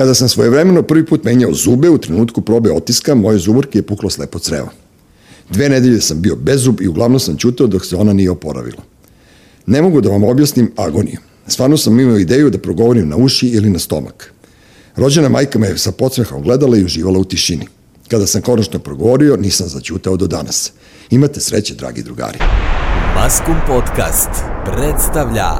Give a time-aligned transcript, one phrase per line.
[0.00, 4.10] Kada sam svojevremeno prvi put menjao zube, u trenutku probe otiska, moje zuburke je puklo
[4.10, 4.68] slepo crevo.
[5.50, 8.82] Dve nedelje sam bio bez zub i uglavnom sam čutao dok se ona nije oporavila.
[9.66, 11.18] Ne mogu da vam objasnim agoniju.
[11.46, 14.32] Stvarno sam imao ideju da progovorim na uši ili na stomak.
[14.96, 17.66] Rođena majka me sa podsmehom gledala i uživala u tišini.
[18.08, 20.72] Kada sam konačno progovorio, nisam začutao do danas.
[21.10, 22.38] Imate sreće, dragi drugari.
[23.14, 24.30] Maskum Podcast
[24.64, 25.50] predstavlja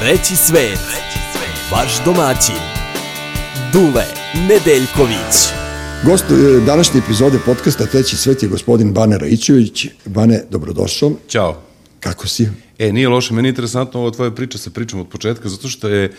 [0.00, 0.80] Treći svet,
[1.72, 2.73] vaš domaćin,
[3.74, 4.04] Dule
[4.48, 5.34] Nedeljković.
[6.04, 6.24] Gost
[6.66, 9.86] današnje epizode podcasta Treći svet je gospodin Bane Raičević.
[10.04, 11.12] Bane, dobrodošao.
[11.28, 11.62] Ćao.
[12.00, 12.48] Kako si?
[12.78, 15.88] E, nije loše, meni je interesantno ova tvoja priča sa pričom od početka, zato što
[15.88, 16.12] je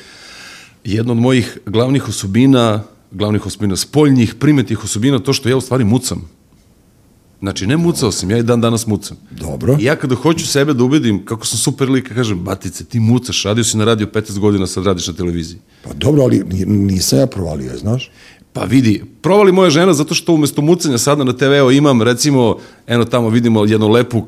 [0.83, 5.83] jedna od mojih glavnih osobina, glavnih osobina, spoljnih, primetih osobina, to što ja u stvari
[5.83, 6.29] mucam.
[7.39, 9.17] Znači, ne mucao sam, ja i dan danas mucam.
[9.31, 9.77] Dobro.
[9.79, 13.43] I ja kada hoću sebe da ubedim kako sam super lik, kažem, batice, ti mucaš,
[13.43, 15.59] radio si na radio 15 godina, sad radiš na televiziji.
[15.83, 18.11] Pa dobro, ali nisam ja provalio, znaš?
[18.53, 23.05] Pa vidi, provali moja žena zato što umesto mucanja sada na TV-u imam, recimo, eno
[23.05, 24.23] tamo vidimo jednu lepu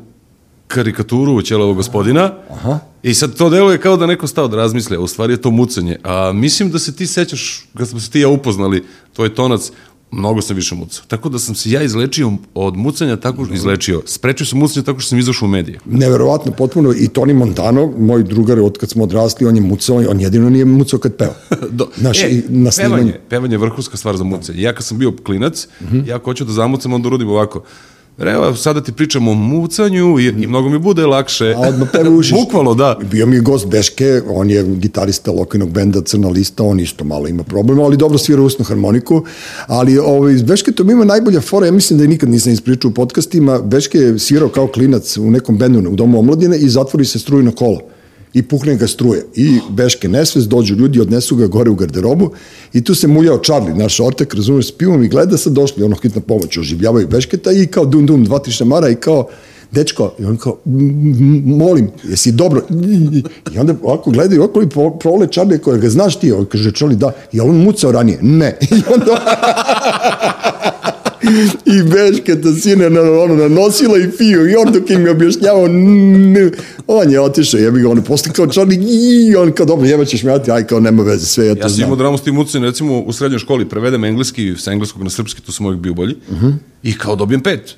[0.67, 2.79] karikaturu ćelovog gospodina Aha.
[3.03, 5.51] i sad to deluje kao da neko stao da razmisle, a u stvari je to
[5.51, 5.97] mucanje.
[6.03, 9.71] A mislim da se ti sećaš, kad smo se ti ja upoznali, tvoj tonac,
[10.11, 11.05] mnogo sam više mucao.
[11.07, 14.01] Tako da sam se ja izlečio od mucanja tako što izlečio.
[14.05, 15.79] Sprečio sam mucanje tako što sam izašao u medije.
[15.85, 16.93] Neverovatno, potpuno.
[16.97, 20.65] I Toni Montano, moj drugar, od kad smo odrasli, on je mucao, on jedino nije
[20.65, 21.33] mucao kad peva.
[21.77, 22.95] Do, Znaš, e, na snimanju.
[22.95, 24.61] pevanje, pevanje je vrhunska stvar za mucanje.
[24.61, 26.07] Ja kad sam bio klinac, mm -hmm.
[26.07, 27.63] ja ako hoću da zamucam, onda urodim ovako.
[28.17, 31.53] Evo, sada ti pričam o mucanju i, i mnogo mi bude lakše.
[31.53, 32.33] A odmah tebe ušiš.
[32.33, 32.99] Bukvalno, da.
[33.11, 37.27] Bio mi je gost Beške, on je gitarista lokajnog benda Crna lista, on isto malo
[37.27, 39.23] ima problema, ali dobro svira usnu harmoniku.
[39.67, 42.89] Ali ovaj, Beške to mi ima najbolja fora, ja mislim da je nikad nisam ispričao
[42.89, 43.61] u podcastima.
[43.61, 47.51] Beške je svirao kao klinac u nekom bendu u domu omladine i zatvori se strujno
[47.51, 47.96] kolo
[48.37, 49.25] i pukne ga struje.
[49.35, 52.31] I beške nesvest, dođu ljudi, odnesu ga gore u garderobu
[52.73, 55.95] i tu se muljao Charlie, naš ortak, razumeš, s pivom i gleda sad došli, ono
[55.95, 59.27] hitna pomoć, oživljavaju bešketa i kao dum dum, dva, tri šamara i kao,
[59.71, 60.57] dečko, i on kao,
[61.45, 62.61] molim, jesi dobro?
[63.53, 64.69] I onda ovako gledaju, ovako i
[64.99, 68.19] prole Charlie koje ga znaš ti, on kaže, Charlie, da, je on mucao ranije?
[68.21, 68.57] Ne.
[68.77, 69.17] I onda...
[71.65, 76.51] i Bešketa sine na, ono, nanosila i fiju i on dok im je objašnjavao n,
[76.87, 80.39] on je otišao, jebi ga, on posle kao čarni i on kao dobro, jebaćeš me,
[80.51, 82.99] aj kao nema veze, sve ja to Ja sam imao dramu s tim mucanjem, recimo
[82.99, 86.41] u srednjoj školi prevedem engleski sa engleskog na srpski, tu sam uvijek bio bolji, uh
[86.41, 86.53] -huh.
[86.83, 87.75] i kao dobijem pet.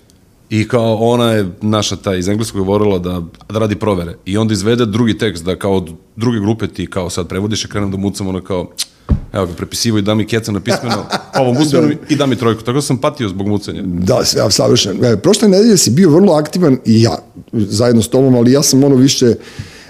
[0.49, 4.15] I kao ona je, naša ta iz engleskog govorila da, da radi provere.
[4.25, 7.67] I onda izvede drugi tekst, da kao od druge grupe ti kao sad prevodiš i
[7.67, 8.71] krenem da mucam, ona kao,
[9.33, 11.05] evo ga, prepisivo i da mi keca na pismeno,
[11.41, 12.61] ovom usmenu i da mi trojku.
[12.61, 13.81] Tako da sam patio zbog mucanja.
[13.85, 15.05] Da, ja, savršen.
[15.05, 17.17] E, prošle nedelje si bio vrlo aktivan i ja,
[17.53, 19.35] zajedno s tobom, ali ja sam ono više,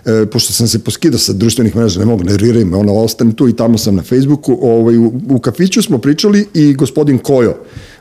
[0.10, 3.50] e, pošto sam se poskidao sa društvenih mreža, ne mogu, nerviraj me, ono, ostanem tu
[3.50, 7.56] i tamo sam na Facebooku, ovaj, u, u kafiću smo pričali i gospodin Kojo,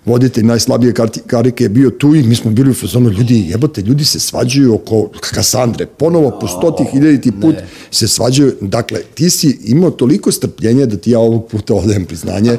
[0.05, 0.95] voditelj najslabije
[1.27, 4.75] karike je bio tu i mi smo bili u fazonu ljudi, jebote, ljudi se svađaju
[4.75, 7.67] oko Kasandre, ponovo po stoti hiljaditi put ne.
[7.91, 12.57] se svađaju, dakle, ti si imao toliko strpljenja da ti ja ovog puta odajem priznanje,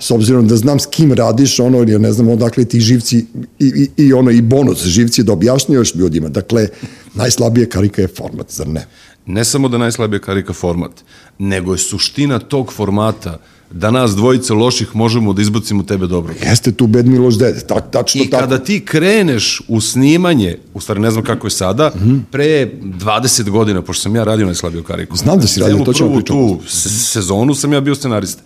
[0.00, 3.26] s obzirom da znam s kim radiš, ono, jer ne znam odakle ti živci i,
[3.58, 6.68] i, i ono, i bonus živci da objašnjavaš ljudima, dakle,
[7.16, 8.86] najslabije karika je format, zar ne?
[9.26, 11.04] Ne samo da najslabije karika format,
[11.38, 13.38] nego je suština tog formata
[13.70, 16.34] da nas dvojice loših možemo da izbacimo tebe dobro.
[16.42, 18.40] Jeste tu Bed Miloš Dede, tak, tačno I tako.
[18.40, 22.20] kada ti kreneš u snimanje, u stvari ne znam kako je sada, mm -hmm.
[22.30, 25.16] pre 20 godina, pošto sam ja radio najslabiju kariku.
[25.16, 26.26] Znam da si radio, to ćemo pričati.
[26.26, 26.60] tu
[26.98, 28.42] sezonu sam ja bio scenarista.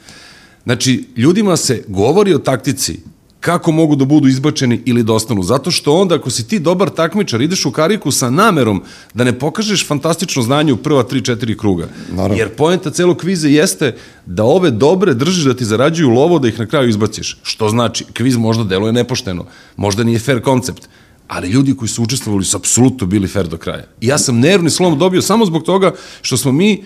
[0.65, 3.01] Znači, ljudima se govori o taktici
[3.41, 5.43] kako mogu da budu izbačeni ili da ostanu.
[5.43, 8.83] Zato što onda ako si ti dobar takmičar, ideš u kariku sa namerom
[9.15, 11.89] da ne pokažeš fantastično znanje u prva 3-4 kruga.
[12.13, 12.37] Naravno.
[12.37, 13.97] Jer poenta celog kviza jeste
[14.27, 17.39] da ove dobre držiš da ti zarađuju lovo da ih na kraju izbaciš.
[17.43, 19.47] Što znači, kviz možda deluje nepošteno,
[19.77, 20.89] možda nije fair koncept,
[21.29, 23.85] ali ljudi koji su učestvovali su apsolutno bili fair do kraja.
[24.01, 26.85] I ja sam nervni slom dobio samo zbog toga što smo mi,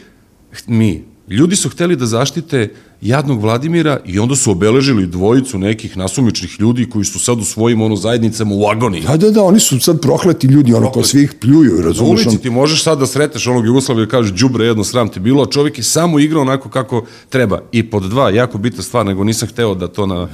[0.67, 6.57] mi, ljudi su hteli da zaštite jadnog Vladimira i onda su obeležili dvojicu nekih nasumičnih
[6.61, 9.03] ljudi koji su sad u svojim ono zajednicama u agoniji.
[9.03, 12.27] Da, da, da, oni su sad prokleti ljudi, ono ko svih pljuju, Na razumiješ?
[12.27, 15.43] ulici ti možeš sad da sreteš onog Jugoslavija i kažeš đubre jedno sram ti bilo,
[15.43, 17.61] a čovjek je samo igrao onako kako treba.
[17.73, 20.29] I pod dva, jako bitna stvar, nego nisam hteo da to na,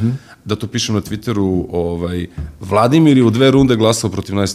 [0.45, 2.27] da to pišem na Twitteru, ovaj,
[2.61, 4.47] Vladimir je u dve runde glasao protiv naj,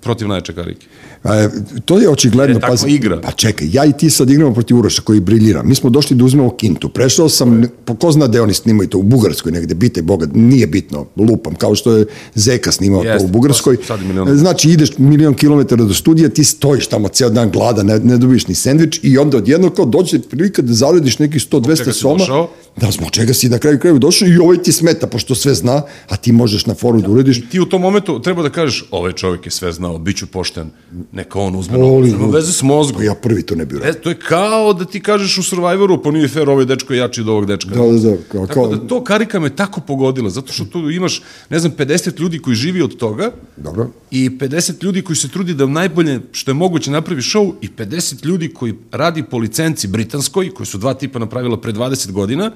[0.00, 0.86] protiv najjače karike.
[1.24, 1.48] E,
[1.84, 2.42] to je očigledno.
[2.42, 3.20] Jer je takva igra.
[3.20, 5.62] Pa čekaj, ja i ti sad igramo protiv Uroša koji briljira.
[5.62, 6.88] Mi smo došli da uzmemo kintu.
[6.88, 10.66] Prešao sam, po ko zna gde oni snimaju to, u Bugarskoj negde, bite Boga, nije
[10.66, 13.76] bitno, lupam, kao što je Zeka snimao Jeste, to u Bugarskoj.
[13.76, 14.36] pa sad milion.
[14.36, 18.48] Znači, ideš milion kilometara do studija, ti stojiš tamo ceo dan gladan, ne, ne dobiješ
[18.48, 22.18] ni sendvič i onda odjedno kao dođe prilika da zaradiš nekih 100-200 čega si soma.
[22.18, 22.50] došao?
[22.76, 25.82] Da, zbog čega si na kraju kraju došao i ovaj ti smeta, pošto sve zna,
[26.08, 27.42] a ti možeš na foru da urediš.
[27.50, 30.70] Ti u tom momentu treba da kažeš, ovaj čovjek je sve znao, bit ću pošten,
[31.12, 32.10] neka on uzme novac.
[32.10, 33.02] Nema veze s mozgom.
[33.04, 33.90] Ja prvi to ne bi uradio.
[33.90, 36.98] E, to je kao da ti kažeš u Survivoru, pa nije fair, ovaj dečko je
[36.98, 37.70] jači od ovog dečka.
[37.70, 40.90] Da, da, da, kao- Tako kao- da to karika me tako pogodila, zato što tu
[40.90, 43.90] imaš, ne znam, 50 ljudi koji živi od toga Dobro.
[44.10, 48.24] i 50 ljudi koji se trudi da najbolje što je moguće napravi show i 50
[48.24, 52.50] ljudi koji radi po licenci britanskoj, koji su dva tipa napravila pre 20 godina,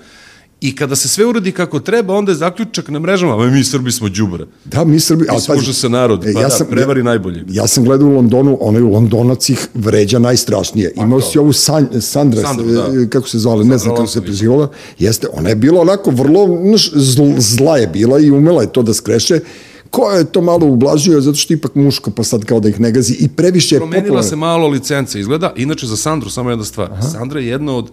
[0.65, 3.93] I kada se sve uradi kako treba, onda je zaključak na mrežama, ma mi Srbi
[3.93, 4.47] smo đubre.
[4.65, 5.25] Da, mi Srbi...
[5.33, 7.43] Mi smo užasan narod, pa da, prevari najbolji.
[7.49, 10.93] Ja sam gledao u Londonu, onaj Londonac ih vređa najstrašnije.
[10.97, 13.09] Imao si ovu San, Sandra, Sandru, s- da.
[13.09, 14.69] kako se zvala, ne znam kako se prezivala,
[14.99, 16.49] jeste, ona je bila onako vrlo
[16.95, 19.41] zl, zla je bila i umela je to da skreše.
[19.91, 22.93] Ko je to malo ublažio, zato što ipak muško, pa sad kao da ih ne
[22.93, 24.29] gazi i previše je Promenila popularno.
[24.29, 25.53] se malo licence, izgleda.
[25.57, 26.93] Inače, za Sandru, samo jedna stvar.
[26.93, 27.03] Aha.
[27.03, 27.91] Sandra je jedna od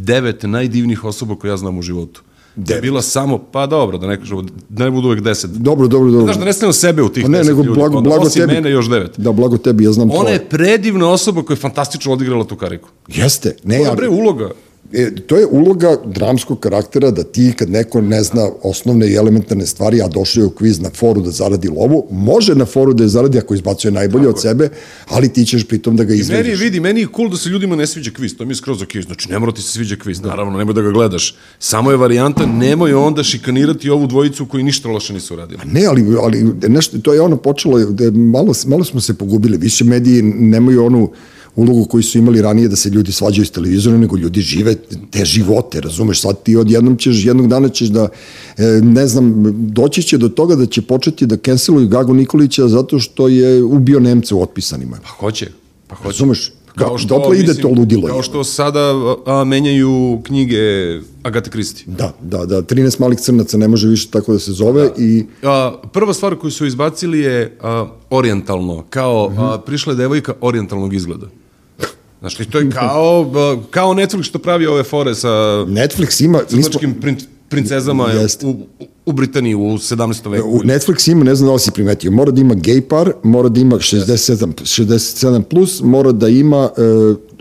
[0.00, 2.22] devet najdivnijih osoba koje ja znam u životu.
[2.56, 5.50] Da je bila samo, pa dobro, da ne kažemo, da ne budu uvek deset.
[5.50, 6.24] Dobro, dobro, dobro.
[6.24, 8.28] Znaš, da ne stavimo sebe u tih Pa ne, deset nego ljudi, blago, onda blago
[8.30, 8.52] tebi.
[8.52, 9.10] mene još devet.
[9.16, 10.28] Da, blago tebi, ja znam Ona to.
[10.28, 12.88] je predivna osoba koja je fantastično odigrala tu kariku.
[13.08, 13.56] Jeste.
[13.64, 14.50] Ne, To je bre uloga.
[14.92, 19.66] E, to je uloga dramskog karaktera da ti kad neko ne zna osnovne i elementarne
[19.66, 23.04] stvari, a došao je u kviz na foru da zaradi lovu, može na foru da
[23.04, 24.68] je zaradi ako izbacuje najbolje od sebe,
[25.08, 27.76] ali ti ćeš pritom da ga Meni je, vidi, meni je cool da se ljudima
[27.76, 30.20] ne sviđa kviz, to mi je skroz ok, znači ne mora ti se sviđa kviz,
[30.20, 31.34] naravno, nemoj da ga gledaš.
[31.58, 35.60] Samo je varijanta, nemoj onda šikanirati ovu dvojicu koji ništa loše nisu radili.
[35.64, 39.84] Ne, ali, ali nešto, to je ono počelo, da malo, malo smo se pogubili, više
[39.84, 41.12] mediji nemaju onu
[41.56, 44.74] ulogu koju su imali ranije da se ljudi svađaju s televizorom, nego ljudi žive
[45.10, 48.08] te živote, razumeš, sad ti odjednom ćeš, jednog dana ćeš da,
[48.56, 52.98] e, ne znam, doći će do toga da će početi da canceluju Gago Nikolića zato
[52.98, 54.98] što je ubio Nemce u otpisanima.
[55.02, 55.48] Pa hoće,
[55.86, 56.08] pa hoće.
[56.08, 56.52] Razumeš?
[56.74, 58.08] Kao što, Dotle ide to ludilo.
[58.08, 58.92] Kao što sada
[59.26, 60.58] a, menjaju knjige
[61.22, 61.84] Agate Kristi.
[61.86, 64.94] Da, da, da, 13 malih crnaca ne može više tako da se zove da.
[64.98, 70.34] i A, prva stvar koju su izbacili je a, orijentalno, kao a, prišla je devojka
[70.40, 71.26] orijentalnog izgleda.
[72.20, 73.30] Znaš, to je kao,
[73.70, 75.28] kao Netflix što pravi ove fore sa
[75.68, 76.38] Netflix ima...
[76.38, 77.16] mi smo- crnačkim prin,
[77.50, 78.46] princezama Jeste.
[78.46, 78.56] u,
[79.06, 80.30] u Britaniji u 17.
[80.30, 80.48] veku.
[80.48, 83.48] U Netflix ima, ne znam da li si primetio, mora da ima gay par, mora
[83.48, 86.80] da ima 67, 67 plus, mora da ima e,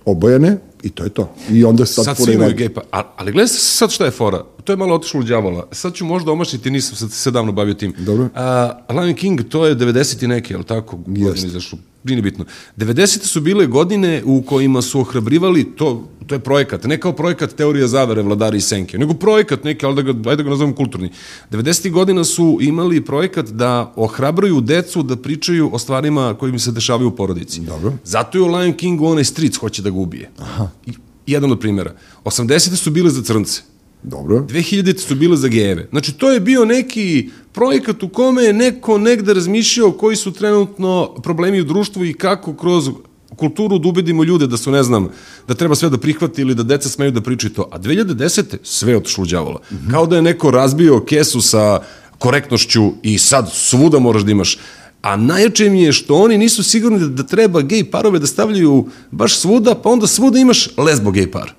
[0.06, 1.30] obojene i to je to.
[1.52, 2.54] I onda sad, Sad svi imaju radi.
[2.56, 4.44] gej pa, a- ali gledaj sad šta je fora.
[4.70, 5.68] To je malo otišlo u đavola.
[5.72, 7.94] Sad ću možda omašiti, nisam se, se davno bavio tim.
[7.98, 8.30] Dobro.
[8.36, 10.24] A, Lion King, to je 90.
[10.24, 10.98] i neke, je li tako?
[10.98, 11.80] Godine izašlo.
[12.04, 12.46] Nije bitno.
[12.78, 13.26] 90.
[13.26, 17.88] su bile godine u kojima su ohrabrivali, to, to je projekat, ne kao projekat teorija
[17.88, 21.12] zavere, vladari i senke, nego projekat neki, ali da ga, ajde da ga nazovem kulturni.
[21.52, 21.92] 90.
[21.92, 27.08] godina su imali projekat da ohrabruju decu da pričaju o stvarima koje im se dešavaju
[27.08, 27.62] u porodici.
[27.62, 27.94] Dobro.
[28.04, 30.30] Zato je u Lion Kingu onaj stric hoće da ga ubije.
[30.38, 30.70] Aha.
[30.86, 30.92] I,
[31.28, 31.94] jedan od primjera.
[32.24, 32.76] 80.
[32.76, 33.62] su bile za crnce.
[34.04, 34.46] Dobro.
[34.50, 35.88] 2000 su bile za gejeve.
[35.90, 41.16] Znači, to je bio neki projekat u kome je neko negde razmišljao koji su trenutno
[41.24, 42.90] problemi u društvu i kako kroz
[43.36, 45.10] kulturu da ubedimo ljude da su, ne znam,
[45.48, 47.70] da treba sve da prihvati ili da deca smeju da pričaju to.
[47.72, 48.58] A 2010.
[48.64, 49.02] sve
[49.32, 49.60] đavola.
[49.72, 49.92] Mm -hmm.
[49.92, 51.82] Kao da je neko razbio kesu sa
[52.18, 54.58] korektnošću i sad svuda moraš da imaš
[55.02, 58.88] A najjače mi je što oni nisu sigurni da, da treba gej parove da stavljaju
[59.12, 61.54] baš svuda, pa onda svuda imaš lesbo gej par.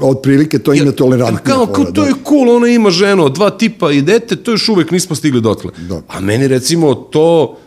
[0.00, 1.40] Otprilike to je netolerantno.
[1.44, 4.90] Kao, kao to je cool, ona ima ženo, dva tipa i dete, to još uvek
[4.90, 5.70] nismo stigli dotle.
[5.88, 6.02] Da.
[6.08, 7.58] A meni recimo to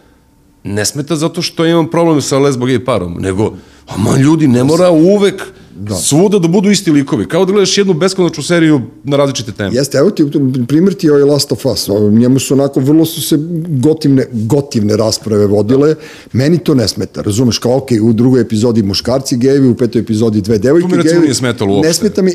[0.64, 3.54] ne smeta zato što imam problem sa lesbo gej parom, nego,
[3.88, 5.44] a man ljudi, ne mora uvek
[5.76, 5.96] da.
[5.96, 7.28] svuda da budu isti likovi.
[7.28, 9.70] Kao da gledaš jednu beskonačnu seriju na različite teme.
[9.74, 10.26] Jeste, evo ti
[10.68, 11.88] primjer ti je ovaj Last of Us.
[12.12, 13.36] Njemu su onako, vrlo su se
[13.68, 15.96] gotivne, gotivne rasprave vodile.
[16.34, 20.42] Meni to ne smeta, razumeš, kao ok, u drugoj epizodi muškarci gejevi, u petoj epizodi
[20.42, 21.26] dve devojke To mi recimo gejevi.
[21.26, 22.32] nije smetalo uopšte, Ne smeta mi,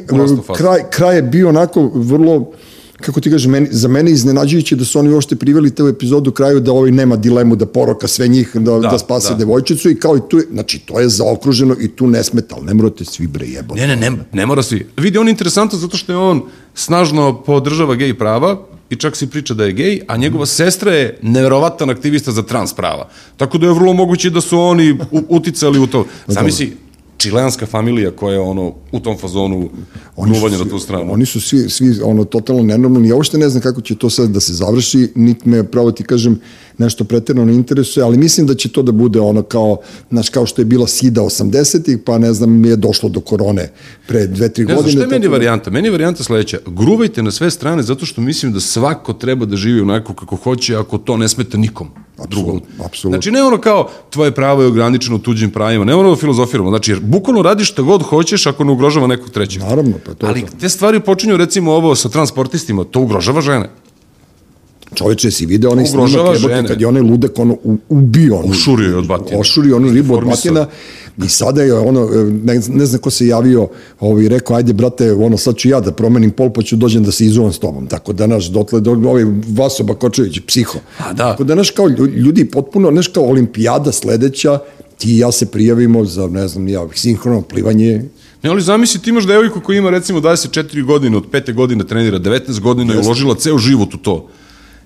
[0.56, 2.52] kraj, kraj je bio onako vrlo
[3.04, 6.32] kako ti kažem, meni, za mene iznenađujuće da su oni uopšte priveli te u epizodu
[6.32, 9.38] kraju da ovaj nema dilemu da poroka sve njih, da, da, da spase da.
[9.38, 12.74] devojčicu i kao i tu znači to je zaokruženo i tu ne smeta, ali ne
[12.74, 13.80] morate svi bre jebote.
[13.80, 14.86] Ne, ne, ne, ne mora svi.
[14.96, 16.42] Vidi, on je interesantan zato što je on
[16.74, 18.56] snažno podržava gej prava
[18.90, 22.74] i čak si priča da je gej, a njegova sestra je neverovatan aktivista za trans
[22.74, 23.08] prava.
[23.36, 26.06] Tako da je vrlo moguće da su oni uticali u to.
[26.26, 26.76] Zamisli,
[27.24, 29.70] čileanska familija koja je ono u tom fazonu
[30.16, 31.12] nuvanja na tu stranu.
[31.12, 33.08] Oni su svi, svi ono, totalno nenormalni.
[33.08, 36.04] Ja uopšte ne znam kako će to sad da se završi, niti me, pravo ti
[36.04, 36.40] kažem,
[36.78, 39.76] nešto pretirano interesuje, ali mislim da će to da bude ono kao,
[40.10, 43.72] znaš, kao što je bila SIDA 80-ih, pa ne znam, je došlo do korone
[44.06, 44.82] pre dve, tri Ne godine.
[44.82, 45.70] znam, šta je meni da- varijanta?
[45.70, 46.58] Meni je varijanta sledeća.
[46.68, 50.76] Gruvajte na sve strane zato što mislim da svako treba da živi onako kako hoće
[50.76, 51.88] ako to ne smeta nikom
[52.20, 52.60] drugom.
[52.78, 53.10] apsolutno.
[53.10, 56.70] Znači ne ono kao tvoje pravo je ograničeno tuđim pravima, ne ono da filozofiramo.
[56.70, 59.62] Znači jer bukvalno radiš šta god hoćeš ako ne ugrožava nekog trećeg.
[59.62, 60.46] Naravno, pa to Ali to.
[60.60, 63.70] te stvari počinju recimo ovo sa transportistima, to ugrožava žene.
[64.94, 66.68] Čoveče, si video onaj snimak, Ugrožava jebote, žene.
[66.68, 67.56] kad je onaj ludek ono
[67.88, 69.40] ubio onu, Ušurio je od batine.
[69.40, 70.66] Ošurio onu ribu od batina
[71.24, 72.08] i sada je ono,
[72.44, 73.68] ne, ne znam ko se javio
[74.00, 77.12] ovaj, rekao, ajde brate, ono, sad ću ja da promenim pol, pa ću dođem da
[77.12, 77.86] se izuvam s tobom.
[77.86, 80.78] Tako da, naš, dotle, do, ovaj Vaso Bakočević, psiho.
[80.98, 81.30] A, da.
[81.30, 84.58] Tako da, naš, kao lju- ljudi potpuno, naš, kao olimpijada sledeća,
[84.98, 88.04] ti i ja se prijavimo za, ne znam, ja, sinhrono plivanje,
[88.42, 92.18] Ne, ali zamisli, ti imaš devojku koja ima recimo 24 godine, od pete godine trenira,
[92.18, 94.28] 19 godina je uložila ceo život u to.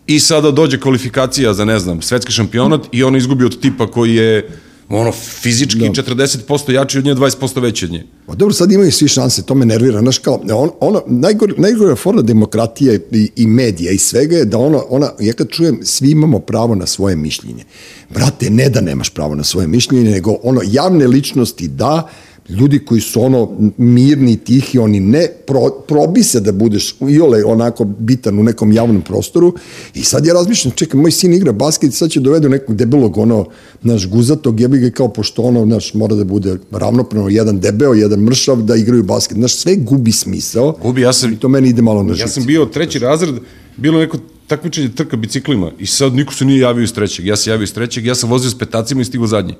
[0.09, 4.15] I sada dođe kvalifikacija za, ne znam, svetski šampionat i ona izgubi od tipa koji
[4.15, 4.49] je
[4.89, 6.03] ono, fizički Da.
[6.03, 8.07] 40% jači od nje, 20% veći od nje.
[8.27, 10.01] Pa dobro, sad imaju svi šanse, to me nervira.
[10.01, 14.59] Znaš kao, on, ono, najgore, najgore forma demokratije i, i medija i svega je da
[14.59, 17.65] ona, ona, ja kad čujem, svi imamo pravo na svoje mišljenje.
[18.11, 22.09] Brate, ne da nemaš pravo na svoje mišljenje, nego ono, javne ličnosti da,
[22.51, 27.85] ljudi koji su ono mirni tihi, oni ne pro, probi se da budeš iole onako
[27.85, 29.55] bitan u nekom javnom prostoru
[29.95, 33.19] i sad ja razmišljam, čekaj, moj sin igra basket i sad će dovede nekog debelog
[33.19, 33.47] ono,
[33.83, 38.21] naš guzatog, jebi ga kao pošto ono, naš, mora da bude ravnopravno, jedan debeo, jedan
[38.21, 39.37] mršav, da igraju basket.
[39.37, 40.77] Znaš, sve gubi smisao.
[40.83, 42.23] Gubi, ja sam- I to meni ide malo na žicu.
[42.23, 43.35] Ja sam bio treći razred,
[43.77, 47.27] bilo neko takmičenje trka biciklima i sad niko se nije javio iz trećeg.
[47.27, 49.55] Ja se javio iz trećeg, ja sam vozio s petacima i stigo zadnji.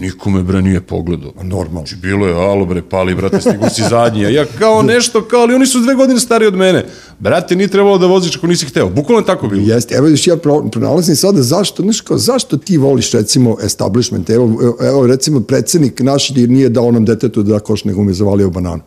[0.00, 1.32] Niko me bre nije pogledao.
[1.42, 1.86] Normalno.
[1.86, 4.26] Znači, bilo je, alo bre, pali, brate, stigu si zadnji.
[4.26, 6.84] A ja kao nešto, kao, ali oni su dve godine stari od mene.
[7.18, 8.88] Brate, nije trebalo da voziš ako nisi hteo.
[8.88, 9.62] Bukvalno tako bilo.
[9.74, 14.30] Jeste, evo još ja pro- pronalazim sada zašto, znaš kao, zašto ti voliš recimo establishment,
[14.30, 18.82] evo, evo, recimo predsednik naš nije dao onom detetu da koš nego je zavalio bananu.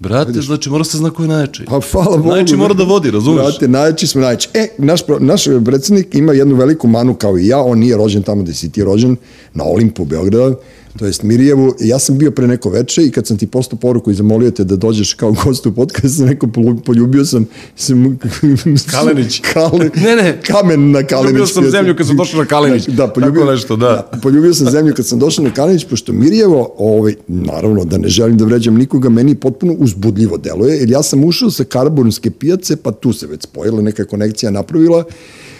[0.00, 1.64] Brate, znači mora se zna ko je najjači.
[1.64, 2.28] Pa hvala Bogu.
[2.28, 3.46] Najjači mora da vodi, razumeš?
[3.46, 4.48] Brate, najjači smo najjači.
[4.54, 8.42] E, naš, naš predsednik ima jednu veliku manu kao i ja, on nije rođen tamo
[8.42, 9.16] gde si ti rođen,
[9.54, 10.54] na Olimpu Beograda,
[10.96, 11.74] to jest Mirjevu.
[11.80, 14.64] Ja sam bio pre neko veče i kad sam ti postao poruku i zamolio te
[14.64, 16.50] da dođeš kao gost u podcast, sam rekao,
[16.84, 18.18] poljubio sam, sam
[18.92, 19.40] Kalenić.
[19.52, 20.40] Kale, Ne, ne.
[20.46, 21.32] Kamen na Kalenić.
[21.32, 22.86] Poljubio sam zemlju kad sam došao na Kalenić.
[22.88, 24.10] Da, poljubio, Tako nešto, da.
[24.22, 28.36] poljubio sam zemlju kad sam došao na Kalenić, pošto Mirjevo, ovaj, naravno da ne želim
[28.36, 32.92] da vređam nikoga, meni potpuno uzbudljivo deluje, jer ja sam ušao sa Karaburunske pijace, pa
[32.92, 35.04] tu se već spojila, neka konekcija napravila,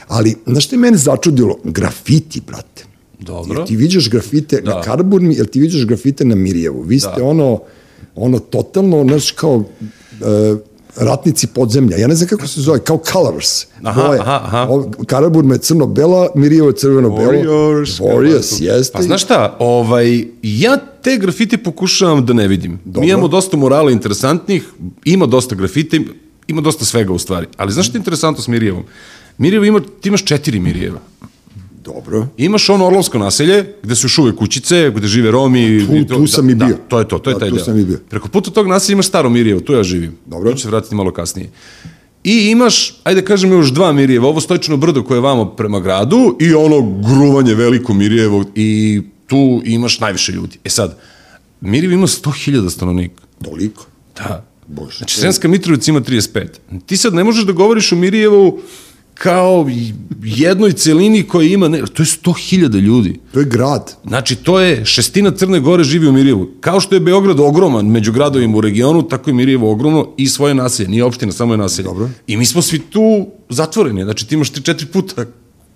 [0.08, 1.58] ali, znaš što je mene začudilo?
[1.64, 2.87] Grafiti, brate.
[3.20, 3.58] Dobro.
[3.58, 4.74] Jel ti viđaš grafite Da.
[4.74, 6.82] na Karaburmi, jel ti viđaš grafite na Mirjevu?
[6.82, 7.60] Vi ste ono,
[8.14, 9.64] ono totalno, znaš, kao
[10.20, 10.56] e,
[10.96, 11.96] ratnici podzemlja.
[11.96, 13.66] Ja ne znam kako se zove, kao Colors.
[13.82, 14.20] Aha, Boje.
[14.20, 14.68] aha, aha.
[15.06, 17.32] Karaburma je crno-bela, Mirjevo je crveno-belo.
[17.32, 18.00] Warriors.
[18.02, 18.92] Warriors, jeste.
[18.96, 22.78] Pa znaš šta, ovaj, ja te grafite pokušavam da ne vidim.
[22.84, 23.00] Dobro.
[23.00, 24.64] Mi imamo dosta morala interesantnih,
[25.04, 26.00] ima dosta grafite,
[26.46, 27.46] ima dosta svega u stvari.
[27.56, 28.82] Ali znaš što je interesantno s Mirjevom?
[29.38, 30.98] Mirjevo ima, ti imaš četiri Mirjeva.
[31.88, 32.26] Dobro.
[32.36, 35.86] Imaš ono Orlovsko naselje, gde su još uvek kućice, gde žive Romi.
[35.86, 36.74] Tu- i to- tu sam i da, bio.
[36.74, 37.64] Da, to je to, to je Da, taj tu deo.
[37.64, 37.98] sam i bio.
[38.10, 40.16] Preko puta tog naselja imaš staro Mirjevo, tu ja živim.
[40.26, 40.50] Dobro.
[40.50, 41.50] Tu ću se vratiti malo kasnije.
[42.24, 46.36] I imaš, ajde kažem još dva Mirjeva, ovo stojčno brdo koje je vamo prema gradu
[46.40, 50.58] i ono gruvanje veliko Mirjevo i tu imaš najviše ljudi.
[50.64, 50.98] E sad,
[51.60, 53.22] Mirjevo ima 100.000 stanovnika.
[53.44, 53.86] Toliko.
[54.16, 54.44] Da.
[54.66, 54.96] Bože.
[54.98, 56.46] Znači, Sremska Mitrovica ima 35.
[56.86, 58.60] Ti sad ne možeš da govoriš o Mirjevu
[59.18, 59.66] kao
[60.22, 63.20] jednoj celini koja ima, ne, to je 100.000 ljudi.
[63.32, 63.94] To je grad.
[64.06, 66.48] Znači, to je šestina Crne Gore živi u Mirjevu.
[66.60, 70.54] Kao što je Beograd ogroman među gradovima u regionu, tako je Mirjevo ogromno i svoje
[70.54, 70.88] naselje.
[70.88, 71.86] Nije opština, samo je naselje.
[71.86, 72.08] Dobro.
[72.26, 74.04] I mi smo svi tu zatvoreni.
[74.04, 75.24] Znači, ti imaš ti četiri puta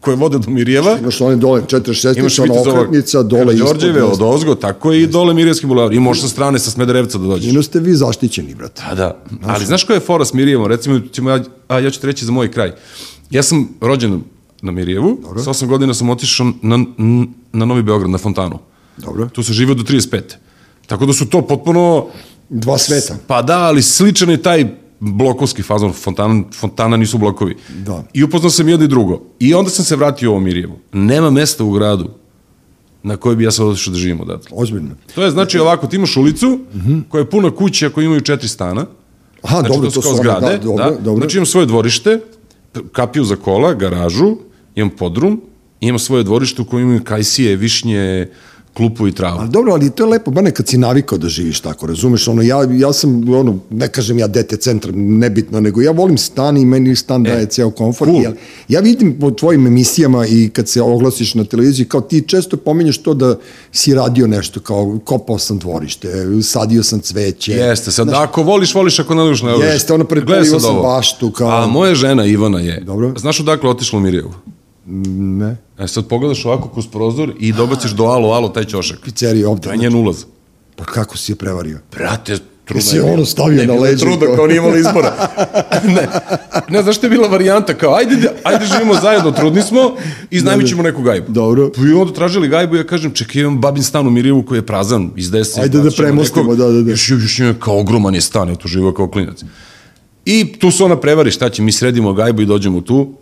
[0.00, 0.98] koje vode do Mirjeva.
[1.00, 3.68] Imaš one dole, 46, Imaš ona okretnica, dole ispod.
[3.68, 5.92] Đorđeve od Ozgo, tako je i dole Mirjevski bulevar.
[5.92, 7.52] I možeš sa strane, sa Smederevca da dođeš.
[7.52, 8.82] Ino ste vi zaštićeni, brate.
[8.88, 10.66] Pa da, ali znaš koja je fora s Mirjevom?
[10.66, 12.72] Recimo, ćemo ja, a ja ću ti reći za moj kraj.
[13.32, 14.20] Ja sam rođen
[14.62, 16.84] na Mirjevu, sa osam godina sam otišao na,
[17.52, 18.58] na Novi Beograd, na Fontanu.
[18.96, 19.28] Dobro.
[19.28, 20.20] Tu se živio do 35.
[20.86, 22.06] Tako da su to potpuno...
[22.48, 23.16] Dva sveta.
[23.26, 24.66] Pa da, ali sličan je taj
[25.00, 27.56] blokovski fazon, fontana, fontana nisu blokovi.
[27.86, 28.04] Da.
[28.12, 29.22] I upoznao sam jedno i drugo.
[29.40, 30.78] I onda sam se vratio u ovo Mirjevu.
[30.92, 32.10] Nema mesta u gradu
[33.02, 34.50] na koje bi ja sad otišao da živim odatle.
[34.54, 34.90] Ozbiljno.
[35.14, 36.58] To je znači ovako, ti imaš ulicu
[37.08, 38.86] koja je puna kuća koji imaju četiri stana.
[39.42, 40.46] Aha, Znači, dobro, to su to kao su zgrade.
[40.46, 40.90] da, dobro, da.
[40.90, 41.20] dobro.
[41.20, 42.20] Znači imam svoje dvorište,
[42.92, 44.36] kapiju za kola, garažu,
[44.74, 45.40] imam podrum,
[45.80, 48.28] imam svoje dvorište u kojem imaju kajsije, višnje,
[48.74, 49.38] klupu i travu.
[49.40, 52.42] Ali dobro, ali to je lepo, bar nekad si navikao da živiš tako, razumeš, ono,
[52.42, 56.64] ja, ja sam, ono, ne kažem ja dete centra, nebitno, nego ja volim stan i
[56.64, 58.10] meni stan daje ceo komfort.
[58.10, 58.22] cool.
[58.22, 58.32] Ja,
[58.68, 62.98] ja vidim po tvojim emisijama i kad se oglasiš na televiziji, kao ti često pominješ
[62.98, 63.38] to da
[63.72, 66.08] si radio nešto, kao kopao sam dvorište,
[66.42, 67.52] sadio sam cveće.
[67.52, 69.66] Jeste, sad ako voliš, voliš, ako ne voliš, ne voliš.
[69.66, 70.06] Jeste, ono,
[70.44, 70.82] sad sam ovo.
[70.82, 73.14] baštu, kao- A moja žena Ivana je, Dobro.
[73.18, 74.32] znaš odakle otišla u Mirjevu?
[74.86, 78.98] Ne, E sad pogledaš ovako kroz prozor i dobaciš do alo, alo, taj ćošak.
[79.00, 79.62] pizzerija ovde.
[79.62, 80.24] To je njen ulaz.
[80.76, 81.78] Pa kako si je prevario?
[81.92, 84.76] Brate, trudna Jesi je ono stavio ne, na bila je leđa, Trudna, kao- nije imala
[84.78, 85.12] izbora.
[85.96, 86.08] ne,
[86.68, 87.74] ne, znaš što je bila varijanta?
[87.74, 89.78] Kao, ajde, da- ajde živimo zajedno, trudni smo
[90.30, 91.32] i znajmićemo neku gajbu.
[91.32, 91.70] Dobro.
[91.88, 95.10] I onda tražili gajbu, ja kažem, čekaj, imam babin stan u Mirjevu koji je prazan,
[95.16, 95.60] izde se.
[95.60, 96.58] Ajde da ćemo premostimo, nekog.
[96.58, 96.90] da, da, da.
[96.90, 99.42] Još, još je kao ogroman je stan, je tu živo kao klinac.
[100.24, 103.12] I tu se ona prevari, šta će, mi sredimo gajbu i dođemo tu.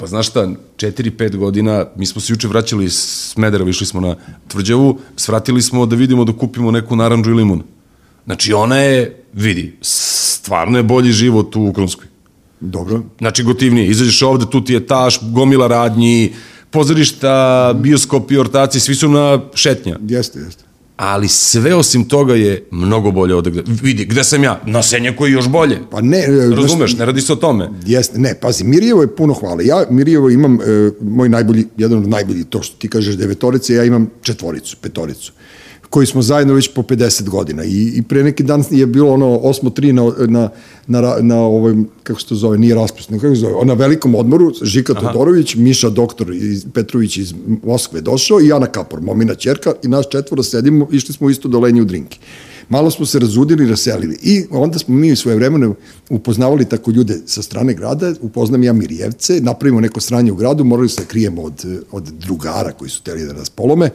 [0.00, 2.94] Pa znaš šta, 4-5 godina, mi smo se juče vraćali iz
[3.32, 4.16] Smedereva, išli smo na
[4.48, 7.62] tvrđavu, svratili smo da vidimo da kupimo neku naranđu i limun.
[8.24, 12.06] Znači ona je, vidi, stvarno je bolji život u Ukrunskoj.
[12.60, 13.02] Dobro.
[13.18, 16.32] Znači gotivnije, izađeš ovde, tu ti je taš, gomila radnji,
[16.70, 19.98] pozorišta, bioskopi, ortaci, svi su na šetnja.
[20.08, 20.64] Jeste, jeste.
[21.00, 23.62] Ali sve osim toga je mnogo bolje od gde.
[23.82, 24.60] Vidi, gde sam ja?
[24.66, 25.78] Na Senjaku je još bolje.
[25.90, 27.70] Pa ne, e, Razumeš, ne radi se o tome.
[27.86, 29.62] Jeste, ne, pazi, Mirjevo je puno hvala.
[29.62, 33.84] Ja Mirjevo imam, e, moj najbolji, jedan od najboljih, to što ti kažeš devetorice, ja
[33.84, 35.32] imam četvoricu, petoricu
[35.90, 39.26] koji smo zajedno već po 50 godina i, i pre neki dan je bilo ono
[39.26, 40.50] 8-3 na, na,
[40.86, 44.52] na, na ovoj, kako se to zove, nije raspustno, kako se zove, na velikom odmoru,
[44.62, 45.06] Žika Aha.
[45.06, 50.06] Todorović, Miša doktor iz, Petrović iz Moskve došao i Jana Kapor, momina čerka i nas
[50.10, 52.18] četvoro sedimo, išli smo isto do Lenje u drinki.
[52.68, 55.70] Malo smo se razudili, raselili i onda smo mi svoje vremene
[56.10, 60.88] upoznavali tako ljude sa strane grada, upoznam ja Mirjevce, napravimo neko sranje u gradu, morali
[60.88, 63.90] se da krijemo od, od drugara koji su teli da nas polome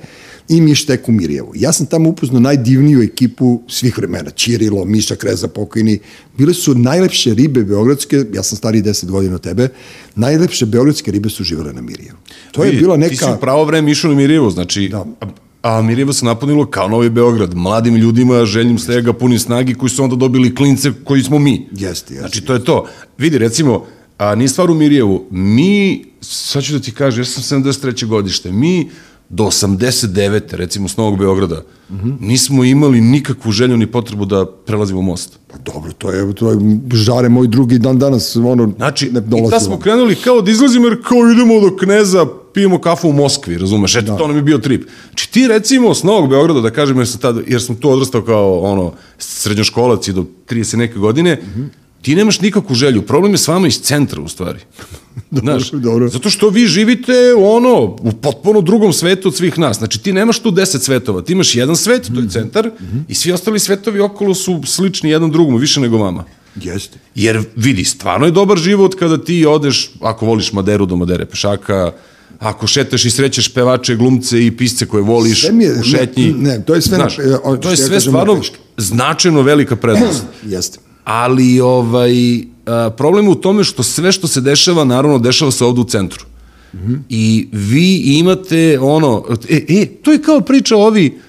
[0.49, 1.51] i mi šteku Mirjevu.
[1.55, 5.99] Ja sam tamo upoznao najdivniju ekipu svih vremena, Čirilo, Miša Kreza pokojni,
[6.37, 9.69] bile su najlepše ribe beogradske, ja sam stariji 10 godina od tebe,
[10.15, 12.17] najlepše beogradske ribe su živele na Mirjevu.
[12.51, 13.37] To je Vidi, bila Ti si neka...
[13.37, 14.89] pravo vreme išao na Mirjevo, znači...
[14.89, 15.05] Da.
[15.21, 15.25] A,
[15.61, 20.03] a Mirjevo se napunilo kao Novi Beograd, mladim ljudima, željnim stega, punim snagi, koji su
[20.03, 21.67] onda dobili klince koji smo mi.
[21.71, 22.85] Jeste, jeste, Znači, to je to.
[23.17, 23.85] Vidi, recimo,
[24.17, 28.05] a, nije stvar u Mirjevu, mi, sad ću da ti kažem, ja sam 73.
[28.05, 28.89] godište, mi
[29.29, 30.41] do 89.
[30.51, 31.95] recimo s Novog Beograda, mm.
[31.95, 32.17] -hmm.
[32.19, 35.39] nismo imali nikakvu želju ni potrebu da prelazimo most.
[35.47, 36.57] Pa dobro, to je, to je
[36.93, 40.51] žare moj drugi dan danas, ono, Znači, ne i dolazi tad smo krenuli kao da
[40.51, 43.95] izlazimo jer kao idemo do kneza, pijemo kafu u Moskvi, razumeš?
[43.95, 44.17] Eto, da.
[44.17, 44.89] to nam je bio trip.
[45.09, 48.21] Znači, ti recimo s Novog Beograda, da kažem, jer sam, tad, jer sam tu odrastao
[48.21, 51.67] kao ono, srednjoškolac i do 30 neke godine, mm -hmm.
[52.01, 53.01] ti nemaš nikakvu želju.
[53.01, 54.59] Problem je s vama iz centra, u stvari.
[55.41, 56.09] Znaš, dobro.
[56.09, 59.77] Zato što vi živite ono, u potpuno drugom svetu od svih nas.
[59.77, 61.21] Znači, ti nemaš tu deset svetova.
[61.21, 63.01] Ti imaš jedan svet, to je centar, mm -hmm.
[63.07, 66.23] i svi ostali svetovi okolo su slični jedan drugom, više nego vama.
[66.55, 66.97] Jeste.
[67.15, 71.91] Jer vidi, stvarno je dobar život kada ti odeš, ako voliš Maderu do Madere pešaka,
[72.39, 76.33] ako šetaš i srećeš pevače, glumce i pisce koje voliš Sve mi je- u šetnji.
[76.33, 78.41] ne, ne, to je sve na- Znaš, e, ono to je ja sve stvarno
[78.77, 80.23] značajno velika prednost.
[80.55, 80.79] Jeste.
[81.03, 82.11] Ali ovaj,
[82.65, 85.83] a, problem je u tome što sve što se dešava, naravno, dešava se ovde u
[85.83, 86.25] centru.
[86.73, 86.77] Mm.
[86.77, 86.99] -hmm.
[87.09, 91.19] I vi imate ono, e, e, to je kao priča ovi,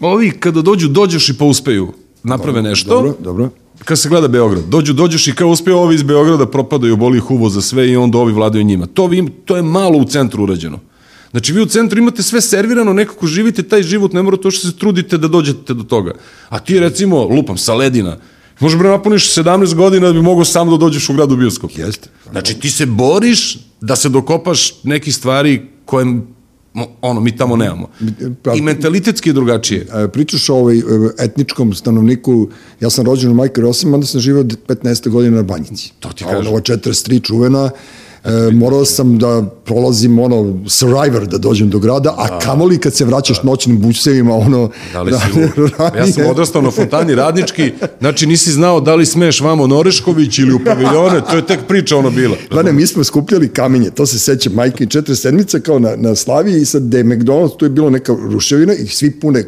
[0.00, 2.94] ovi kada dođu, dođeš i pa uspeju, naprave nešto.
[2.94, 3.50] Dobro, dobro.
[3.84, 7.30] Kad se gleda Beograd, dođu, dođeš i kao uspeo ovi iz Beograda, propadaju, boli ih
[7.30, 8.86] uvo za sve i onda ovi vladaju njima.
[8.86, 10.78] To, vi, to je malo u centru urađeno.
[11.30, 14.68] Znači, vi u centru imate sve servirano, nekako živite taj život, ne mora to što
[14.68, 16.14] se trudite da dođete do toga.
[16.48, 18.16] A ti, recimo, lupam, sa ledina,
[18.60, 21.70] možeš bre napuniš 17 godina da bi mogao sam da dođeš u gradu bioskop.
[21.76, 22.08] Jeste.
[22.30, 26.06] Znači, ti se boriš da se dokopaš nekih stvari koje
[27.00, 27.88] ono, mi tamo nemamo.
[28.42, 29.86] Pa- I mentalitetski je drugačije.
[29.94, 30.82] E, pričaš o ovaj
[31.18, 32.48] etničkom stanovniku,
[32.80, 35.08] ja sam rođen u Majkar 8, onda sam živeo 15.
[35.08, 35.92] godina na Banjici.
[36.00, 36.46] To ti kažem.
[36.46, 37.70] Ovo 43 čuvena,
[38.24, 43.04] e, morao sam da prolazim ono survivor da dođem do grada, a kamoli kad se
[43.04, 45.26] vraćaš noćnim busevima ono Da li si
[45.60, 45.70] lud?
[45.96, 50.52] Ja sam odrastao na fontani radnički, znači nisi znao da li smeš vamo Norešković ili
[50.52, 52.36] u paviljone, to je tek priča ono bila.
[52.50, 55.96] Pa ne, mi smo skupljali kamenje, to se seća majke i četiri sedmice kao na,
[55.96, 59.44] na Slaviji i sad je McDonald's, tu je bilo neka ruševina i svi pune e,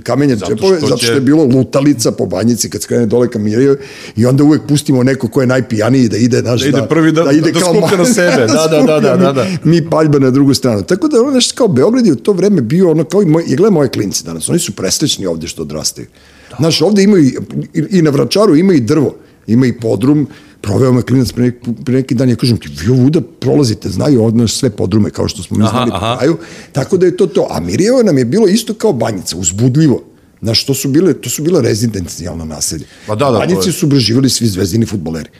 [0.00, 3.76] kamenja Zato džepove, zato što je bilo lutalica po banjici kad skrene dole kamiraju
[4.16, 7.22] i onda uvek pustimo neko ko je najpijaniji da ide, naš, Da ide prvi da-
[7.22, 9.46] da kao skuplja na ma- sebe, da, da, da, da, da, da.
[9.64, 10.82] mi paljba na drugu stranu.
[10.82, 13.44] Tako da ono nešto kao Beograd je u to vreme bio ono kao i moj,
[13.46, 16.06] i gledaj moje klinci danas, oni su presrećni ovde što odrastaju.
[16.58, 17.36] Znaš, ovde imaju i,
[17.90, 19.14] i, na Vračaru ima i drvo,
[19.46, 20.28] ima i podrum,
[20.60, 24.24] Proveo me klinac pre neki, pre neki dan, ja kažem ti, vi ovuda prolazite, znaju
[24.24, 26.16] od nas sve podrume, kao što smo mi Aha, znali aha.
[26.16, 26.36] kraju,
[26.72, 27.46] tako da je to to.
[27.50, 30.02] A Mirjevo nam je bilo isto kao banjica, uzbudljivo.
[30.42, 32.84] Znaš, to su bile, to su bila rezidencijalna naselja.
[33.06, 35.30] Pa da, da, Banjici su bre živjeli svi zvezdini futboleri.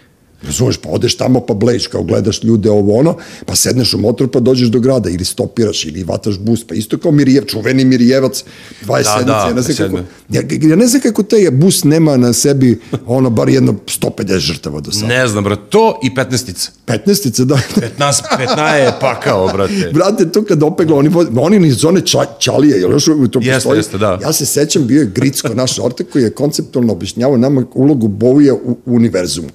[0.43, 4.31] Razumeš, pa odeš tamo pa bleješ, kao gledaš ljude ovo ono, pa sedneš u motor
[4.31, 8.45] pa dođeš do grada ili stopiraš ili vataš bus, pa isto kao Mirjev, čuveni Mirjevac,
[8.87, 9.19] 27.
[9.19, 10.03] Da, da, ja, ne znam kako, 27..
[10.31, 14.81] ja, ja ne znam kako taj bus nema na sebi ono bar jedno 150 žrtava
[14.81, 15.07] do sada.
[15.07, 16.71] Ne znam, brat, to i 15-ica.
[16.87, 17.59] 15 da.
[17.99, 19.91] 15, 15 je pakao, brate.
[19.95, 23.79] Brate, to kad opegla, oni, oni ni zone ča, čalije, jel još to Jeste, postoji?
[23.79, 24.19] jeste, da.
[24.23, 28.55] Ja se sećam, bio je Gricko, naš ortak, koji je konceptualno objašnjavao nama ulogu Bovija
[28.55, 29.49] u, u univerzumu.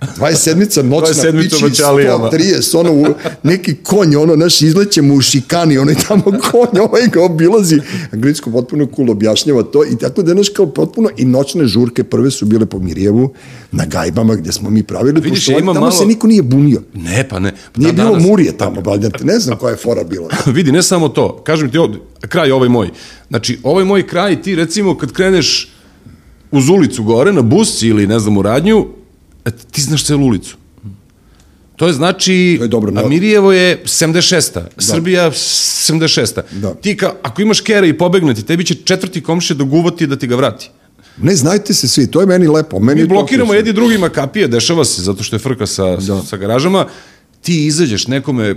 [0.00, 2.24] 27-ica noćna 27-ica pići, na ćalijama.
[2.26, 3.06] 130, ono, u,
[3.42, 7.76] neki konj, ono, naš izlećemo u šikani, ono i tamo konj, ovaj ga obilazi.
[8.12, 12.04] A Gricko potpuno cool objašnjava to i tako da, znaš, kao potpuno, i noćne žurke
[12.04, 13.32] prve su bile po Mirjevu,
[13.72, 16.82] na gajbama gde smo mi pravili, Vidiš, pošto ima tamo malo- se niko nije bunio.
[16.94, 17.52] Ne, pa ne.
[17.76, 20.28] Nije Da, bilo danas- murije tamo, valjda, ne znam koja je fora bila.
[20.46, 22.90] vidi, ne samo to, kažem ti ovde, kraj ovaj moj.
[23.28, 25.72] Znači, ovaj moj kraj, ti recimo kad kreneš
[26.50, 28.86] uz ulicu gore, na bus ili ne znam u radnju,
[29.50, 30.56] ti znaš celu ulicu.
[31.76, 34.60] To je znači, To je dobro, a ne- Mirjevo je 76.
[34.78, 36.40] Srbija 76.
[36.52, 36.74] Da.
[36.74, 40.26] Ti ka, ako imaš kere i pobegne ti, tebi će četvrti komšije doguvati da ti
[40.26, 40.70] ga vrati.
[41.22, 42.78] Ne, znajte se svi, to je meni lepo.
[42.80, 46.22] Meni Mi blokiramo jedni drugima kapije, dešava se zato što je frka sa, da.
[46.22, 46.86] sa garažama,
[47.40, 48.56] ti izađeš nekome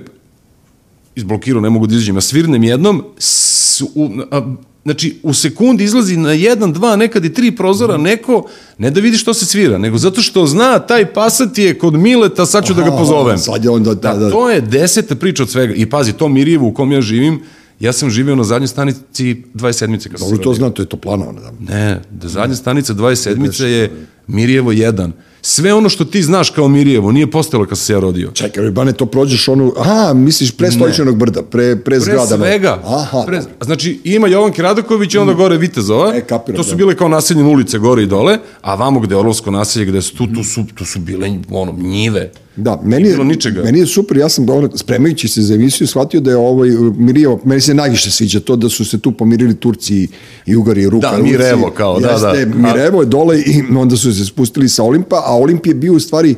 [1.15, 4.56] izblokirao, ne mogu da izađem, ja svirnem jednom, s, u, a,
[4.89, 8.45] znači u sekundi izlazi na jedan, dva, nekad i tri prozora neko,
[8.78, 12.45] ne da vidi što se svira, nego zato što zna taj pasat je kod Mileta,
[12.45, 13.38] sad ću da ga Aha, pozovem.
[13.38, 14.32] sad je onda- da, da.
[14.32, 15.73] To je deseta priča od svega.
[15.73, 17.39] I pazi, to Mirjevo u kom ja živim,
[17.80, 20.10] ja sam živio na zadnjoj stanici 27.
[20.10, 21.52] kad sam Dobro, to znam, to je toplana ona da.
[21.69, 23.63] Ne, da zadnja stanica 27.
[23.63, 23.91] je
[24.28, 25.12] Mirjevo 1.
[25.41, 28.32] Sve ono što ti znaš kao Mirjevo nije postojalo kad se ja rodio.
[28.34, 32.38] Čekaj, Bane, to prođeš onu, aha, misliš pre Stojičanog brda, pre, pre, Pre zgrada.
[32.38, 32.82] svega.
[32.86, 36.15] Aha, pre, znači, ima Jovanke Radaković i onda gore Vitezova.
[36.15, 36.75] E, kapiram, to su da.
[36.75, 40.15] bile kao naseljene ulice gore i dole, a vamo gde je Orlovsko naselje, gde su
[40.15, 42.32] tu, tu su, tu su bile ono, njive.
[42.55, 43.63] Da, meni je, ničega.
[43.63, 46.97] meni je super, ja sam ono, spremajući se za emisiju shvatio da je ovaj uh,
[46.97, 50.07] Mirio, meni se najviše sviđa to da su se tu pomirili Turci
[50.45, 51.12] i, Ugari i Ruka.
[51.12, 51.17] Da.
[51.17, 52.67] Mirevo kao, da, Jeste, da.
[52.67, 55.99] Mirevo je dole i onda su se spustili sa Olimpa, a Olimp je bio u
[55.99, 56.35] stvari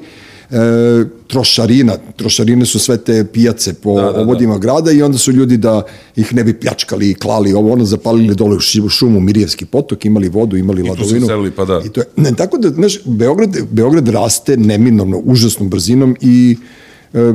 [0.52, 4.22] e, trošarina, trošarine su sve te pijace po Da, da, da.
[4.22, 5.84] obodima grada i onda su ljudi da
[6.16, 10.30] ih ne bi pljačkali i klali ovo ono zapalili dole u šumu Mirijevski potok, imali
[10.30, 11.28] vodu, imali se ladovinu.
[11.28, 11.82] selili, pa da.
[11.86, 16.58] I to je, ne, tako da, znaš, Beograd, Beograd raste neminovno, užasnom brzinom i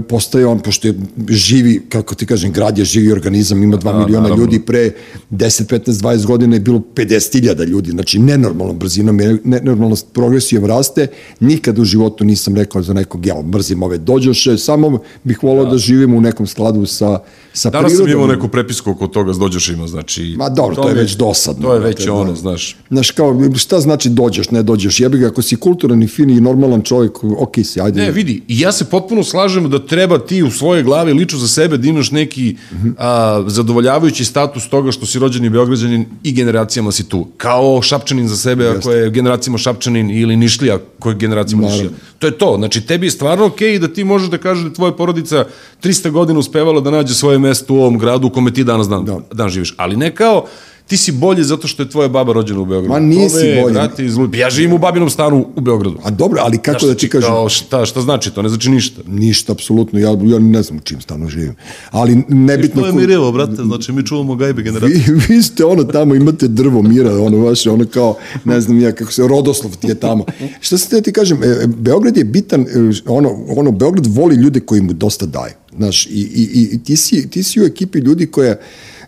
[0.01, 0.95] postaje on, pošto je
[1.29, 4.45] živi, kako ti kažem, grad je živi organizam, ima 2 miliona naravno.
[4.45, 4.91] ljudi, pre
[5.31, 11.07] 10, 15, 20 godina je bilo 50.000 ljudi, znači nenormalnom brzinom, je- nenormalno progresijom raste,
[11.41, 14.87] nikad u životu nisam rekao za nekog, ja mrzim ove dođoše, samo
[15.25, 15.79] bih volao da.
[15.79, 17.19] živim u nekom skladu sa,
[17.53, 18.23] sa Danas sam prirodom.
[18.23, 20.35] imao neku prepisku oko toga s dođošima, znači...
[20.39, 22.13] Ma dobro, to je mi- već dosadno, To je već da.
[22.15, 22.77] ono, znaš.
[22.91, 25.01] Znaš, kao, šta znači dođeš, ne dođeš?
[25.01, 28.01] Jebi ga, ako si kulturan i fin i normalan čovjek, ok si, ajde.
[28.01, 31.77] Ne, vidi, ja se potpuno slažem da treba ti u svojoj glavi lično za sebe
[31.77, 32.57] da imaš neki
[32.99, 37.27] a, zadovoljavajući status toga što si rođeni Beograđanin i generacijama si tu.
[37.37, 41.91] Kao Šapčanin za sebe, ako je generacijama Šapčanin ili Nišlija, koji je generacijama Nišlija.
[42.19, 42.55] To je to.
[42.59, 45.45] Znači, tebi je stvarno okej da ti možeš da kažeš da tvoja porodica
[45.83, 49.05] 300 godina uspevala da nađe svoje mesto u ovom gradu u kome ti danas dan,
[49.05, 49.19] Da.
[49.33, 49.75] dan živiš.
[49.77, 50.47] Ali ne kao
[50.87, 52.93] ti si bolji zato što je tvoja baba rođena u Beogradu.
[52.93, 53.75] Ma nisi bolji.
[53.75, 54.39] Brate, izlupi.
[54.39, 55.99] Ja živim u babinom stanu u Beogradu.
[56.03, 57.31] A dobro, ali kako da ti kažem?
[57.31, 58.43] Kao šta, šta znači to?
[58.43, 59.03] Ne znači ništa.
[59.07, 61.55] Ništa, apsolutno, ja, ja ne znam u čim stanu živim.
[61.91, 62.83] Ali nebitno...
[62.83, 65.05] To je ko- Mirjevo, brate, znači mi čuvamo gajbe generacije.
[65.07, 68.93] Vi, vi ste ono tamo, imate drvo mira, ono vaše, ono kao, ne znam ja
[68.93, 70.25] kako se, Rodoslov ti je tamo.
[70.61, 72.67] Šta se te ti kažem, e, Beograd je bitan, e,
[73.07, 75.53] ono, ono, Beograd voli ljude koji mu dosta daju.
[75.77, 78.57] Znaš, i, i, i ti, si, ti si u ekipi ljudi koja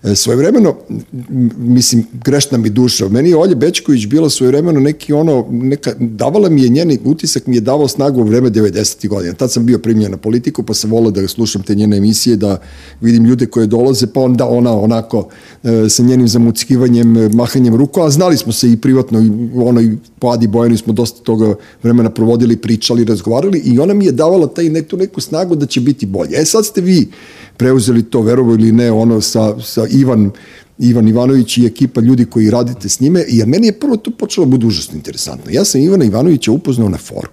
[0.09, 5.47] e, svojevremeno, m, mislim, grešna mi duša, meni je Olja Bečković bila svojevremeno neki ono,
[5.51, 9.09] neka, davala mi je njeni utisak, mi je davao snagu u vreme 90.
[9.09, 9.35] godina.
[9.35, 12.61] Tad sam bio primljen na politiku, pa sam volao da slušam te njene emisije, da
[13.01, 15.29] vidim ljude koje dolaze, pa onda ona onako
[15.62, 19.81] e, sa njenim zamuckivanjem, e, mahanjem ruku, a znali smo se i privatno, i ono,
[19.81, 24.12] i po Adi Bojani smo dosta toga vremena provodili, pričali, razgovarali i ona mi je
[24.12, 26.37] davala taj neku, neku snagu da će biti bolje.
[26.37, 27.09] E sad ste vi
[27.59, 30.31] preuzeli to, verovo ili ne, ono sa, sa Ivan
[30.79, 34.47] Ivan Ivanović i ekipa ljudi koji radite s njime, jer meni je prvo to počelo
[34.47, 35.51] da bude užasno interesantno.
[35.51, 37.29] Ja sam Ivana Ivanovića upoznao na foru.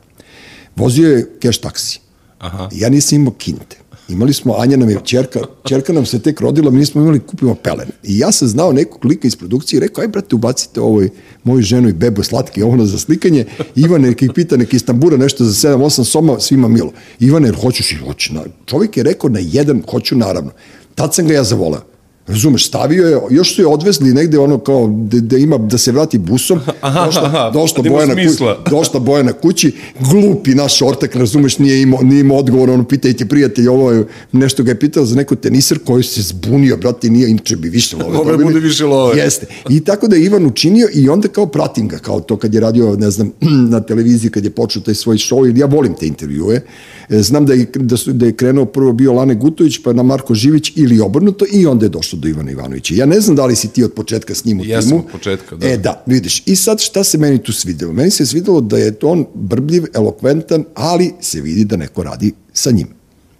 [0.76, 2.00] Vozio je keš taksi.
[2.40, 2.70] Aha.
[2.74, 3.78] Ja nisam imao kinte.
[4.10, 7.56] Imali smo, Anja nam je, čerka, čerka nam se tek rodila, mi nismo imali, kupimo
[7.56, 7.92] pelene.
[8.04, 11.10] I ja sam znao nekog lika iz produkcije i rekao, aj brate, ubacite ovoj
[11.44, 13.46] moju ženu i bebo slatke ono za slikanje.
[13.76, 16.92] Ivane, neki pita, neki iz tambura nešto za 7-8 soma, svima milo.
[17.20, 18.34] Ivane, hoćeš i hoću.
[18.66, 20.52] Čovjek je rekao na jedan, hoću naravno.
[20.96, 21.95] Tad sam ga ja zavolao.
[22.28, 25.92] Razumeš, stavio je, još su je odvezli negde ono kao da, da ima, da se
[25.92, 28.44] vrati busom, Aha, došla, aha, došla, da ima boja na kući,
[28.76, 33.26] došla boja na kući, glupi naš ortak, razumeš, nije imao, nije imao odgovor, ono, pitajte
[33.26, 37.30] prijatelj, ovo je, nešto ga je pitao za neko teniser koji se zbunio, brate, nije,
[37.30, 38.18] inače bi više love.
[38.18, 38.44] Je dobili.
[38.44, 39.18] bude više love.
[39.18, 39.48] Jeste.
[39.70, 42.60] I tako da je Ivan učinio i onda kao pratim ga, kao to kad je
[42.60, 43.32] radio, ne znam,
[43.74, 46.62] na televiziji, kad je počeo taj svoj show, ili ja volim te intervjue,
[47.10, 50.04] E, znam da je, da, su, da je krenuo prvo bio Lane Gutović, pa na
[50.04, 52.94] Marko Živić ili obrnuto i onda je došlo do Ivana Ivanovića.
[52.94, 55.00] Ja ne znam da li si ti od početka s njim u Jesam timu.
[55.00, 55.68] od početka, da.
[55.68, 56.44] E, da, vidiš.
[56.46, 57.94] I sad šta se meni tu svidelo?
[57.94, 62.72] Meni se svidelo da je on brbljiv, elokventan, ali se vidi da neko radi sa
[62.72, 62.88] njim.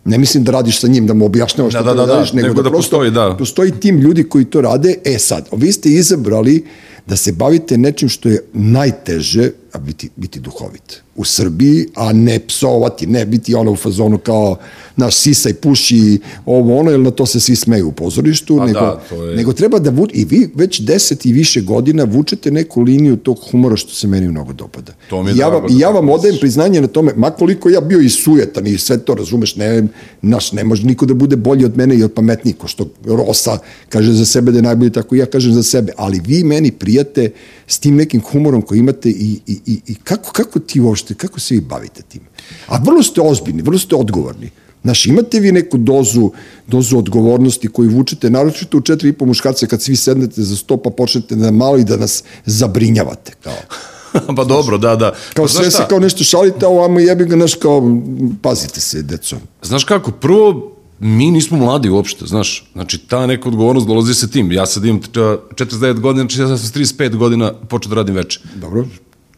[0.06, 2.32] Ne mislim da radiš sa njim, da mu objašnjavaš Da, šta da, treba da, radiš,
[2.32, 3.36] da, nego, nego da, da prosto postoji, da.
[3.40, 4.96] postoji tim ljudi koji to rade.
[5.06, 6.66] E sad, vi ste izabrali
[7.08, 13.08] da se bavite nečim što je najteže, biti, biti duhovit u Srbiji, a ne psovati,
[13.08, 14.58] ne biti ono u fazonu kao
[14.96, 18.80] naš sisaj, puši, ovo ono, jer na to se svi smeju u pozorištu, A nego,
[18.80, 22.82] da, je- nego treba da vuč, i vi već deset i više godina vučete neku
[22.82, 24.94] liniju tog humora što se meni mnogo dopada.
[25.10, 27.70] To mi I ja, vam, da I ja vam odajem priznanje na tome, ma koliko
[27.70, 29.84] ja bio i sujetan i sve to, razumeš, ne,
[30.22, 33.58] naš, ne može niko da bude bolji od mene i od pametniji, ko što Rosa
[33.90, 36.72] kaže za sebe da je najbolji, tako i ja kažem za sebe, ali vi meni
[36.72, 37.32] prijate
[37.68, 41.40] s tim nekim humorom koji imate i, i, i, i kako, kako ti uopšte, kako
[41.40, 42.22] se vi bavite tim?
[42.68, 44.50] A vrlo ste ozbiljni, vrlo ste odgovorni.
[44.84, 46.32] Znaš, imate vi neku dozu,
[46.68, 50.78] dozu odgovornosti koju vučete, naročito u četiri i po muškarce kad svi sednete za sto
[50.78, 53.34] pa počnete da malo i da nas zabrinjavate.
[53.44, 53.58] Kao,
[54.38, 55.14] pa dobro, da, da.
[55.34, 58.00] kao pa, sve se kao nešto šalite, a ovamo jebi ga, znaš, kao,
[58.42, 59.38] pazite se, deco.
[59.64, 62.72] Znaš kako, prvo, mi nismo mladi uopšte, znaš.
[62.74, 64.52] Znači, ta neka odgovornost dolazi sa tim.
[64.52, 68.16] Ja sad imam t- 49 godina, znači ja sam s 35 godina počeo da radim
[68.16, 68.40] veče.
[68.56, 68.86] Dobro.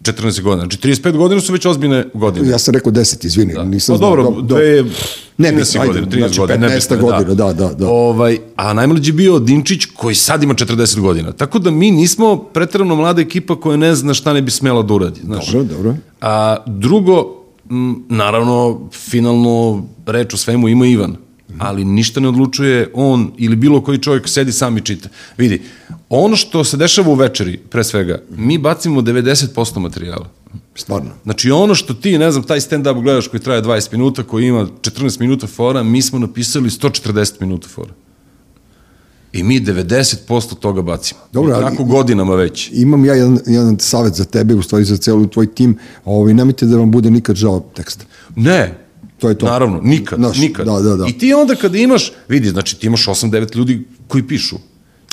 [0.07, 0.61] 14 godina.
[0.61, 2.49] Znači, 35 godina su već ozbiljne godine.
[2.49, 4.09] Ja sam rekao 10, izvini, nisam Pa znao.
[4.09, 4.83] dobro, Do- dve,
[5.37, 7.87] Ne, 13 mislim, ajde, godina, 13 znači godina, 15 nebitno je, godina, da, da, da.
[7.89, 11.31] Ovaj, a najmlađi bio Dinčić koji sad ima 40 godina.
[11.31, 14.93] Tako da mi nismo pretrano mlada ekipa koja ne zna šta ne bi smela da
[14.93, 15.19] uradi.
[15.23, 15.47] Znaš.
[15.47, 15.95] Dobro, dobro.
[16.21, 17.35] A drugo,
[17.69, 21.15] m, naravno, finalno reč o svemu ima Ivan,
[21.57, 25.09] ali ništa ne odlučuje on ili bilo koji čovjek sedi sam i čita.
[25.37, 25.61] Vidi,
[26.09, 30.29] ono što se dešava u večeri, pre svega, mi bacimo 90% materijala.
[30.75, 31.09] Stvarno.
[31.23, 34.67] Znači ono što ti, ne znam, taj stand-up gledaš koji traje 20 minuta, koji ima
[34.81, 37.91] 14 minuta fora, mi smo napisali 140 minuta fora.
[39.33, 41.19] I mi 90% toga bacimo.
[41.31, 42.69] Dobro, ali- tako godinama već.
[42.73, 46.65] Imam ja jedan, jedan savjet za tebe, u stvari za celu tvoj tim, ovaj, nemojte
[46.65, 48.05] da vam bude nikad žao teksta.
[48.35, 48.86] Ne.
[49.19, 49.45] To je to.
[49.45, 50.65] Naravno, nikad, Znaš, nikad.
[50.65, 51.05] da, da, da.
[51.07, 54.55] I ti onda kada imaš, vidi, znači ti imaš 8-9 ljudi koji pišu.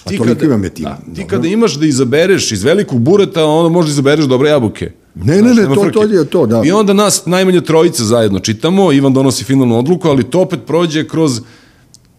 [0.07, 1.27] Ti toliko vam je tim, Da, ti dobro.
[1.27, 4.93] kada imaš da izabereš iz velikog bureta, onda možda izabereš dobre jabuke.
[5.15, 5.93] Ne, ne, ne, to- frke.
[5.93, 6.63] to je to, da.
[6.65, 11.09] I onda nas najmanje trojice zajedno čitamo, Ivan donosi finalnu odluku, ali to opet prođe
[11.09, 11.41] kroz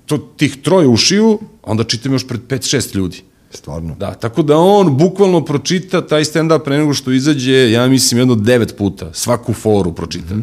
[0.05, 3.21] to, tih troje ušiju, onda čitam još pred 5-6 ljudi.
[3.51, 3.95] Stvarno.
[3.99, 8.35] Da, tako da on bukvalno pročita taj stand-up pre nego što izađe, ja mislim, jedno
[8.35, 9.13] devet puta.
[9.13, 10.35] Svaku foru pročita.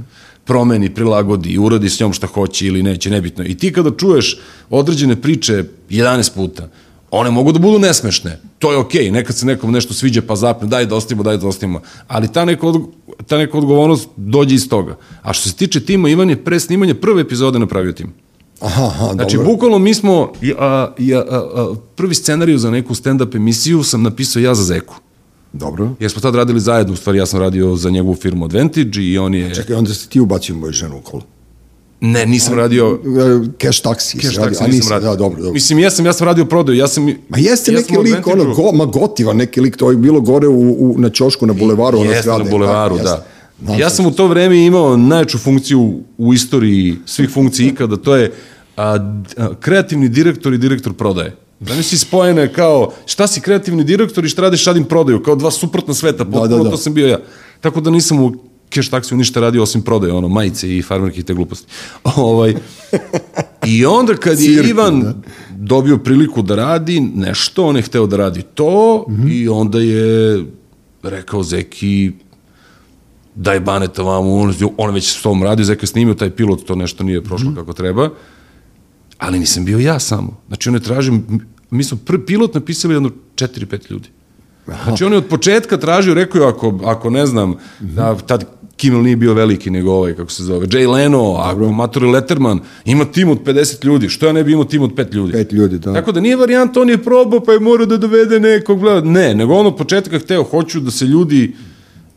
[0.44, 3.44] Promeni, prilagodi, uradi s njom šta hoće ili neće, nebitno.
[3.44, 4.38] I ti kada čuješ
[4.70, 6.68] određene priče 11 puta,
[7.10, 8.40] one mogu da budu nesmešne.
[8.58, 11.46] To je okej, nekad se nekom nešto sviđa pa zapne, daj da ostavimo, daj da
[11.48, 11.80] ostavimo.
[12.08, 12.82] Ali ta neka, od,
[13.26, 14.96] ta neka odgovornost dođe iz toga.
[15.22, 18.12] A što se tiče tima, Ivan je pre snimanja prve epizode napravio tim.
[18.60, 19.52] Aha, aha, Znači, dobro.
[19.52, 24.40] bukvalno mi smo, ja, ja, a, a, prvi scenariju za neku stand-up emisiju sam napisao
[24.40, 24.94] ja za Zeku.
[25.52, 25.90] Dobro.
[26.00, 29.18] Jer smo tad radili zajedno, u stvari ja sam radio za njegovu firmu Advantage i
[29.18, 29.54] on je...
[29.54, 31.22] Čekaj, onda si ti ubacio moju ženu u kolo.
[32.00, 33.00] Ne, nisam radio...
[33.62, 34.18] Cash taksi.
[34.20, 35.10] Cash taksi nisam nisi- radio.
[35.10, 35.52] Da, dobro, dobro.
[35.52, 37.06] Mislim, jesam, ja sam radio prodaju, ja sam...
[37.28, 40.48] Ma jeste ja neki lik, ono, go, ma gotivan neki lik, to je bilo gore
[40.48, 41.98] u, u, na Ćošku, na bulevaru.
[41.98, 43.26] ona Jeste zgrada, na bulevaru, da.
[43.64, 43.96] Znam Ja se.
[43.96, 48.32] sam u to vreme imao najjaču funkciju u istoriji svih funkcija ikada, to je
[48.76, 48.84] a,
[49.36, 51.36] a, kreativni direktor i direktor prodaje.
[51.62, 55.94] Zamisli spojene kao šta si kreativni direktor i šta radiš radim prodaju, kao dva suprotna
[55.94, 56.70] sveta, potpuno da, da.
[56.70, 57.18] to sam bio ja.
[57.60, 58.32] Tako da nisam u
[58.70, 61.66] cash taksiju ništa radio osim prodaje, ono, majice i farmerke i te gluposti.
[62.16, 62.54] ovaj,
[63.66, 65.14] I onda kad je Cirkus, Ivan da.
[65.50, 69.28] dobio priliku da radi nešto, on je hteo da radi to Mhm.
[69.28, 70.44] i onda je
[71.02, 72.12] rekao Zeki,
[73.34, 76.64] daj Baneta vamo, on, on je već s tom radio, Zeka je snimio taj pilot,
[76.64, 77.56] to nešto nije prošlo Mhm.
[77.56, 78.10] kako treba,
[79.22, 80.36] ali nisam bio ja samo.
[80.48, 81.18] Znači on je tražio,
[81.70, 84.08] mi smo prvi pilot napisali jedno 4-5 ljudi.
[84.84, 88.44] Znači on je od početka tražio, rekao je, ako, ako ne znam, da, tad
[88.76, 93.04] Kimmel nije bio veliki, nego ovaj, kako se zove, Jay Leno, ako Maturi Letterman, ima
[93.04, 95.32] tim od 50 ljudi, što ja ne bi imao tim od 5 ljudi?
[95.32, 95.92] Pet ljudi, da.
[95.92, 99.34] Tako da nije varijanta, on je probao, pa je morao da dovede nekog, bla, ne,
[99.34, 101.54] nego ono od početka hteo, hoću da se ljudi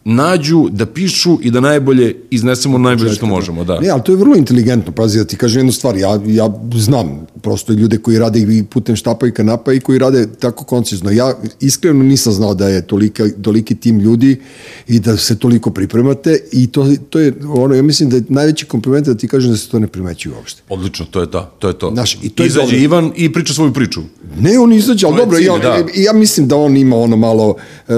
[0.06, 3.80] nađu, da pišu i da najbolje iznesemo najbolje što možemo, da.
[3.80, 7.26] Ne, ali to je vrlo inteligentno, pazi, da ti kažem jednu stvar, ja, ja znam
[7.42, 11.12] prosto ljude koji rade i putem štapa i kanapa i koji rade tako koncizno.
[11.12, 14.42] Ja iskreno nisam znao da je tolika, toliki tim ljudi
[14.88, 18.66] i da se toliko pripremate i to, to je, ono, ja mislim da je najveći
[18.66, 20.62] kompliment da ti kažem da se to ne primećuje uopšte.
[20.70, 21.92] Odlično, to je to, to je to.
[21.94, 22.78] Znaš, i to je Izađe dobro.
[22.78, 24.02] Ivan i priča svoju priču.
[24.40, 25.78] Ne, on izađe, ali dobro, cilj, ja, da.
[25.96, 27.56] ja mislim da on ima ono malo,
[27.88, 27.94] e,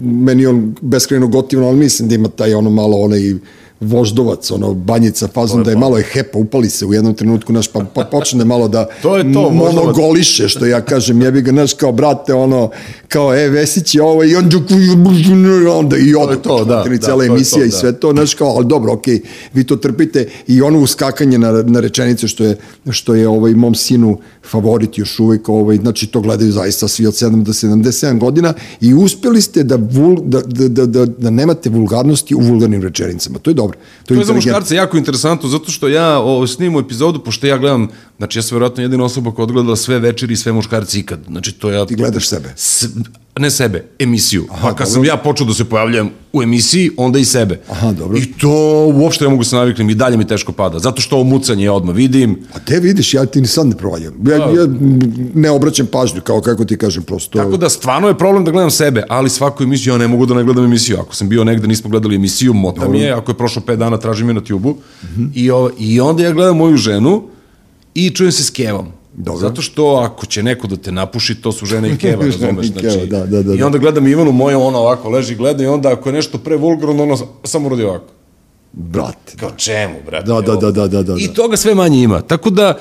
[0.00, 3.34] meni on beskrajno gotivno, ali mislim da ima taj ono malo onaj
[3.80, 7.68] voždovac, ono, banjica, fazon, da je malo je hepa, upali se u jednom trenutku, naš,
[7.68, 11.74] pa, pa počne malo da To je to, monogoliše, što ja kažem, jebi ga, naš,
[11.74, 12.70] kao, brate, ono,
[13.08, 14.50] kao, e, Vesić je ovo, i on,
[15.68, 17.76] onda, i od, je to, da, da, to je emisija to, i da.
[17.76, 19.20] sve to, znaš, kao, ali dobro, okej,
[19.54, 22.56] vi to trpite, i ono uskakanje na, na rečenice, što je,
[22.90, 24.18] što je ovaj, mom sinu
[24.50, 28.94] favorit još uvek, ovaj, znači, to gledaju zaista svi od 7 do 77 godina, i
[28.94, 33.50] uspeli ste da, vul, da, da, da, da, da nemate vulgarnosti u vulgarnim rečenicama, to
[33.50, 33.67] je dobro.
[34.06, 37.88] To je za muškarce jako interesantno, zato što ja o, snimam epizodu, pošto ja gledam,
[38.18, 41.20] znači ja sam vjerojatno jedina osoba koja odgledala sve večeri i sve muškarci ikad.
[41.26, 41.86] Znači to ja...
[41.86, 42.52] Ti gledaš sebe.
[42.56, 42.86] S,
[43.40, 44.46] ne sebe, emisiju.
[44.50, 47.60] Aha, pa kad sam ja počeo da se pojavljam u emisiji, onda i sebe.
[47.70, 48.18] Aha, dobro.
[48.18, 48.50] I to
[48.94, 50.78] uopšte ne mogu se naviknem i dalje mi teško pada.
[50.78, 52.38] Zato što ovo mucanje ja odmah vidim.
[52.54, 54.14] A te vidiš, ja ti ni sad ne provaljam.
[54.28, 54.66] Ja, ja
[55.34, 57.38] ne obraćam pažnju, kao kako ti kažem, prosto.
[57.38, 60.34] Tako da stvarno je problem da gledam sebe, ali svaku emisiju ja ne mogu da
[60.34, 60.96] ne gledam emisiju.
[61.00, 63.96] Ako sam bio negde, nismo gledali emisiju, mota mi je, ako je prošlo 5 dana,
[63.96, 64.76] traži me na tubu.
[65.34, 67.22] I, o, I onda ja gledam moju ženu
[67.94, 68.97] i čujem se s kevom.
[69.18, 69.40] Dobro.
[69.48, 72.66] Zato što ako će neko da te napuši, to su žene i keva, razumeš?
[72.66, 73.66] i Znači, da, da, da, I da.
[73.66, 76.56] onda gledam Ivanu moju, ona ovako leži i gleda i onda ako je nešto pre
[76.56, 78.12] vulgarno, ona samo radi ovako.
[78.72, 79.36] Brate.
[79.36, 80.26] Kao čemu, brate?
[80.26, 81.14] Da, da, da, da, da, da.
[81.18, 82.20] I toga sve manje ima.
[82.20, 82.78] Tako da,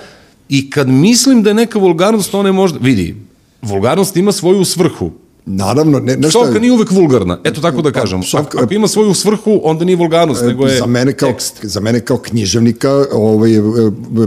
[0.49, 3.15] i kad mislim da je neka vulgarnost, ona je možda, vidi,
[3.61, 5.11] vulgarnost ima svoju svrhu.
[5.49, 8.21] Naravno, ne, nešto Psovka nije uvek vulgarna, eto tako da kažem.
[8.21, 11.59] psovka- Ako, ima svoju svrhu, onda nije vulgarnost, nego je za mene kao tekst.
[11.63, 13.61] za mene kao književnika ovaj e, e,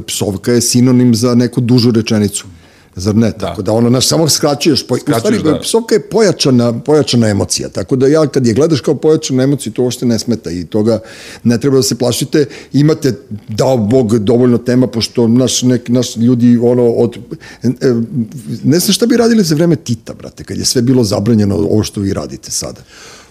[0.06, 2.46] psovka je sinonim za neku dužu rečenicu
[2.96, 3.32] zar ne?
[3.32, 4.86] Tako da ono naš samo skraćuješ.
[4.86, 5.58] Po, u stvari, da.
[5.60, 7.68] psovka je pojačana, pojačana emocija.
[7.68, 11.00] Tako da ja kad je gledaš kao pojačanu emociju, to uopšte ne smeta i toga
[11.44, 12.46] ne treba da se plašite.
[12.72, 13.14] Imate,
[13.48, 17.16] dao Bog, dovoljno tema, pošto naš, nek, naš ljudi, ono, od,
[17.62, 17.68] e,
[18.64, 21.82] ne znam šta bi radili za vreme Tita, brate, kad je sve bilo zabranjeno ovo
[21.82, 22.80] što vi radite sada.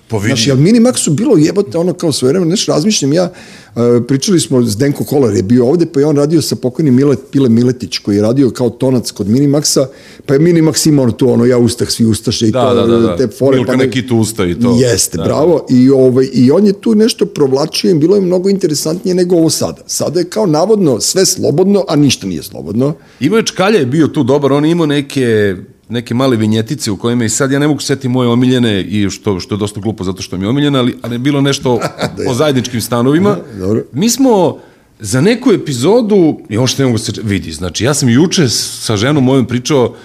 [0.09, 0.27] Pa vidi.
[0.27, 3.31] Znaš, jel Minimaxu bilo jebote ono kao svoje vreme, nešto razmišljam ja,
[3.75, 7.15] uh, pričali smo, Zdenko Kolar je bio ovde, pa je on radio sa pokojnim Mile,
[7.31, 9.85] Pile Miletić, koji je radio kao tonac kod Minimaxa,
[10.25, 12.99] pa je Minimax imao tu ono, ja ustah, svi ustaše i Da, to, da, da,
[12.99, 13.17] da.
[13.17, 13.57] te fore.
[13.57, 14.77] Milka pa ne- neki tu usta i to.
[14.79, 15.65] Jeste, Da, bravo.
[15.69, 19.49] I, ovaj, I on je tu nešto provlačio i bilo je mnogo interesantnije nego ovo
[19.49, 19.81] sada.
[19.87, 22.93] Sada je kao navodno sve slobodno, a ništa nije slobodno.
[23.19, 25.55] Je Čkalja je bio tu dobar, on je imao neke
[25.89, 29.39] neke male vinjetice u kojima i sad ja ne mogu setiti moje omiljene i što
[29.39, 31.80] što je dosta glupo zato što mi je omiljena, ali, ali je bilo nešto
[32.30, 33.38] o zajedničkim stanovima.
[33.60, 33.84] dobro.
[33.93, 34.58] Mi smo
[34.99, 39.45] za neku epizodu, što ne mogu se vidi, znači ja sam juče sa ženom mojom
[39.45, 39.95] pričao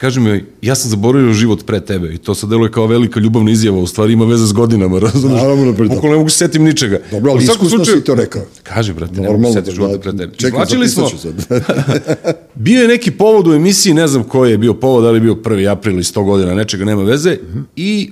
[0.00, 3.50] Kaže mi, ja sam zaboravio život pre tebe i to sad deluje kao velika ljubavna
[3.50, 5.42] izjava, u stvari ima veze s godinama, razumiješ?
[5.42, 6.98] Naravno, pre- Bukvalno ne mogu se setim ničega.
[7.10, 8.42] Dobro, ali iskusno si to rekao.
[8.62, 10.32] Kaže, brate, ne mogu se setiti života pre tebe.
[10.36, 11.08] Čekaj, Izvlačili smo,
[12.54, 15.20] bio je neki povod u emisiji, ne znam koji je bio povod, da li je
[15.20, 15.70] bio 1.
[15.72, 17.36] april i 100 godina, nečega nema veze,
[17.76, 18.10] i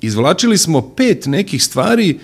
[0.00, 2.18] izvlačili smo pet nekih stvari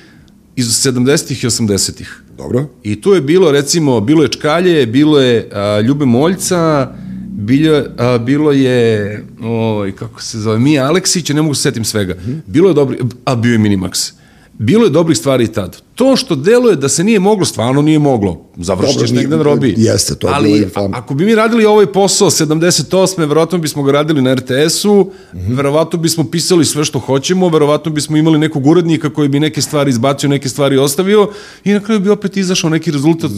[0.57, 2.23] iz 70-ih i 80-ih.
[2.37, 2.67] Dobro.
[2.83, 6.93] I tu je bilo, recimo, bilo je Čkalje, bilo je a, Ljube Moljca,
[7.39, 12.15] bilo, a, bilo je, oj, kako se zove, Mija Aleksić, ne mogu se setim svega.
[12.47, 14.13] Bilo je dobri, a bio je Minimax.
[14.59, 15.83] Bilo je dobrih stvari i tad.
[15.95, 18.48] To što deluje da se nije moglo, stvarno nije moglo.
[18.59, 19.75] Završit Dobro, ćeš nije- negde na robi.
[19.79, 22.85] jeste, to je Ali, bilo ako bi mi radili ovaj posao 78.
[23.19, 28.39] verovatno bismo ga radili na RTS-u, verovatno bismo pisali sve što hoćemo, verovatno bismo imali
[28.39, 31.31] nekog urednika koji bi neke stvari izbacio, neke stvari ostavio
[31.65, 33.31] i na kraju bi opet izašao neki rezultat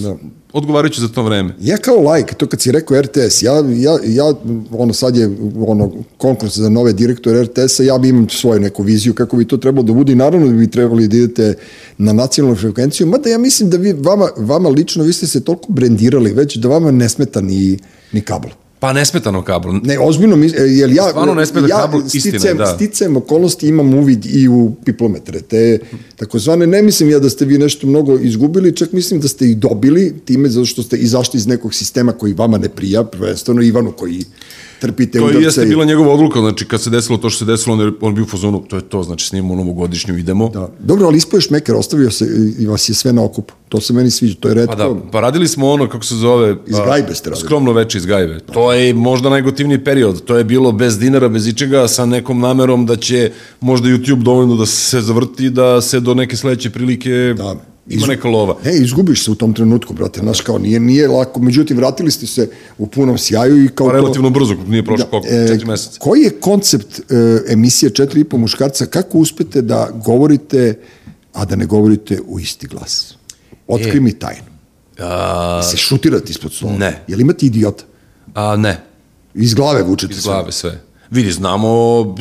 [0.53, 1.55] odgovarajući za to vreme.
[1.61, 4.35] Ja kao like, to kad si rekao RTS, ja, ja, ja
[4.73, 9.15] ono sad je ono, konkurs za nove direktore RTS-a, ja bi imam svoju neku viziju
[9.15, 11.55] kako bi to trebalo da bude i naravno da bi trebali da idete
[11.99, 15.73] na nacionalnu frekvenciju, mada ja mislim da vi, vama, vama lično, vi ste se toliko
[15.73, 17.79] brendirali već da vama ne smeta ni,
[18.13, 18.51] ni kabel.
[18.81, 19.73] Pa nesmetano kablo.
[19.75, 22.67] Ne, ozbiljno, mi- e, jer ja, Stvarno ne smeta ja kabel, istina je, sticam, da.
[22.67, 25.79] sticam okolnosti imam uvid i u piplometre, te
[26.17, 29.57] takozvane, ne mislim ja da ste vi nešto mnogo izgubili, čak mislim da ste ih
[29.59, 33.93] dobili time zato što ste izašli iz nekog sistema koji vama ne prija, prvenstveno Ivanu
[33.93, 34.25] koji
[34.81, 35.41] trpite to udarce.
[35.41, 37.81] i jeste i- bila njegova odluka, znači kad se desilo to što se desilo, on,
[37.81, 40.49] je, on bio u fazonu, to je to, znači snimamo novogodišnju, idemo.
[40.49, 40.69] Da.
[40.81, 42.27] Dobro, ali ispoješ Meker, ostavio se
[42.59, 43.55] i vas je sve na okupu.
[43.69, 44.73] To se meni sviđa, to je redko.
[44.73, 46.57] Pa da, pa radili smo ono, kako se zove...
[46.67, 47.47] Iz a, gajbe ste radili.
[47.47, 48.39] Skromno veče iz gajbe.
[48.43, 50.25] To je možda najgotivniji period.
[50.25, 54.57] To je bilo bez dinara, bez ičega, sa nekom namerom da će možda YouTube dovoljno
[54.57, 57.55] da se zavrti, da se do neke sledeće prilike Da.
[57.89, 58.57] ima neka lova.
[58.65, 62.27] Ne, izgubiš se u tom trenutku, brate, znaš, kao nije, nije lako, međutim, vratili ste
[62.27, 62.49] se
[62.79, 65.99] u punom sjaju i kao Pa to- relativno brzo, nije prošlo koliko, e, četiri meseca.
[65.99, 67.15] Koji je koncept e,
[67.49, 70.79] emisije Četiri i po muškarca, kako uspete da govorite,
[71.33, 73.15] a da ne govorite u isti glas?
[73.69, 74.01] Otkri E.
[74.01, 74.43] mi tajnu.
[74.99, 76.73] A, Se šutirate ispod stola?
[76.73, 77.03] Ne.
[77.09, 77.85] Jel imate idiota?
[78.35, 78.81] A ne,
[79.35, 80.81] Iz glave vučete iz glave sve.
[81.11, 81.69] Vidi, znamo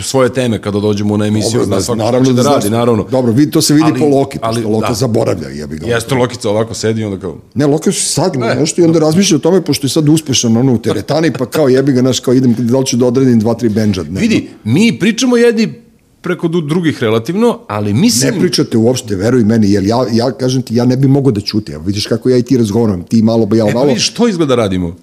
[0.02, 3.04] svoje teme kada dođemo na emisiju, Dobro, zna da, naravno da znaš- radi, naravno.
[3.04, 4.94] Dobro, vidi, to se vidi Ali- po Loki, ali, Loka da.
[4.94, 5.88] zaboravlja, jebi ga.
[5.88, 9.00] Jeste Lokica ovako sedi i onda kao, Ne, Loka se sagne E, nešto i onda
[9.00, 12.20] razmišlja o tome, pošto je sad uspešan ono u teretani, pa kao jebi ga, znaš,
[12.20, 14.04] kao idem, da li ću da odredim dva, tri benđa.
[14.04, 15.74] Ne, vidi, mi pričamo jedni
[16.22, 18.34] preko drugih relativno, ali mislim...
[18.34, 21.42] Ne pričate uopšte, veruj meni, jer ja, ja kažem ti, ja ne bi mogao da
[21.42, 21.72] ćuti.
[21.72, 23.88] Evo, vidiš kako ja i ti razgovaram, ti malo, ba ja E, pa malo.
[23.88, 24.96] vidiš, što izgleda radimo?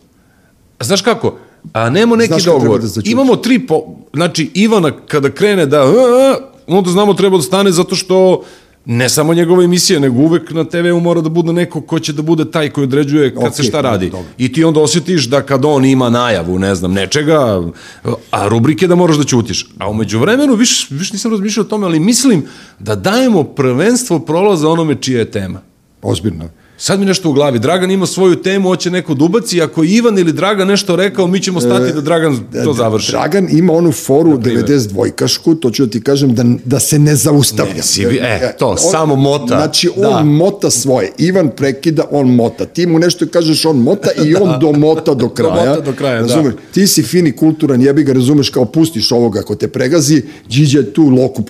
[0.80, 1.38] Znaš kako?
[1.72, 2.80] A nemo neki dogovor.
[2.80, 3.00] da?
[3.04, 3.82] Imamo tri, po,
[4.14, 5.84] znači Ivana kada krene da,
[6.66, 8.42] onda znamo treba da stane zato što
[8.84, 12.22] ne samo njegova emisija, nego uvek na TV-u mora da bude neko ko će da
[12.22, 14.10] bude taj koji određuje kad se Okej, šta radi.
[14.10, 14.26] dobro.
[14.38, 17.62] I ti onda osjetiš da kad on ima najavu, ne znam, nečega,
[18.30, 19.66] a rubrike da moraš da ćutiš.
[19.78, 22.44] A umeđu vremenu, viš, viš nisam razmišljao o tome, ali mislim
[22.78, 25.60] da dajemo prvenstvo prolaza onome čija je tema.
[26.02, 26.44] Ozbiljno.
[26.78, 27.58] Sad mi nešto u glavi.
[27.58, 29.62] Dragan ima svoju temu, hoće neko da ubaci.
[29.62, 33.10] Ako je Ivan ili Dragan nešto rekao, mi ćemo stati da Dragan to završi.
[33.10, 37.74] Dragan ima onu foru 92-kašku, to ću da ti kažem, da, da se ne zaustavlja.
[37.74, 39.46] Ne, si e, to, samo mota.
[39.46, 40.22] Znači, on Da.
[40.22, 41.12] mota svoje.
[41.18, 42.66] Ivan prekida, on mota.
[42.66, 45.64] Ti mu nešto kažeš, on mota i on domota do kraja.
[45.64, 46.26] Domota do kraja, da.
[46.26, 46.54] razumeš?
[46.74, 50.92] Ti si fini, kulturan, jebi ga, razumeš, kao pustiš ovoga ako te pregazi, Điđe je
[50.92, 51.42] tu, Loku,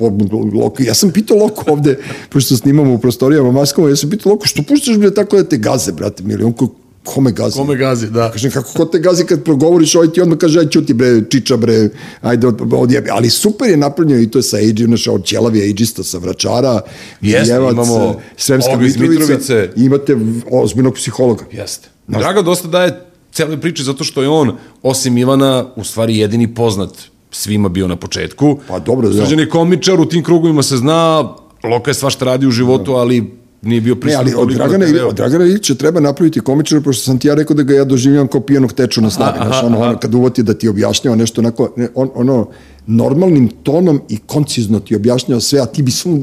[0.54, 0.82] Loku.
[0.82, 1.98] Ja sam pitao Loku ovde,
[2.32, 5.56] pošto snimamo u prostorijama maskama, ja sam pitao Loku, što puštaš bre tako da te
[5.56, 6.44] gaze, brate, mili?
[6.44, 6.68] On ko,
[7.04, 7.58] kome gazi?
[7.58, 8.30] Kome gazi, da.
[8.32, 11.56] Kažem, kako ko te gazi kad progovoriš, ovaj ti odmah kaže, aj ćuti bre, čiča
[11.56, 11.88] bre,
[12.20, 13.10] ajde od, odjebi.
[13.10, 16.80] Ali super je napravljeno i to je sa Age, znaš, od ćelavi ageista sa Vračara,
[17.20, 19.70] Jeste, Jevac, imamo Sremska Mitrovica, Mitrovice.
[19.76, 20.16] imate
[20.50, 21.44] ozbiljnog psihologa.
[21.52, 21.88] Jeste.
[22.08, 23.00] Draga dosta daje
[23.32, 26.90] cele priče zato što je on, osim Ivana, u stvari jedini poznat
[27.30, 28.58] svima bio na početku.
[28.68, 29.24] Pa dobro, da.
[29.24, 33.24] Srđan je komičar, u tim krugovima se zna, Loka je svašta radi u životu, ali
[33.66, 34.26] nije bio Ne, prisutan.
[34.26, 35.08] ali od Dragana, TV-u.
[35.08, 38.28] od Dragana Ilića treba napraviti komičara, pošto sam ti ja rekao da ga ja doživljam
[38.28, 39.38] kao pijanog teču na snabi.
[39.42, 42.48] Znaš, ono, ono, kad uvoti da ti objašnjava nešto onako, ne, on, ono,
[42.86, 46.18] normalnim tonom i koncizno ti objašnjava sve, a ti bi samo,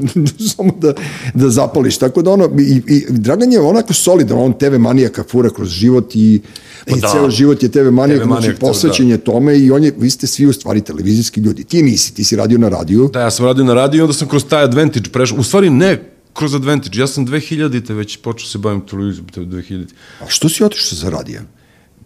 [0.56, 0.94] samo da,
[1.34, 1.98] da zapališ.
[1.98, 6.16] Tako da ono, i, i Dragan je onako solidan, on TV manijaka fura kroz život
[6.16, 6.42] i,
[6.88, 7.08] i da.
[7.08, 9.94] ceo život je TV manijak, TV znači manijak, to, posvećen je tome i on je,
[9.98, 11.64] vi ste svi u stvari televizijski ljudi.
[11.64, 13.10] Ti nisi, ti si radio na radiju.
[13.14, 15.38] Da, ja sam radio na radiju i onda sam kroz taj Advantage prešao.
[15.38, 19.86] U stvari ne kroz Advantage, ja sam 2000-te već počeo se bavim televizijom, te 2000
[20.22, 21.42] A što si otišao za radija?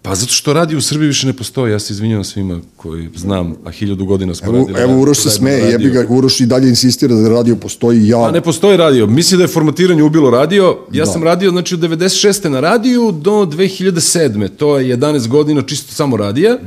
[0.02, 3.56] Pa zato što radio u Srbiji više ne postoji, ja se izvinjavam svima koji znam,
[3.66, 4.80] a hiljadu godina smo Evo, radili.
[4.82, 5.72] evo Uroš se smeje, radio.
[5.72, 8.18] jebi ga, Uroš i dalje insistira da radio postoji ja.
[8.18, 9.08] Pa ne postoji radio.
[9.08, 10.78] Mislim da je formatiranje ubilo radio.
[10.92, 12.50] Ja sam radio znači od 96.
[12.50, 14.50] na radiju do 2007.
[14.58, 16.58] To je 11 godina čisto samo radija.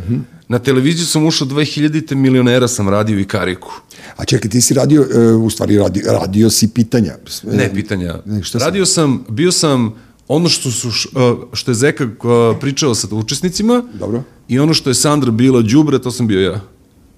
[0.51, 2.15] Na televiziju sam ušao 2000.
[2.15, 3.73] milionera sam radio i kariku.
[4.17, 7.13] A čekaj, ti si radio, e, u stvari radio, radio si pitanja.
[7.45, 8.19] E, Ne, pitanja.
[8.25, 8.67] Ne, šta sam?
[8.67, 9.95] radio sam, bio sam
[10.29, 12.09] ono što, su, uh, što je Zeka
[12.61, 14.23] pričao sa učesnicima Dobro.
[14.49, 16.61] i ono što je Sandra bila đubre, to sam bio ja.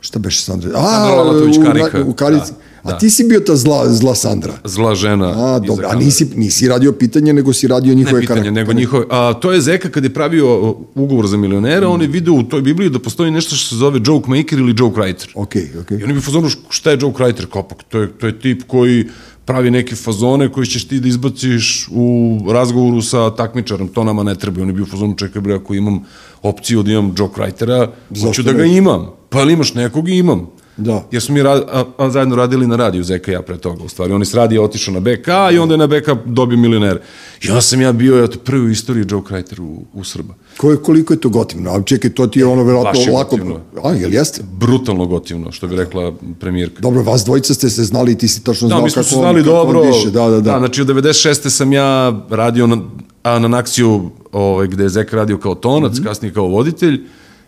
[0.03, 0.71] Šta beš Sandra?
[0.71, 2.03] Sandra A, Lalatović u, Karika.
[2.03, 2.53] u Karici.
[2.53, 2.99] Da, A da.
[2.99, 4.53] ti si bio ta zla, zla Sandra.
[4.65, 5.27] Zla žena.
[5.47, 8.55] A, dobro, a nisi, nisi radio pitanje, nego si radio njihove Ne pitanje, karaktere.
[8.55, 9.05] nego njihove.
[9.11, 10.47] A, to je Zeka kad je pravio
[10.95, 14.01] ugovor za milionera, on je video u toj Bibliji da postoji nešto što se zove
[14.05, 15.29] joke maker ili joke writer.
[15.35, 15.99] Okej, okej.
[15.99, 17.47] I oni bi fazonu, šta je joke writer?
[17.47, 19.09] Kao, pa, to, je, to je tip koji
[19.45, 24.34] pravi neke fazone koji ćeš ti da izbaciš u razgovoru sa takmičarom, to nama ne
[24.34, 24.61] treba.
[24.61, 26.01] I oni bi u fazonu, čekaj bre, ako imam
[26.43, 27.88] opciju da imam joke writera,
[28.22, 29.11] hoću da ga imam.
[29.28, 30.47] Pa ali imaš nekog i imam.
[30.83, 31.05] Da.
[31.11, 33.85] Jer smo mi ra a, a, zajedno radili na radiju Zeka i ja pre toga.
[33.85, 36.59] U stvari, on je s radija otišao na BK i onda je na BK dobio
[36.59, 36.99] milioner.
[37.43, 40.35] I onda sam ja bio eto, prvi u istoriji joke writer u, u Srba.
[40.57, 41.70] Ko je, koliko je to gotivno?
[41.70, 43.30] A čekaj, to ti je ono verovatno je lako...
[43.30, 43.61] gotivno.
[43.85, 44.43] A, jel jeste?
[44.53, 46.80] Brutalno gotivno, što bi rekla premijerka.
[46.80, 49.43] Dobro, vas dvojica ste se znali i ti si tačno Da, znao kako on- znali
[49.43, 49.83] kako on dobro.
[49.85, 50.11] diše.
[50.11, 50.41] Da, da, da.
[50.43, 50.59] da.
[50.59, 51.49] znači, od 96.
[51.51, 51.89] sam ja
[52.30, 52.76] radio na,
[53.22, 56.05] a, na Naksiju, ovaj, gde je Zek radio kao tonac, Mhm.
[56.05, 57.01] kasnije kao voditelj.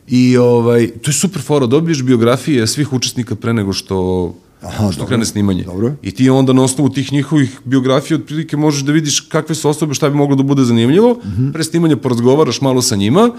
[0.09, 4.99] I ovaj, to je super fora, dobiješ biografije svih učesnika pre nego što, Aha, što
[4.99, 5.07] dobro.
[5.07, 5.65] krene snimanje.
[5.65, 5.95] Dobro.
[6.03, 9.95] I ti onda na osnovu tih njihovih biografija otprilike možeš da vidiš kakve su osobe,
[9.95, 11.21] šta bi moglo da bude zanimljivo.
[11.25, 11.51] Mhm.
[11.51, 13.31] Pre snimanja porazgovaraš malo sa njima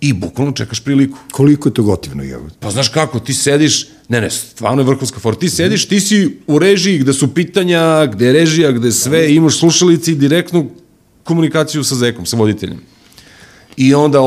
[0.00, 1.18] i bukvalno čekaš priliku.
[1.32, 2.38] Koliko je to gotivno, je?
[2.60, 6.38] Pa znaš kako, ti sediš, ne ne, stvarno je vrhunska fora, ti sediš, ti si
[6.46, 10.70] u režiji gde su pitanja, gde je režija, gde sve, imaš slušalici i direktnu
[11.24, 12.78] komunikaciju sa zekom, sa voditeljem.
[13.80, 14.20] I onda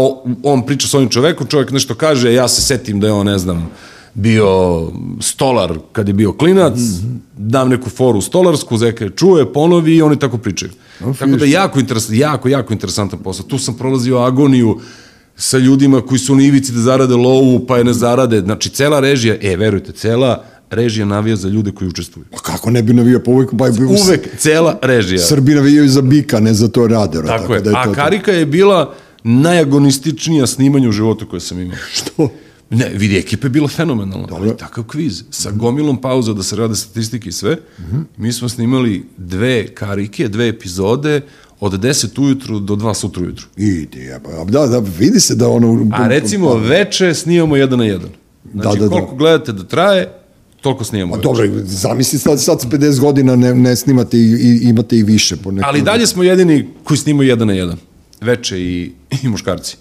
[0.43, 3.37] on priča s ovim čovekom, čovek nešto kaže, ja se setim da je on, ne
[3.37, 3.69] znam,
[4.13, 4.47] bio
[5.21, 6.73] stolar kad je bio klinac,
[7.37, 10.71] dam neku foru stolarsku, zeka je čuje, ponovi i oni tako pričaju.
[11.19, 13.45] Tako da jako, interes, jako, jako interesantan posao.
[13.45, 14.79] Tu sam prolazio agoniju
[15.35, 18.41] sa ljudima koji su na ivici da zarade lovu, pa je ne zarade.
[18.41, 22.25] Znači, cela režija, e, verujte, cela režija navija za ljude koji učestvuju.
[22.31, 25.19] Pa kako ne bi navio po uvek, pa je Uvek cela režija.
[25.19, 27.27] Srbi navijaju za bika, ne za to radero.
[27.27, 27.61] Tako je.
[27.61, 31.77] da je A to, Karika je bila najagonističnija snimanja u životu koje sam imao.
[31.93, 32.29] Što?
[32.69, 34.27] Ne, vidi, ekipa je bila fenomenalna.
[34.31, 35.23] Ali takav kviz.
[35.29, 37.57] Sa gomilom pauza da se rade statistike i sve.
[38.17, 41.21] Mi smo snimali dve karike, dve epizode
[41.59, 43.45] od 10 ujutru do 2 sutra ujutru.
[43.57, 44.43] Idi, jeba.
[44.43, 45.87] Da, da, vidi se da ono...
[45.93, 48.09] A recimo veče snimamo jedan na jedan.
[48.53, 48.95] Znači, Da, da, da.
[48.95, 50.11] koliko gledate da traje,
[50.61, 51.15] toliko snimamo.
[51.15, 51.23] veče.
[51.23, 55.35] Dobro, zamisli sad, sad s 50 godina ne, ne snimate i, i imate i više.
[55.35, 57.77] Po nekom, Ali dalje smo jedini koji snimaju jedan na jedan.
[58.21, 58.91] Veče i,
[59.23, 59.77] i muškarci.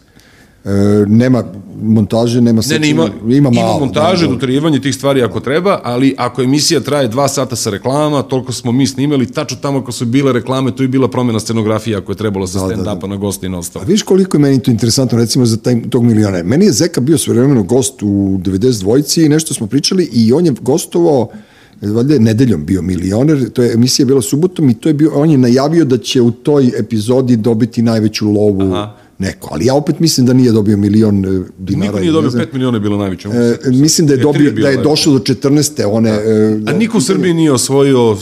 [0.64, 0.70] E,
[1.06, 1.44] nema
[1.82, 2.80] montaže, nema Ne, sečenja.
[2.84, 4.34] ne, ima, ima, malo, montaže, da, da.
[4.34, 8.72] doterivanje tih stvari ako treba, ali ako emisija traje dva sata sa reklama, toliko smo
[8.72, 12.16] mi snimali, tačno tamo ako su bile reklame, to je bila promjena scenografije ako je
[12.16, 15.46] trebalo sa stand-upa na gosti i na A viš koliko je meni to interesantno, recimo,
[15.46, 16.44] za taj, tog milionera.
[16.48, 20.54] Meni je Zeka bio svojevremeno gost u 92-ci i nešto smo pričali i on je
[20.60, 21.28] gostovao
[21.80, 25.30] valjda je nedeljom bio milioner, to je emisija bila subotom i to je bio, on
[25.30, 28.96] je najavio da će u toj epizodi dobiti najveću lovu Aha.
[29.20, 31.86] Neko, ali ja opet mislim da nije dobio milion e, dinara.
[31.86, 32.42] Niko nije dobio ne znam.
[32.42, 33.28] 5 miliona je bilo najveće.
[33.28, 35.84] E, mislim da je, dobio, bilo da je došlo do 14.
[35.86, 36.10] one...
[36.10, 38.16] e, A niko u Srbiji nije osvojio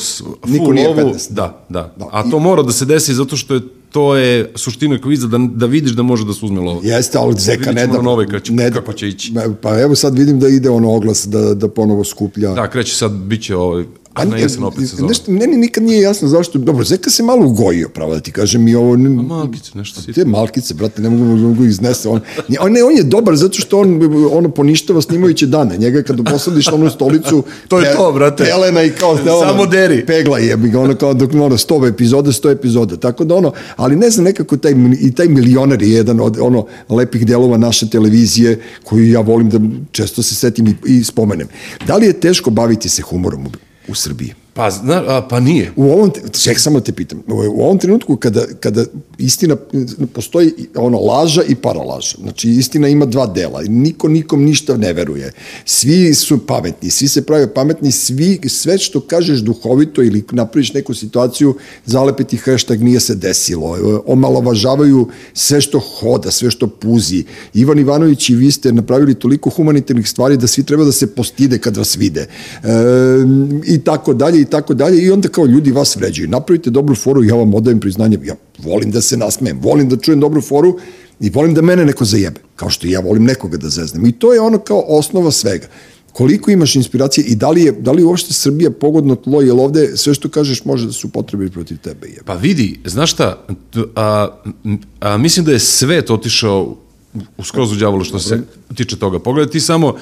[0.46, 0.99] Niko nije lovu.
[1.01, 1.32] 15.
[1.32, 2.09] Da, da, Da.
[2.12, 5.66] A to mora da se desi zato što je to je suština kviza da, da
[5.66, 6.80] vidiš da može da se uzme lovo.
[6.84, 7.92] Jeste, ali Zeka Vidjet ne da...
[7.92, 9.32] na nove kako će- ne da- kako će ići.
[9.62, 12.53] Pa evo sad vidim da ide ono oglas da, da ponovo skuplja.
[12.53, 13.84] Da, kreće sad, bit će ovaj,
[14.18, 15.08] a na jesen opet se zove.
[15.08, 18.68] Nešto, meni nikad nije jasno zašto, dobro, Zeka se malo ugojio, pravo da ti kažem,
[18.68, 18.96] i ovo...
[18.96, 20.12] Malkice, nešto si.
[20.12, 22.08] Te malkice, brate, ne mogu, ne mogu iznese.
[22.08, 22.20] On,
[22.60, 24.00] on, ne, on je dobar zato što on
[24.32, 25.78] ono poništava snimajuće dane.
[25.78, 27.44] Njega kad posadiš onu stolicu...
[27.68, 28.44] To je pe- to, brate.
[28.44, 29.14] Pelena i kao...
[29.14, 30.06] da, Samo deri.
[30.06, 32.96] Pegla je, bi ga ono kao dok ono, 100 epizode, 100 epizode.
[32.96, 36.66] Tako da ono, ali ne znam, nekako taj, i taj milioner je jedan od ono
[36.88, 39.58] lepih delova naše televizije koju ja volim da
[39.92, 41.48] često se setim i, i spomenem.
[41.86, 43.46] Da li je teško baviti se humorom
[43.89, 44.34] u, Srbiji?
[44.59, 45.72] Pa, zna, a, pa nije.
[45.76, 46.11] U ovom,
[46.42, 48.84] ček, samo te pitam, u ovom trenutku kada, kada
[49.18, 49.56] istina,
[50.12, 55.32] postoji ono laža i paralaža, znači istina ima dva dela, niko nikom ništa ne veruje,
[55.64, 60.94] svi su pametni, svi se prave pametni, svi, sve što kažeš duhovito ili napraviš neku
[60.94, 61.54] situaciju,
[61.86, 67.24] zalepiti hashtag nije se desilo, omalovažavaju sve što hoda, sve što puzi.
[67.54, 71.59] Ivan Ivanović i vi ste napravili toliko humanitarnih stvari da svi treba da se postide
[71.59, 72.20] kad vas vide.
[72.20, 72.68] E,
[73.66, 75.03] I tako dalje, tako dalje.
[75.03, 76.28] I onda kao ljudi vas vređaju.
[76.28, 78.18] Napravite dobru foru, ja vam odajem priznanje.
[78.24, 80.78] Ja volim da se nasmejem, volim da čujem dobru foru
[81.20, 82.40] i volim da mene neko zajebe.
[82.57, 84.07] Kao što i ja volim nekoga da zeznem.
[84.07, 85.66] I to je ono kao osnova svega.
[86.12, 89.96] Koliko imaš inspiracije i da li je, da li uopšte Srbija pogodno tlo, jer ovde
[89.96, 92.07] sve što kažeš može da se upotrebi protiv tebe.
[92.07, 92.22] Jebe.
[92.24, 93.46] Pa vidi, znaš šta,
[93.94, 94.28] a,
[95.01, 96.76] a, mislim da je svet otišao
[97.36, 98.40] u skroz u đavolu što se
[98.74, 99.18] tiče toga.
[99.18, 99.94] Pogledaj ti samo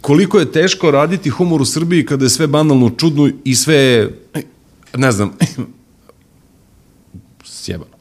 [0.00, 4.10] koliko je teško raditi humor u Srbiji kada je sve banalno čudno i sve,
[4.96, 5.32] ne znam,
[7.44, 7.96] sjebano.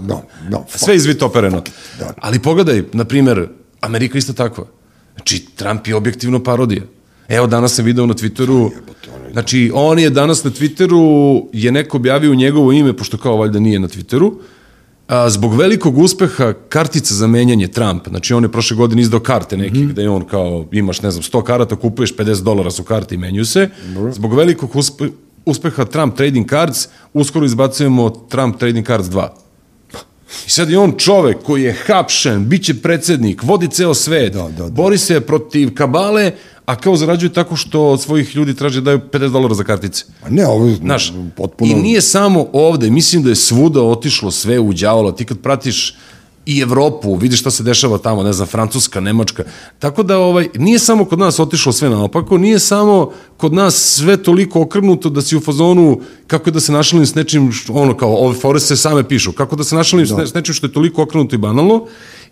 [0.00, 1.62] No, no, Sve izvitopereno.
[1.98, 2.14] Da.
[2.18, 3.48] Ali pogledaj, na primer,
[3.80, 4.66] Amerika isto takva.
[5.14, 6.82] Znači, Trump je objektivno parodija.
[7.28, 8.70] Evo, danas sam video na Twitteru,
[9.32, 13.80] znači, on je danas na Twitteru, je neko objavio njegovo ime, pošto kao valjda nije
[13.80, 14.32] na Twitteru,
[15.08, 19.56] a, zbog velikog uspeha kartica za menjanje Trump, znači on je prošle godine izdao karte
[19.56, 22.82] neki, mm gde je on kao, imaš, ne znam, 100 karata, kupuješ 50 dolara su
[22.82, 23.68] karte i menjuju se,
[24.12, 25.04] zbog velikog uspe,
[25.44, 29.28] uspeha Trump Trading Cards, uskoro izbacujemo Trump Trading Cards 2.
[30.46, 34.42] I sad je on čovek koji je hapšen, bit će predsednik, vodi ceo svet, Da,
[34.42, 34.70] da, da.
[34.70, 36.32] bori se protiv kabale,
[36.66, 40.04] a kao zarađuje tako što od svojih ljudi traže da daju 50 dolara za kartice.
[40.22, 41.72] A ne, ovo je Znaš, potpuno...
[41.72, 45.94] i nije samo ovde, mislim da je svuda otišlo sve u đavola, ti kad pratiš
[46.46, 49.44] i Evropu, vidiš šta se dešava tamo, ne znam, Francuska, Nemačka,
[49.78, 54.16] tako da ovaj, nije samo kod nas otišlo sve naopako, nije samo kod nas sve
[54.16, 58.34] toliko okrnuto da si u fazonu kako da se našalim s nečim, ono kao, ove
[58.34, 60.26] fore se same pišu, kako da se našalim da.
[60.26, 61.86] s nečim što je toliko okrenuto i banalno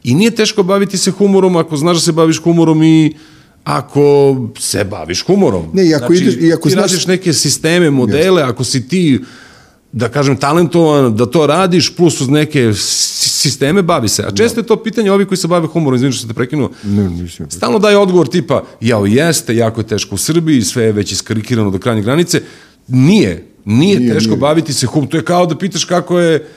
[0.04, 3.16] i nije teško baviti se humorom ako znaš da se baviš humorom i
[3.64, 4.04] ako
[4.58, 5.66] se baviš humorom.
[5.72, 9.20] Ne, i ako ideš- i ako ti znaš- radiš neke sisteme, modele, ako si ti
[9.92, 14.22] da kažem, talentovan, da to radiš, plus uz neke sisteme, bavi se.
[14.22, 16.70] A često je to pitanje ovi koji se bave humorom, izvinu što sam te prekinuo,
[16.84, 17.50] Ne, nisam.
[17.50, 21.70] stalno daje odgovor tipa, jao jeste, jako je teško u Srbiji, sve je već iskarikirano
[21.70, 22.42] do krajnje granice.
[22.88, 24.40] Nije, nije, Nije, teško nije.
[24.40, 25.06] baviti se hum.
[25.06, 26.48] To je kao da pitaš kako je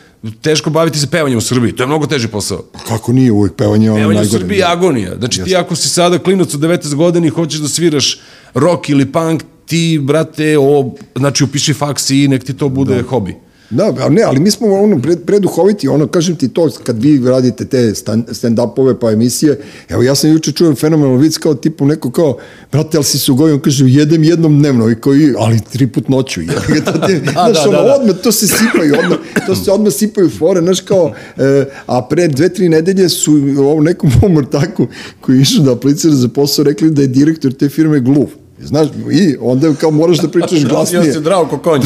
[0.41, 1.75] teško baviti se pevanjem u Srbiji.
[1.75, 2.63] To je mnogo teži posao.
[2.88, 4.25] Kako nije uvijek pevanje ono Pevanje u.
[4.25, 5.15] Srbiji je agonija.
[5.17, 8.19] Znači ti ako si sada klinac od 19 godina i hoćeš da sviraš
[8.53, 13.36] rock ili punk, ti, brate, o, znači upiši faks i nek ti to bude hobi.
[13.70, 17.65] Da, ne, ali mi smo ono pred, preduhoviti, ono, kažem ti to, kad vi radite
[17.65, 19.59] te stan- stand-upove pa emisije,
[19.89, 22.38] evo ja sam juče čujem fenomenal vic kao tipu neko kao,
[22.72, 26.09] brate, ali si se ugojio, on kaže, jedem jednom dnevno, i koji, ali tri put
[26.09, 26.47] noću, je.
[26.86, 27.95] da, znaš, da, ono, da, da.
[27.95, 32.28] odmah, to se sipaju, odmah, to se odmah sipaju fore, znaš, kao, e, a pre
[32.28, 34.88] dve, tri nedelje su ovom nekom mom ortaku
[35.22, 38.28] koji išao da aplicira za posao, rekli da je direktor te firme gluv.
[38.63, 41.05] Znaš, i onda kao moraš da pričaš glasnije.
[41.05, 41.82] Ja se zdravo ko konj.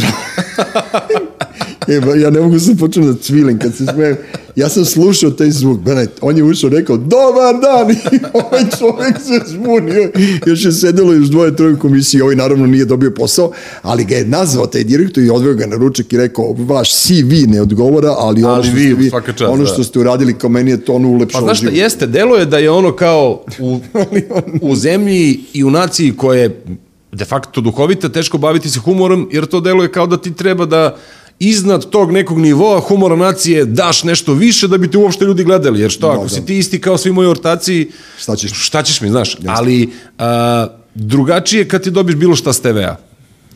[1.88, 4.17] E, ba, ja ne mogu se početi da cvilim kad se smijem.
[4.55, 9.17] Ja sam slušao taj zvuk, Benet, on je ušao rekao, dobar dan, i ovaj čovjek
[9.17, 10.11] se zbunio.
[10.45, 13.51] Još je sedelo još dvoje, troje u komisiji, ovaj naravno nije dobio posao,
[13.82, 17.34] ali ga je nazvao taj direktor i odveo ga na ručak i rekao, vaš CV
[17.47, 19.69] ne odgovara, ali ono, Ali što, vi, ste vi, čast, ono da.
[19.69, 22.45] što ste uradili kao meni je to ono Pa ulepšalo znaš šta, jeste, delo je
[22.45, 23.79] da je ono kao u,
[24.71, 26.63] u zemlji i u naciji koja je
[27.11, 30.65] de facto duhovita, teško baviti se humorom, jer to delo je kao da ti treba
[30.65, 30.97] da
[31.39, 35.79] iznad tog nekog nivoa humora nacije daš nešto više da bi te uopšte ljudi gledali,
[35.79, 36.29] jer što, ako da.
[36.29, 38.51] si ti isti kao svi moji ortaci, Šta ćeš?
[38.53, 42.95] šta ćeš mi, znaš, ali a, drugačije kad ti dobiš bilo šta s TV-a.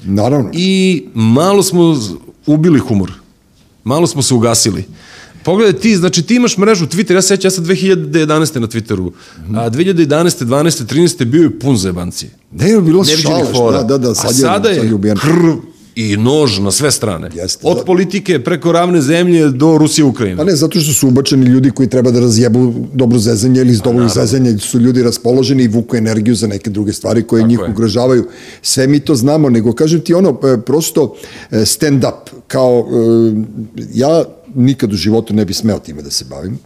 [0.04, 0.50] Naravno.
[0.54, 1.98] I malo smo
[2.46, 3.12] ubili humor.
[3.84, 4.86] Malo smo se ugasili.
[5.44, 8.60] Pogledaj ti, znači ti imaš mrežu Twitter, ja se sećam, ja sam 2011.
[8.60, 9.12] na Twitteru,
[9.56, 10.46] a 2011.
[10.46, 10.86] 12.
[10.86, 11.26] 13.
[11.26, 12.32] bio je pun zajebancije.
[12.52, 13.04] Ne, je bilo
[13.54, 13.84] fora.
[13.84, 17.30] da, da, da, sad je, sada je, sad je krv i nož na sve strane.
[17.34, 17.84] Jeste, Od da.
[17.84, 20.38] politike preko ravne zemlje do Rusije Ukrajine.
[20.38, 23.82] Pa ne, zato što su ubačeni ljudi koji treba da razjebu dobro zezanje ili iz
[23.82, 27.60] dobrog zezanja su ljudi raspoloženi i vuku energiju za neke druge stvari koje Tako njih
[27.60, 27.66] je.
[27.66, 28.28] ugrožavaju.
[28.62, 31.16] Sve mi to znamo, nego kažem ti ono, e, prosto
[31.52, 32.14] e, stand-up,
[32.48, 33.44] kao e,
[33.94, 34.24] ja
[34.56, 36.60] nikad u životu ne bi smeo time da se bavim,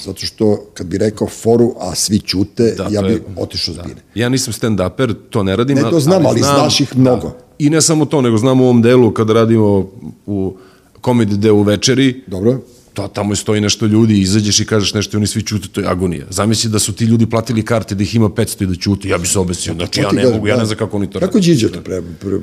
[0.00, 4.00] zato što kad bi rekao foru, a svi ćute, Da, ja bi je- otišao zbine.
[4.14, 5.76] Ja nisam stand-uper, to ne radim.
[5.76, 7.28] Ne, to znam, ali znaš ih mnogo.
[7.28, 7.43] Da.
[7.58, 9.90] I ne samo to, nego znam u ovom delu kada radimo
[10.26, 10.56] u
[11.00, 12.58] komedi delu večeri, Dobro?
[12.94, 15.86] to tamo stoji nešto ljudi, izađeš i kažeš nešto i oni svi ćute, to je
[15.86, 16.26] agonija.
[16.30, 19.18] Zamisli da su ti ljudi platili karte da ih ima 500 i da ćute, ja
[19.18, 19.74] bi se obesio.
[19.74, 20.60] Znači ja ne kažem, mogu, ja da.
[20.60, 21.46] ne znam kako oni to Kako rade.
[21.48, 22.38] Điđe to pre, pre,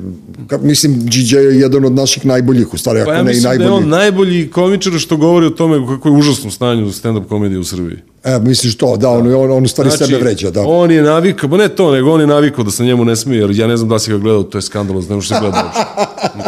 [0.48, 3.36] ka, mislim, Điđe je jedan od naših najboljih, u stvari, Pa ako ja ne i
[3.36, 3.84] mislim da je najbolji.
[3.84, 7.64] on najbolji komičar što govori o tome kako je u užasnom stanju stand-up komedije u
[7.64, 7.98] Srbiji.
[8.24, 10.62] E, misliš to, da, on, on, on u stvari sebe vređa, da.
[10.66, 13.40] On je navikao, ba ne to, nego on je navikao da se njemu ne smije,
[13.40, 15.66] jer ja ne znam da si ga gledao, to je skandalozno, ne možeš se gledati
[15.66, 15.86] uopšte.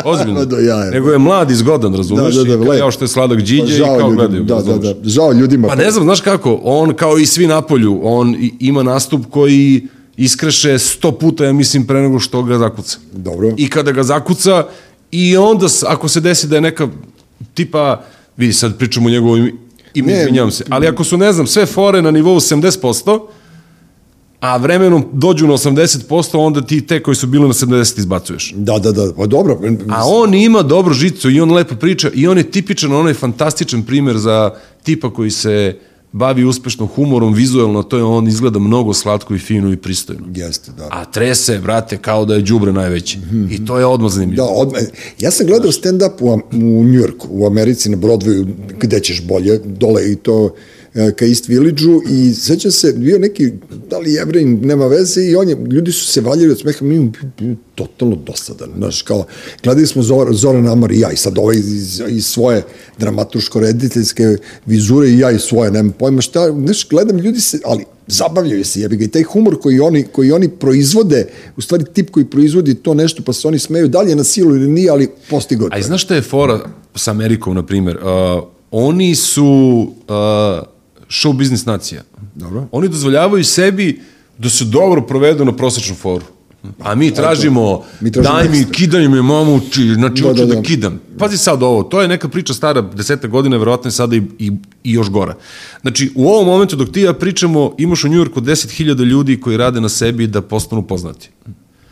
[0.09, 0.45] Ozbiljno.
[0.45, 0.91] Do jaja.
[0.91, 2.35] Nego je mlad i zgodan, razumeš?
[2.35, 4.43] Da, da, da, kao što je sladak Pa Điđe i kao ljudima, gledaju.
[4.43, 5.67] Da, da, da, žao ljudima.
[5.67, 10.79] Pa ne znam, znaš kako, on kao i svi napolju, on ima nastup koji iskreše
[10.79, 12.97] sto puta, ja mislim, pre nego što ga zakuca.
[13.11, 13.53] Dobro.
[13.57, 14.65] I kada ga zakuca,
[15.11, 16.87] i onda, ako se desi da je neka,
[17.53, 18.01] tipa,
[18.37, 19.51] vidi, sad pričamo o njegovom
[19.93, 20.19] ime, Ne.
[20.19, 23.19] izvinjavam se, ali ako su, ne znam, sve fore na nivou 70%,
[24.39, 28.53] a vremenom dođu na 80%, onda ti te koji su bili na 70 izbacuješ.
[28.55, 29.59] Da, da, da, pa dobro.
[29.89, 33.83] A on ima dobru žicu i on lepo priča i on je tipičan, onaj fantastičan
[33.83, 34.51] primer za
[34.83, 35.77] tipa koji se
[36.13, 40.25] bavi uspešno humorom, vizuelno, to je on izgleda mnogo slatko i fino i pristojno.
[40.35, 40.87] Jeste, da.
[40.91, 43.19] A trese, brate, kao da je đubre najveći.
[43.51, 44.47] I to je odmah zanimljivo.
[44.47, 44.81] Da, odmah.
[45.19, 48.47] Ja sam gledao stand-up u, u Njujorku, u Americi, na Broadwayu,
[48.79, 50.55] gde ćeš bolje, dole i to
[50.93, 53.51] ka East Village-u i sećam se, bio neki,
[53.89, 56.95] da li jevrej, nema veze i on je, ljudi su se valjali od smeha, mi
[56.95, 59.25] je totalno dosadan, znaš, kao,
[59.63, 62.63] gledali smo Zor, Zoran Amar i ja i sad ovaj iz, iz svoje
[62.99, 68.65] dramaturško-rediteljske vizure i ja i svoje, nemam pojma šta, znaš, gledam ljudi se, ali zabavljaju
[68.65, 71.27] se, jebi ga, i taj humor koji oni, koji oni proizvode,
[71.57, 74.23] u stvari tip koji proizvodi to nešto, pa se oni smeju, da li je na
[74.23, 75.87] silu ili nije, ali postigao A i to.
[75.87, 76.59] znaš šta je fora
[76.95, 77.97] sa Amerikom, na primjer?
[77.97, 79.45] Uh, oni su
[80.07, 80.72] uh,
[81.13, 82.03] show biznis nacija.
[82.35, 82.67] Dobro.
[82.71, 84.01] Oni dozvoljavaju sebi
[84.37, 86.25] da se dobro provedu na prosečnu foru.
[86.79, 88.73] A mi tražimo, Mi tražimo daj mi, ekstra.
[88.73, 90.61] kidaj me mamuči, znači Da, hoću da, da, da.
[90.61, 90.99] kidam.
[91.17, 94.51] Pazi sad ovo, to je neka priča stara deseta godina, verovatno je sada i, i,
[94.83, 95.35] i još gora.
[95.81, 99.81] Znači, u ovom momentu dok ti ja pričamo, imaš u Njujorku 10.000 ljudi koji rade
[99.81, 101.29] na sebi da postanu poznati.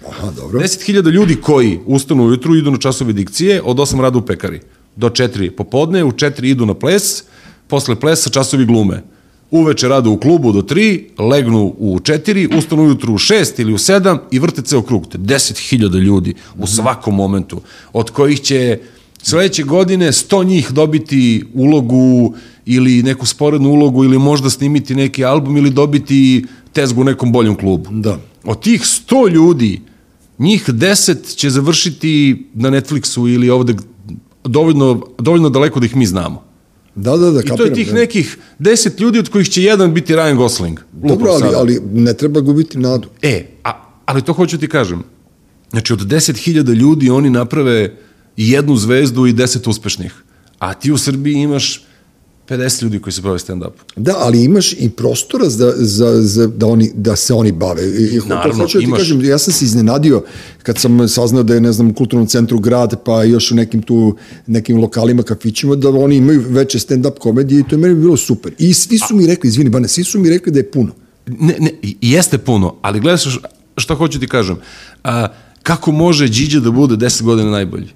[0.10, 0.60] Aha, dobro.
[0.60, 4.62] 10.000 ljudi koji ustanu ujutru, idu na časove dikcije, od 8 rada u pekari.
[4.96, 7.24] Do 4 popodne, u 4 idu na ples,
[7.72, 9.04] posle plesa časovi glume.
[9.52, 13.78] Uveče rade u klubu do 3, legnu u 4, ustanu ujutru u 6 ili u
[13.78, 15.08] 7 i vrte ceo krug.
[15.08, 17.62] To je 10.000 ljudi u svakom momentu,
[17.94, 18.80] od kojih će
[19.24, 22.34] sledeće godine 100 njih dobiti ulogu
[22.66, 27.56] ili neku sporednu ulogu ili možda snimiti neki album ili dobiti tezgu u nekom boljem
[27.56, 27.90] klubu.
[27.92, 28.20] Da.
[28.44, 29.82] Od tih 100 ljudi,
[30.40, 33.76] njih 10 će završiti na Netflixu ili ovde
[34.44, 36.51] dovoljno, dovoljno daleko da ih mi znamo.
[36.96, 37.94] Da, da, da, I to je kapiram, tih da.
[37.94, 40.80] nekih 10 ljudi od kojih će jedan biti Ryan Gosling.
[40.92, 41.58] Dobro, ali, sada.
[41.58, 43.08] ali ne treba gubiti nadu.
[43.22, 43.72] E, a,
[44.06, 45.04] ali to hoću ti kažem.
[45.70, 47.98] Znači, od 10.000 ljudi oni naprave
[48.38, 50.14] jednu zvezdu i 10 uspešnih.
[50.60, 51.86] A ti u Srbiji imaš
[52.52, 53.72] 50 ljudi koji se bave stand-up.
[53.96, 57.84] Da, ali imaš i prostora za, za, za, da, oni, da se oni bave.
[57.84, 59.00] I, Naravno, to hoću da ti imaš.
[59.00, 60.24] kažem, ja sam se iznenadio
[60.64, 63.82] kad sam saznao da je, ne znam, u kulturnom centru grad, pa još u nekim
[63.82, 64.16] tu,
[64.48, 68.54] nekim lokalima, kafićima, da oni imaju veće stand-up komedije i to je meni bilo super.
[68.58, 70.92] I svi su mi rekli, izvini, Bane, svi su mi rekli da je puno.
[71.28, 71.72] Ne, ne,
[72.02, 73.40] jeste puno, ali gledaš
[73.78, 74.58] šta hoću ti kažem.
[75.04, 75.28] A,
[75.64, 77.88] kako može Điđe da bude 10 godina najbolji?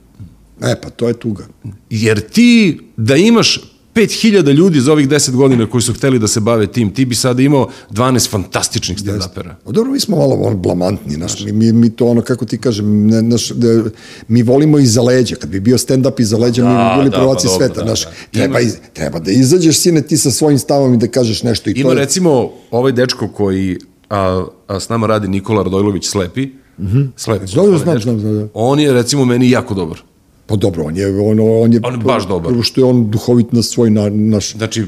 [0.61, 1.47] E, pa to je tuga.
[1.89, 6.39] Jer ti da imaš 5000 ljudi za ovih 10 godina koji su hteli da se
[6.39, 9.55] bave tim, ti bi sada imao 12 fantastičnih stand-upera.
[9.65, 13.07] Dobro, mi smo malo ono, blamantni, naš, mi, mi, mi to ono, kako ti kažem,
[13.07, 13.83] ne, naš, da,
[14.27, 17.47] mi volimo iza leđa, kad bi bio stand-up iza leđa, mi bi bili da, prvaci
[17.47, 18.11] pa dobro, sveta, da, naš, da.
[18.31, 21.73] treba, Ima- treba da izađeš, sine, ti sa svojim stavom i da kažeš nešto i
[21.73, 23.77] Ima to je, recimo ovaj dečko koji
[24.09, 26.45] a, a s nama radi Nikola Radojlović Slepi.
[26.79, 27.07] Mm -hmm.
[27.15, 27.47] Slepi.
[27.47, 28.47] Znam, ovaj znam, znam, znam, da.
[28.53, 30.01] On je recimo meni jako dobar.
[30.47, 32.51] Pa dobro, on je, on, on je, On baš dobar.
[32.51, 34.53] Prvo što je on duhovit na svoj na, naš...
[34.55, 34.85] Znači,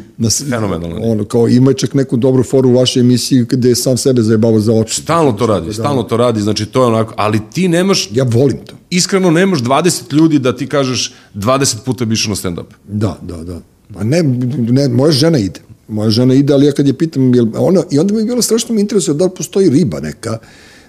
[0.49, 1.11] fenomenalan je.
[1.11, 4.59] Ono, kao ima čak neku dobru foru u vašoj emisiji gde je sam sebe zajebavao
[4.59, 5.01] za oči.
[5.01, 8.57] Stalno to radi, stalno to radi, znači to je onako, ali ti nemaš, Ja volim
[8.65, 8.75] to.
[8.89, 12.65] iskreno nemaš 20 ljudi da ti kažeš 20 puta bi išao na stand-up.
[12.87, 13.61] Da, da, da.
[13.93, 14.23] Pa ne,
[14.71, 15.59] ne, moja žena ide.
[15.87, 18.41] Moja žena ide, ali ja kad je pitam, jel, ona, i onda mi je bilo
[18.41, 20.37] strašno mi interesuje da li postoji riba neka,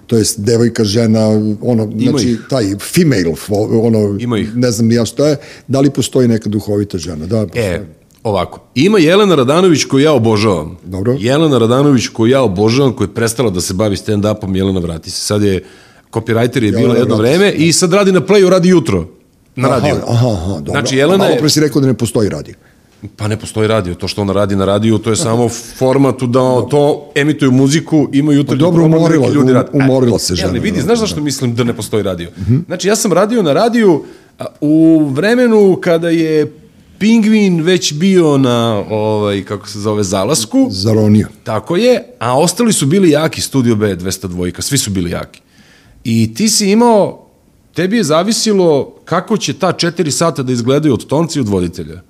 [0.09, 1.29] to jest devojka, žena,
[1.63, 2.41] ono, znači, ih.
[2.51, 3.35] taj female,
[3.75, 4.57] ono, Ima ih.
[4.57, 5.37] ne znam ni ja šta je,
[5.69, 7.81] da li postoji neka duhovita žena, da, E,
[8.25, 10.77] ovako, ima Jelena Radanović koju ja obožavam.
[10.85, 11.17] Dobro.
[11.19, 15.21] Jelena Radanović koju ja obožavam, koja je prestala da se bavi stand-upom, Jelena vrati se.
[15.21, 15.63] Sad je,
[16.13, 19.09] copywriter je bila jedno vreme i sad radi na playu, radi jutro.
[19.57, 19.95] Na radiju.
[19.97, 20.73] Aha, aha, aha, dobro.
[20.73, 22.55] Znači, Jelena Malo je- pre si rekao da ne postoji radio.
[23.17, 26.39] Pa ne postoji radio, to što ona radi na radiju, to je samo formatu da
[26.63, 29.69] to emituju muziku, imaju jutarnji Pa dobro, program, umorila- neki ljudi rade.
[29.73, 32.31] um- umorila se E, žena, ali vidi, da, znaš zašto mislim da ne postoji radio?
[32.67, 34.05] Znači, ja sam radio na radiju
[34.61, 36.53] u vremenu kada je
[36.99, 41.29] Pingvin već bio na, ovaj, kako se zove, zalasku, Zaronio.
[41.45, 45.41] Tako je, a ostali su bili jaki, Studio B, 202, svi su bili jaki.
[46.05, 47.27] I ti si imao,
[47.75, 52.01] tebi je zavisilo kako će ta četiri sata da izgledaju od tonca i od voditelja.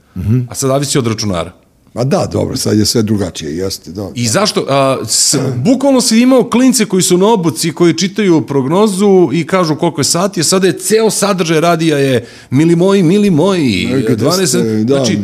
[0.49, 1.53] A sad zavisi od računara.
[1.95, 4.11] Ma da, dobro, sad je sve drugačije, jeste, da.
[4.15, 4.67] I zašto?
[4.69, 9.77] A, s, bukvalno si imao klince koji su na obuci, koji čitaju prognozu i kažu
[9.77, 14.03] koliko je sati, a sada je ceo sadržaj radija je mili moji, mili moji, E,
[14.03, 14.97] gde 12, ste, da.
[14.97, 15.19] znači,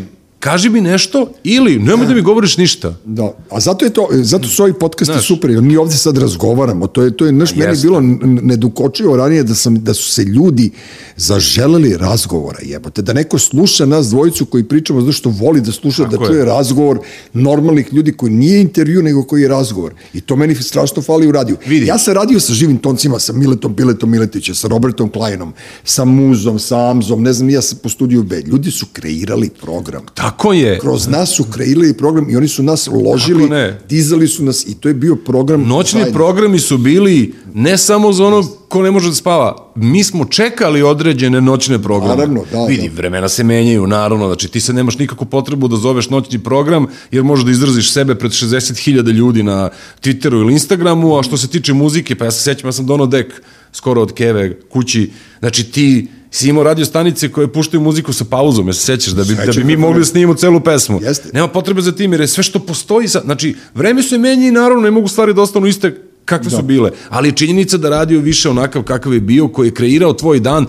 [0.44, 2.94] kaži mi nešto ili nemoj da mi govoriš ništa.
[3.04, 5.26] Da, a zato je to, zato su ovi podcasti Znaš.
[5.26, 7.86] super, jer mi ovde sad razgovaramo, to je, to je, naš, meni jeste.
[7.86, 8.00] bilo
[8.42, 10.70] nedukočivo ranije da, sam, da su se ljudi
[11.16, 16.04] zaželeli razgovora, jebote, da neko sluša nas dvojicu koji pričamo zato što voli da sluša,
[16.04, 16.44] Tako da to je.
[16.44, 16.98] razgovor
[17.32, 19.94] normalnih ljudi koji nije intervju, nego koji je razgovor.
[20.14, 21.56] I to meni strašno fali u radiju.
[21.66, 21.86] Vidi.
[21.86, 25.52] Ja sam radio sa živim toncima, sa Miletom Piletom Miletićem, sa Robertom Kleinom,
[25.84, 28.40] sa Muzom, sa Amzom, ne znam, ja sam po studiju B.
[28.46, 30.78] Ljudi su kreirali program Tako je.
[30.78, 33.48] kroz nas su kreirali program i oni su nas ložili,
[33.88, 36.18] dizali su nas i to je bio program Noćni zajedno.
[36.18, 39.72] programi su bili ne samo za onog ko ne može da spava.
[39.76, 42.14] Mi smo čekali određene noćne programe.
[42.16, 42.94] Naravno, da, Vidi, da.
[42.94, 44.26] vremena se menjaju, naravno.
[44.26, 48.14] Znači, ti sad nemaš nikakvu potrebu da zoveš noćni program, jer možeš da izraziš sebe
[48.14, 49.70] pred 60.000 ljudi na
[50.02, 53.06] Twitteru ili Instagramu, a što se tiče muzike, pa ja se sećam, ja sam donao
[53.06, 55.10] dek skoro od Keve kući.
[55.38, 59.24] Znači, ti si imao radio stanice koje puštaju muziku sa pauzom, ja se sećaš, da
[59.24, 61.00] bi, da bi Sećam mi mogli da snimimo celu pesmu.
[61.02, 61.28] Jeste.
[61.32, 64.50] Nema potrebe za tim, jer je sve što postoji sad, znači, vreme se menja i
[64.50, 68.20] naravno ne mogu stvari da ostanu iste kakve su bile, ali je činjenica da radio
[68.20, 70.66] više onakav kakav je bio, koji je kreirao tvoj dan,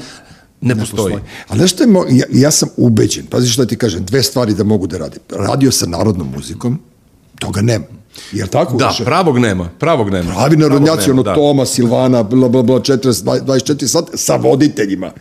[0.61, 1.15] ne, postoji.
[1.47, 4.53] A znaš šta je, mo- ja, ja sam ubeđen, pazi što ti kažem, dve stvari
[4.53, 5.19] da mogu da radim.
[5.29, 6.79] Radio sa narodnom muzikom,
[7.39, 7.85] toga nema.
[8.31, 8.77] Jer tako?
[8.77, 9.03] Da, Više?
[9.03, 10.33] pravog nema, pravog nema.
[10.33, 11.35] Pravi narodnjaci, ono da.
[11.35, 13.11] Toma, Silvana, bla, bla, bla, 40,
[13.41, 15.11] 24 sat, sa voditeljima.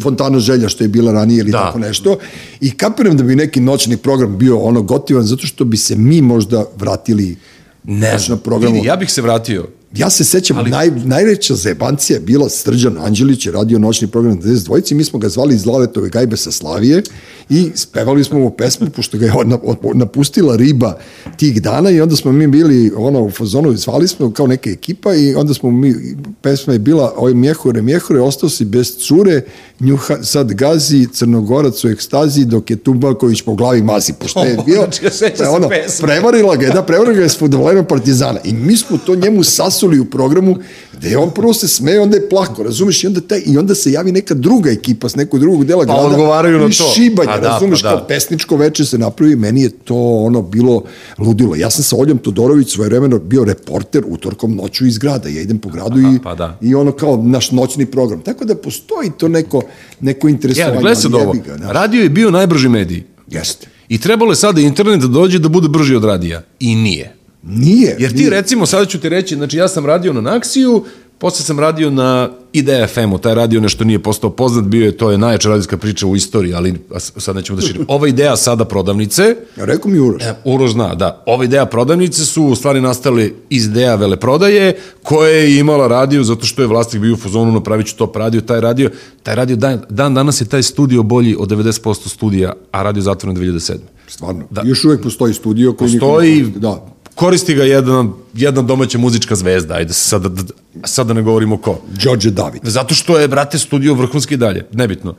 [0.00, 1.58] Fontana želja, što je bila ranije ili Da.
[1.58, 2.18] tako nešto.
[2.60, 6.22] I kapiram da bi neki noćni program bio ono gotivan, zato što bi se mi
[6.22, 7.36] možda vratili
[7.84, 8.74] Ne na programu.
[8.74, 9.66] vidi, ja bih se vratio.
[9.96, 10.70] Ja se sećam, Ali...
[10.70, 15.18] naj, najreća zajebancija je bila Srđan Anđelić, je radio noćni program na 22 mi smo
[15.18, 17.02] ga zvali iz Laletove gajbe sa Slavije
[17.50, 19.48] i spevali smo mu pesmu, pošto ga je od,
[19.94, 20.98] napustila riba
[21.36, 25.14] tih dana i onda smo mi bili ono, u fazonu, zvali smo kao neka ekipa
[25.14, 25.94] i onda smo mi,
[26.42, 29.42] pesma je bila oj mjehure, mjehure, ostao si bez cure,
[29.80, 34.86] njuha, sad gazi, crnogorac u ekstazi, dok je Tumbaković po glavi mazi, pošto je bio,
[35.18, 35.68] znači, ono,
[36.00, 39.44] prevarila ga je, da, prevarila ga je s futbolerom Partizana i mi smo to njemu
[39.82, 40.56] sasuli u programu,
[40.92, 43.74] gde je on prvo se smeje, onda je plako, razumeš, i onda, taj, i onda
[43.74, 46.92] se javi neka druga ekipa s nekog drugog dela pa grada odgovaraju na to.
[46.94, 47.96] šibanje, da, razumeš, pa da.
[47.96, 50.82] kao pesničko veče se napravi, meni je to ono bilo
[51.18, 51.56] ludilo.
[51.56, 55.28] Ja sam sa Oljom Todorović svoje vremeno bio reporter utorkom noću iz grada.
[55.28, 56.58] Ja idem po gradu Aha, i, pa da.
[56.60, 58.20] i ono kao naš noćni program.
[58.20, 59.62] Tako da postoji to neko,
[60.00, 60.76] neko interesovanje.
[60.76, 61.34] Ja, gledaj ali ovo.
[61.72, 63.02] Radio je bio najbrži medij.
[63.30, 63.66] Jeste.
[63.88, 66.42] I trebalo je sada internet da dođe da bude brži od radija.
[66.60, 67.21] I nije.
[67.42, 67.96] Nije.
[67.98, 68.30] Jer ti nije.
[68.30, 70.84] recimo, sada ću ti reći, znači ja sam radio na Naksiju,
[71.22, 75.10] posle sam radio na Ideja FM-u, taj radio nešto nije postao poznat, bio je, to
[75.10, 77.84] je najjača radijska priča u istoriji, ali sad nećemo da širimo.
[77.96, 80.22] Ova ideja sada prodavnice, Rekao mi Uroš.
[80.22, 81.22] E, Uroš zna, da.
[81.26, 86.46] Ova ideja prodavnice su u stvari nastali iz ideja veleprodaje, koje je imala radio zato
[86.46, 88.90] što je vlasnik bio u fazonu, napravit ću top radio, taj radio,
[89.22, 93.36] taj radio, dan, dan danas je taj studio bolji od 90% studija, a radio zatvoren
[93.36, 93.76] 2007.
[94.08, 94.44] Stvarno.
[94.50, 94.62] Da.
[94.64, 96.42] Još uvek postoji studio koji Postoji.
[96.56, 96.92] Da.
[97.14, 100.42] Koristi ga jedna, jedna domaća muzička zvezda, ajde sada, da,
[100.84, 101.80] sada ne govorimo ko.
[102.04, 102.62] Đorđe David.
[102.64, 105.14] Zato što je, brate, studio vrhunski dalje, nebitno.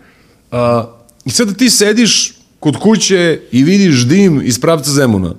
[0.51, 0.85] A,
[1.25, 5.33] I sada ti sediš kod kuće i vidiš dim iz pravca Zemuna.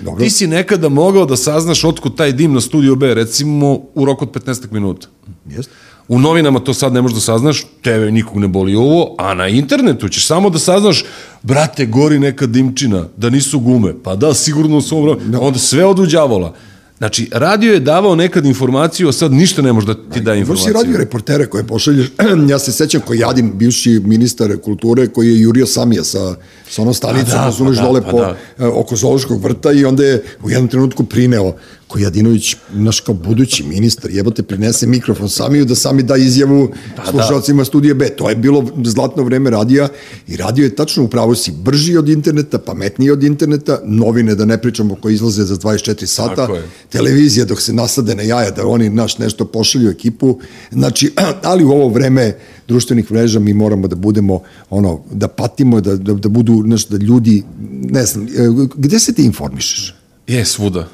[0.00, 0.24] Dobro.
[0.24, 4.24] Ti si nekada mogao da saznaš otkud taj dim na studio B, recimo u roku
[4.24, 5.06] od 15 minuta.
[5.50, 5.72] Jeste.
[6.08, 9.48] U novinama to sad ne možeš da saznaš, tebe nikog ne boli ovo, a na
[9.48, 11.04] internetu ćeš samo da saznaš,
[11.42, 13.94] brate, gori neka dimčina, da nisu gume.
[14.02, 16.54] Pa da, sigurno su ovo, onda sve od đavola.
[16.98, 20.72] Znači, radio je davao nekad informaciju, a sad ništa ne može da ti da informaciju.
[20.72, 22.06] radio reportere koje pošalješ.
[22.50, 26.34] ja se sećam koji Jadin, bivši ministar kulture, koji je jurio Samija sa,
[26.68, 28.36] sa onom stanicom, Pa da, razumeš, pa da, dole pa po, da.
[28.58, 31.54] e, oko Zološkog vrta i onda je u jednom trenutku prineo
[31.88, 37.10] koji Jadinović, naš kao budući ministar, jebote, prinese mikrofon Samiju da sami da izjavu Pa
[37.10, 38.08] slušalcima studija B.
[38.16, 39.88] To je bilo zlatno vreme radija
[40.28, 44.62] i radio je tačno upravo si brži od interneta, pametniji od interneta, novine da ne
[44.62, 46.48] pričamo koje izlaze za 24 sata,
[46.88, 50.38] televizija dok se nasade na jaja da oni naš nešto pošalju ekipu.
[50.72, 51.12] Znači,
[51.42, 52.36] ali u ovo vreme
[52.68, 57.04] društvenih mreža mi moramo da budemo ono da patimo da da, da budu nešto da
[57.04, 57.42] ljudi
[57.82, 58.28] ne znam e,
[58.74, 59.94] gde se ti informišeš?
[60.26, 60.88] Je, svuda.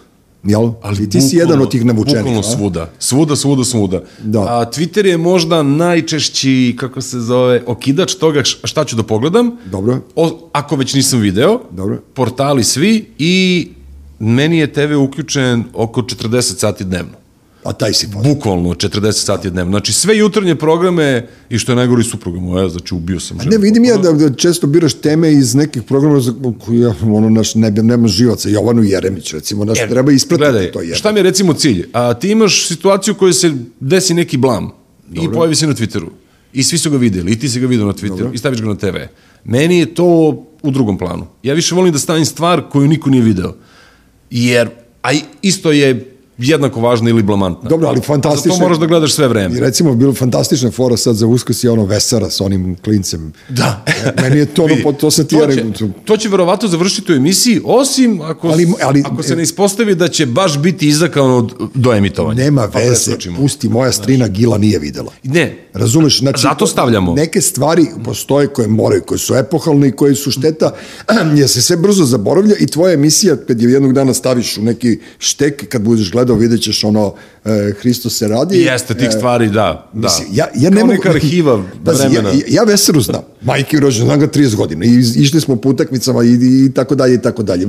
[0.45, 0.71] Jel?
[0.83, 2.23] Ali ti si jedan od tih navučenih.
[2.23, 2.91] Bukvalno svuda.
[2.99, 4.03] Svuda, svuda, svuda.
[4.25, 4.41] Da.
[4.41, 9.51] A Twitter je možda najčešći, kako se zove, okidač toga šta ću da pogledam.
[9.71, 10.01] Dobro.
[10.17, 11.61] O, ako već nisam video.
[11.71, 12.03] Dobro.
[12.15, 13.69] Portali svi i
[14.19, 17.13] meni je TV uključen oko 40 sati dnevno.
[17.65, 18.19] A taj si pa.
[18.19, 19.71] Bukvalno 40 sati dnevno.
[19.71, 23.51] Znači sve jutarnje programe i što je najgori supruga moja, znači ubio sam ženu.
[23.51, 26.35] Ne, vidim ja da, da često biraš teme iz nekih programa za
[26.67, 30.81] koje ja, ono, naš, ne, nema živaca, Jovanu Jeremić, recimo, naš, treba ispratiti Gledaj, to
[30.81, 30.95] je.
[30.95, 31.89] šta mi je recimo cilj?
[31.93, 34.71] A, ti imaš situaciju koju se desi neki blam
[35.09, 35.25] Dobre.
[35.25, 36.09] i pojavi se na Twitteru.
[36.53, 38.33] I svi su ga videli, i ti si ga vidio na Twitteru, Dobro.
[38.35, 38.97] i staviš ga na TV.
[39.45, 40.07] Meni je to
[40.63, 41.27] u drugom planu.
[41.43, 43.55] Ja više volim da stavim stvar koju niko nije video.
[44.31, 44.69] Jer,
[45.03, 45.09] a
[45.43, 46.10] isto je
[46.41, 47.69] jednako važna ili blamantna.
[47.69, 48.55] Dobro, ali fantastično.
[48.55, 49.57] to moraš da gledaš sve vreme.
[49.57, 53.33] I recimo, bilo fantastična fora sad za uskrs je ono Vesara sa onim klincem.
[53.49, 53.85] Da.
[54.23, 55.65] Meni je to, ono, to sam ti to će,
[56.05, 60.09] to će verovatno završiti u emisiji, osim ako, Ali- ali- ako se ne ispostavi da
[60.09, 62.45] će baš biti izakano do emitovanja.
[62.45, 65.13] Nema Pa veze, pusti, moja strina Gila nije videla.
[65.23, 66.19] Ne, Razumeš?
[66.19, 67.15] Znači, Zato to- stavljamo.
[67.15, 70.71] Neke stvari postoje koje moraju, koje su epohalne i koje su šteta,
[71.39, 74.99] jer se sve brzo zaboravlja i tvoja emisija, kad je jednog dana staviš u neki
[75.19, 77.15] štek, kad budeš gledao, vidjet ćeš ono,
[77.45, 78.59] e, Hristo se radi.
[78.59, 79.53] Jeste tih E, stvari, da.
[79.93, 80.09] da.
[80.09, 80.93] Mislim, ja, ja ne Kao mogu...
[80.93, 82.29] neka arhiva Pazi, vremena.
[82.31, 83.23] Ja, ja Veseru znam.
[83.43, 84.85] Majke rođen, znam ga 30 godina.
[84.85, 86.29] I išli smo po utakmicama i,
[86.67, 87.67] i tako dalje i tako dalje.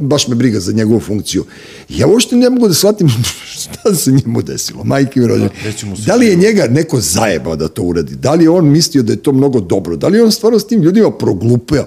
[0.00, 1.44] Baš me briga za njegovu funkciju.
[1.88, 3.08] Ja uopšte ne mogu da shvatim
[3.62, 4.84] šta se njemu desilo.
[4.84, 5.48] Majke rođen.
[5.96, 8.16] se Da li je njega neko zajebao da to uradi?
[8.16, 9.96] Da li je on mislio da je to mnogo dobro?
[9.96, 11.86] Da li je on stvarno s tim ljudima proglupio?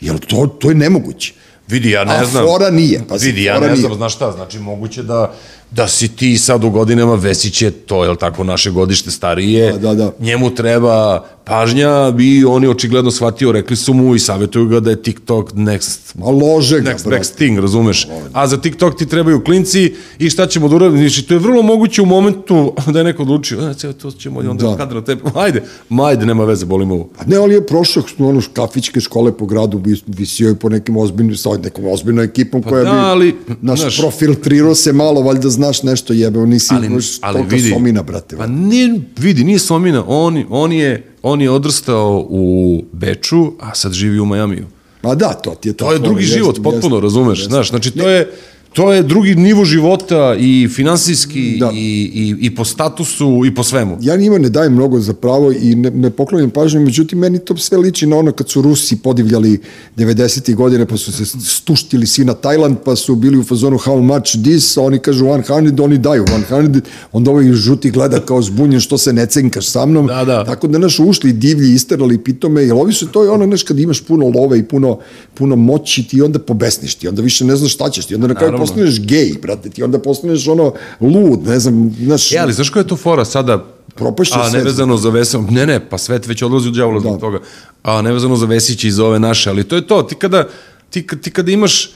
[0.00, 1.34] Jer to, to je nemoguće.
[1.68, 2.46] Vidi, ja ne A znam.
[2.46, 3.76] fora nije, pazi, Vidi, ja ne nije.
[3.76, 5.32] znam, znaš šta, znači moguće da,
[5.70, 9.78] da si ti sad u godinama Vesić je to, je tako, naše godište starije, Da,
[9.78, 10.12] da, da.
[10.20, 11.90] njemu treba pažnja
[12.20, 16.14] i on je očigledno shvatio, rekli su mu i savjetuju ga da je TikTok next
[16.14, 17.22] Ma lože ga, next, brate.
[17.22, 18.08] next thing, razumeš?
[18.32, 20.98] A za TikTok ti trebaju klinci i šta ćemo da uradimo?
[21.00, 24.40] Znači, to je vrlo moguće u momentu da je neko odlučio, e, ceo to ćemo
[24.40, 24.76] onda Da.
[24.76, 25.22] kadra tebe.
[25.36, 27.08] Ajde, ma ajde, nema veze, bolimo ovo.
[27.18, 30.96] A ne, ali je prošao ono kafićke škole po gradu, vis- visio je po nekim
[30.96, 35.48] ozbiljnim, sa nekom ozbiljnom ekipom koja da, bi, ali, naš, znaš- profiltrirao se malo, valjda
[35.56, 38.36] znaš nešto jebe, nisi Ali, ali, ali tolika vidi, somina, brate.
[38.36, 43.92] Pa nije, vidi, nije Somina, on, on, je, on je odrastao u Beču, a sad
[43.92, 44.66] živi u Majamiju.
[45.02, 45.84] Ma da, to ti je to.
[45.84, 47.50] To je drugi jeste, život, potpuno, razumeš, jeste.
[47.50, 48.32] znaš, znači to je,
[48.72, 51.70] to je drugi nivo života i finansijski Da.
[51.74, 53.98] i, i, i po statusu i po svemu.
[54.00, 57.56] Ja njima ne dajem mnogo za pravo i ne, ne poklanjam pažnju, međutim, meni to
[57.56, 59.60] sve liči na ono kad su Rusi podivljali
[59.96, 60.54] 90.
[60.54, 64.42] godine, pa su se stuštili svi na Tajland, pa su bili u fazonu how much
[64.42, 66.80] this, a oni kažu 100, oni daju 100,
[67.12, 70.06] onda ovaj žuti gleda kao zbunjen što se ne cenkaš sa mnom.
[70.06, 70.44] Da, da.
[70.44, 73.78] Tako da, naš, ušli divlji, isterali pitome, jer ovi su, to je ono, znaš, kad
[73.78, 74.98] imaš puno love i puno,
[75.34, 78.34] puno moći, ti onda pobesniš, ti onda više ne znaš šta ćeš, ti onda na
[78.34, 78.65] kraju.
[78.66, 82.80] Postaneš gej, brate, ti onda postaneš ono lud, ne znam, znaš, E, ali znaš koja
[82.80, 83.64] je to fora sada?
[83.94, 87.18] Propašće A nevezano za Vesić, ne, ne, pa svet već odlazi u zbog Da.
[87.18, 87.40] toga.
[87.82, 90.48] A nevezano za Vesića i za ove naše, ali to je to, ti kada,
[90.90, 91.90] ti, ti kada imaš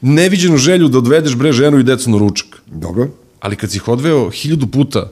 [0.00, 3.08] neviđenu želju da odvedeš bre ženu i decu na ručak, dobro,
[3.40, 5.10] ali kad si ih odveo hiljadu puta,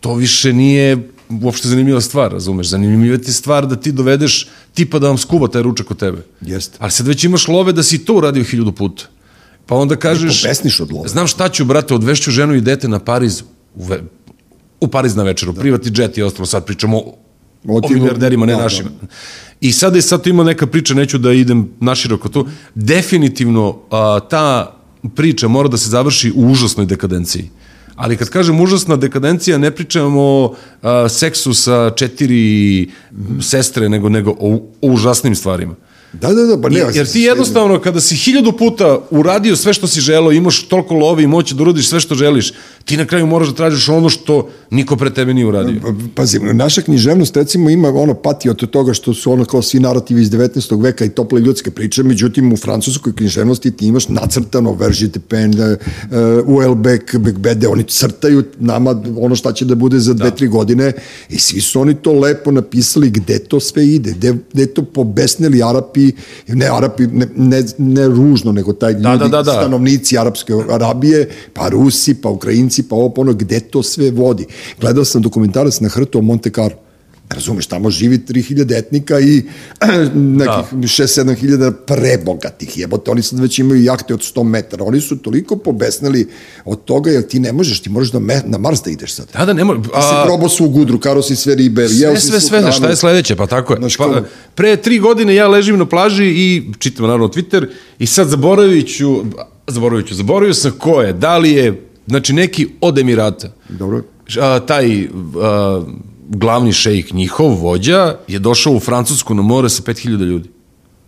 [0.00, 1.08] to više nije
[1.42, 2.66] uopšte zanimljiva stvar, razumeš?
[2.68, 6.22] Zanimljiva ti stvar da ti dovedeš tipa da vam skuva taj ručak od tebe.
[6.40, 6.76] Jeste.
[6.80, 9.04] Ali sad već imaš love da si to uradio hiljadu puta.
[9.66, 10.42] Pa onda kažeš...
[10.42, 11.08] pobesniš od love.
[11.08, 13.42] Znam šta ću, brate, odvešću ženu i dete na Pariz
[13.74, 14.02] u, ve,
[14.80, 15.60] u Pariz na večeru, da.
[15.60, 17.14] privatni jet i ostalo, sad pričamo o,
[17.68, 18.62] O milijarderima, ne da, da.
[18.62, 18.90] našima.
[19.60, 24.20] I sada je sad tu ima neka priča, neću da idem naširoko tu, definitivno a,
[24.30, 24.76] ta
[25.14, 27.50] priča mora da se završi u užasnoj dekadenciji.
[27.96, 32.90] Ali kad kažem užasna dekadencija, ne pričamo o a, seksu sa četiri
[33.40, 35.74] sestre, nego, nego o, o užasnim stvarima.
[36.20, 36.84] Da, da, da, pa ne.
[36.94, 41.22] Jer ti jednostavno, kada si hiljadu puta uradio sve što si želeo, imaš toliko love
[41.22, 42.52] i moći da uradiš sve što želiš,
[42.84, 45.80] ti na kraju moraš da tražiš ono što niko pre tebe nije uradio.
[45.82, 49.80] Pa, Pazi, naša književnost recimo ima ono pati od toga što su ono kao svi
[49.80, 50.82] narativi iz 19.
[50.82, 56.56] veka i tople ljudske priče, međutim u francuskoj književnosti ti imaš nacrtano Veržite Pen, uh,
[56.56, 60.92] Uelbek, Bekbede, oni crtaju nama ono šta će da bude za dve, tri godine
[61.28, 65.62] i svi su oni to lepo napisali gde to sve ide, gde, gde to pobesnili
[65.62, 66.03] Arapi,
[66.48, 69.52] ne Arapi, ne, ne, ne ružno, nego taj ljudi, da, da, da.
[69.52, 74.46] stanovnici Arapske Arabije, pa Rusi, pa Ukrajinci, pa ovo, pa ono, gde to sve vodi.
[74.80, 76.83] Gledao sam dokumentarac na hrtu o Monte Carlo.
[77.34, 79.42] Razumeš, tamo živi 3000 etnika i
[80.14, 80.86] nekih da.
[80.86, 83.10] 6-7 hiljada prebogatih jebote.
[83.10, 84.84] Oni sad već imaju jahte od 100 metara.
[84.84, 86.28] Oni su toliko pobesnili
[86.64, 89.26] od toga, jer ti ne možeš, ti možeš da me, na Mars da ideš sad.
[89.32, 89.82] Da, da, ne mora...
[89.82, 92.76] Ti si probao svu gudru, karo si sve ribe, jeo Sve, si sve, sve, znaš
[92.76, 93.78] šta je sledeće, pa tako je.
[93.78, 94.22] Znaš, Pa,
[94.54, 97.66] pre tri godine ja ležim na plaži i čitam naravno Twitter
[97.98, 99.24] i sad zaboravit ću,
[99.66, 103.52] zaboravit ću, zaboravio sam ko je, da li je, znači neki od Emirata.
[103.68, 104.02] Dobro.
[104.40, 105.08] A, taj
[105.42, 105.82] a,
[106.28, 110.48] glavni šejk, njihov vođa, je došao u Francusku na more sa 5000 ljudi.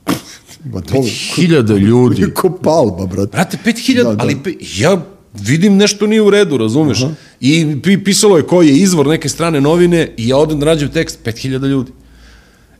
[0.73, 2.31] Ma to, 5000 ljudi.
[2.35, 3.31] ko palba, brate.
[3.33, 4.23] Brate, 5000, Da, da.
[4.23, 5.03] ali pe, ja
[5.35, 6.99] vidim nešto nije u redu, razumeš?
[6.99, 7.13] -huh.
[7.41, 10.89] I pi- pisalo je koji je izvor neke strane novine i ja odem da nađem
[10.89, 11.93] tekst 5000 ljudi.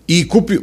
[0.09, 0.63] I kupio,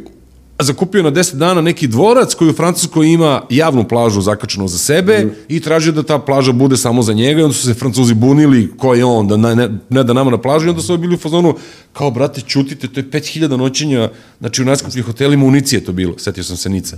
[0.62, 5.24] zakupio na 10 dana neki dvorac koji u Francuskoj ima javnu plažu zakačenu za sebe
[5.24, 5.30] mm.
[5.48, 8.72] i tražio da ta plaža bude samo za njega i onda su se Francuzi bunili
[8.78, 11.14] ko je on, da ne, ne, ne da nama na plažu i onda su bili
[11.14, 11.54] u fazonu
[11.92, 15.92] kao brate čutite, to je 5000 noćenja znači u najskupljih hotelima u Nici je to
[15.92, 16.96] bilo, setio sam se Nica.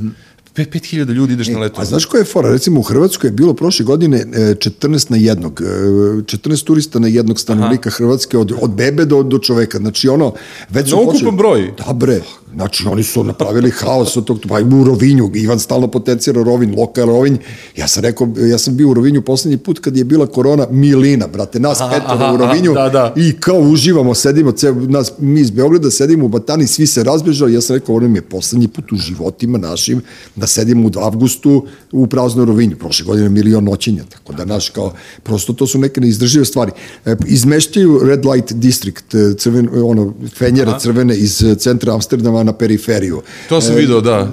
[0.57, 1.81] 5000 ljudi ideš na leto.
[1.81, 2.51] A znaš koja je fora?
[2.51, 7.09] Recimo u Hrvatskoj je bilo prošle godine e, 14 na jednog, e, 14 turista na
[7.09, 7.97] jednog stanovnika Aha.
[7.97, 9.79] Hrvatske od, od bebe do, do čoveka.
[9.79, 10.33] Znači ono,
[10.71, 11.73] već Na ukupan broj?
[11.87, 12.21] Da bre,
[12.57, 17.07] znači oni su napravili haos od tog, pa u Rovinju, Ivan stalno potencira Rovinj, lokal
[17.07, 17.37] Rovinj.
[17.77, 21.27] Ja sam rekao, ja sam bio u Rovinju poslednji put kad je bila korona, Milina,
[21.27, 23.13] brate, nas Aha, petoro aha, u Rovinju aha, da, da.
[23.17, 27.55] i kao uživamo, sedimo, ceo, nas, mi iz Beograda sedimo u Batani, svi se razbežali,
[27.55, 30.03] ja sam rekao, ovo nam je poslednji put u životima našim
[30.37, 34.93] da sedimo u avgustu u praznoj Rovinju, prošle godine milion noćenja, tako da, naš, kao,
[35.23, 36.73] prosto to su neke neizdržive stvari.
[37.05, 40.79] E, izmeštaju Red Light District, e, crven, ono, fenjere Aha.
[40.79, 43.23] crvene iz e, centra Amsterdama na periferiju.
[43.49, 44.33] To sam video, da.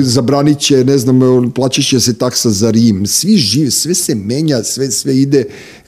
[0.00, 4.62] Zabranit će, ne znam, plaćat će se taksa za Rim, svi žive, sve se menja,
[4.62, 5.44] sve, sve ide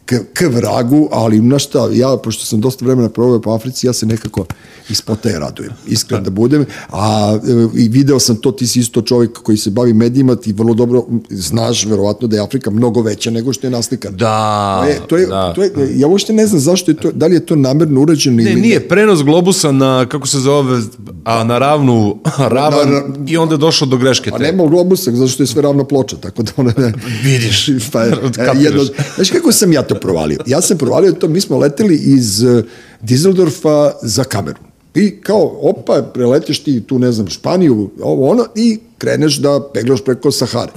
[0.06, 3.92] k, k vragu, ali na šta, ja, pošto sam dosta vremena proveo po Africi, ja
[3.92, 4.46] se nekako
[4.88, 9.02] ispod te radujem, iskren da budem, a e, i video sam to, ti si isto
[9.02, 13.30] čovjek koji se bavi medijima, ti vrlo dobro znaš, verovatno, da je Afrika mnogo veća
[13.30, 14.16] nego što je naslikana.
[14.16, 15.52] Da, To je, to je, da.
[15.52, 18.36] to je, ja uopšte ne znam zašto je to, da li je to namerno urađeno
[18.36, 20.80] Ne, ili nije prenos globusa na, kako se zove,
[21.24, 24.42] a, na ravnu, ravan, Na- na- i onda je došao do greške A te.
[24.42, 26.92] nema globusa, zato što je sve ravna ploča, tako da ona ne...
[27.22, 28.04] Vidiš, pa,
[28.36, 28.56] kapiraš.
[28.60, 28.82] jedno,
[29.16, 30.38] znaš kako sam ja to provalio?
[30.46, 32.64] Ja sam provalio to, mi smo leteli iz uh,
[33.00, 34.58] Dizeldorfa za kameru.
[34.94, 40.04] I kao, opa, preletiš ti tu, ne znam, Španiju, ovo ono, i kreneš da peglaš
[40.04, 40.72] preko Sahare.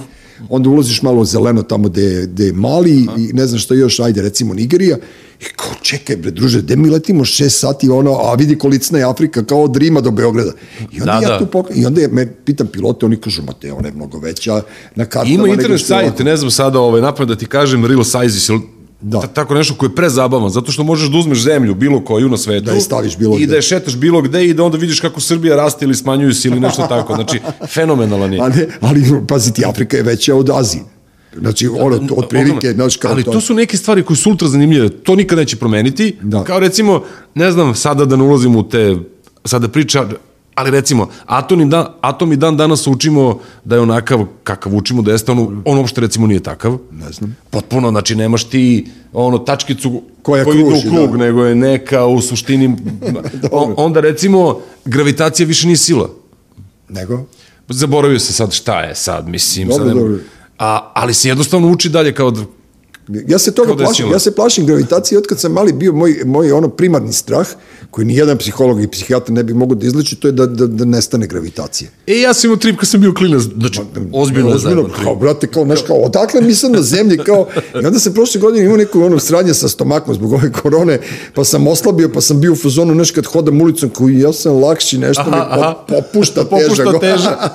[0.48, 4.22] Onda ulaziš malo zeleno tamo gde, gde je Mali i ne znam šta još, ajde
[4.22, 4.96] recimo Nigerija.
[5.40, 9.04] I kao, čekaj bre, druže, gde mi letimo šest sati, ono, a vidi kolicna je
[9.04, 10.52] Afrika kao od Rima do Beograda.
[10.92, 11.38] I onda Da, ja da.
[11.38, 11.66] tu pok...
[11.74, 14.62] I onda je, me pitam pilote, oni kažu, ma te, ona je mnogo veća
[14.94, 15.34] na kartama.
[15.34, 18.50] Ima internet sajt, ovako." ne znam sada, ovaj, napred da ti kažem, real sizes,
[19.00, 19.20] Da.
[19.20, 22.36] ta- tako nešto koje je prezabavan, zato što možeš da uzmeš zemlju, bilo koju na
[22.36, 23.46] svetu, Da je staviš bilo i gde.
[23.46, 26.48] da je šetaš bilo gde i da onda vidiš kako Srbija raste ili smanjuju se
[26.48, 27.14] ili nešto tako.
[27.14, 27.40] Znači,
[27.74, 28.40] fenomenalan je.
[28.80, 30.82] Ali pazi ti, Afrika je veća od Azije.
[31.38, 33.32] Znači, ono, to, otprilike, znaš, kao ali to.
[33.32, 34.88] to su neke stvari koje su ultra zanimljive.
[34.88, 36.16] To nikad neće promeniti.
[36.22, 36.44] Da.
[36.44, 37.02] Kao recimo,
[37.34, 38.96] ne znam, sada da ne ulazimo u te,
[39.44, 40.06] sada priča,
[40.58, 45.02] ali recimo, atom i, dan, atom i dan danas učimo da je onakav kakav učimo
[45.02, 46.78] da jeste, on, on uopšte recimo nije takav.
[46.92, 47.36] Ne znam.
[47.50, 51.16] Potpuno, znači nemaš ti ono tačkicu Koja koji ide u kruži, krug, da.
[51.16, 52.76] nego je neka u suštini,
[53.52, 56.10] on, onda recimo, gravitacija više nije sila.
[56.88, 57.24] Nego?
[57.68, 59.68] Zaboravio se sad šta je sad, mislim.
[59.68, 60.18] Dobro, sad dobro.
[60.58, 62.32] A, ali se jednostavno uči dalje kao
[63.26, 66.22] Ja se toga da plašim, ja se plašim gravitacije od kad sam mali bio moj,
[66.24, 67.46] moj ono primarni strah,
[67.90, 70.66] koji ni jedan psiholog i psihijatar ne bi mogu da izleči, to je da, da,
[70.66, 71.90] da nestane gravitacije.
[72.06, 73.80] E, ja sam imao trip kad sam bio klinac, znači,
[74.12, 77.46] ozbiljno Ozbiljno, kao, brate, kao, znaš, kao, odakle mi na zemlji, kao,
[77.82, 81.00] i onda sam prošle godine imao neku ono sranje sa stomakom zbog ove korone,
[81.34, 84.62] pa sam oslabio, pa sam bio u fazonu, znaš, kad hodam ulicom, koji ja sam
[84.62, 85.74] lakši, nešto Aha, po- aha.
[85.88, 86.66] popušta teža.
[86.66, 87.50] Popušta teža.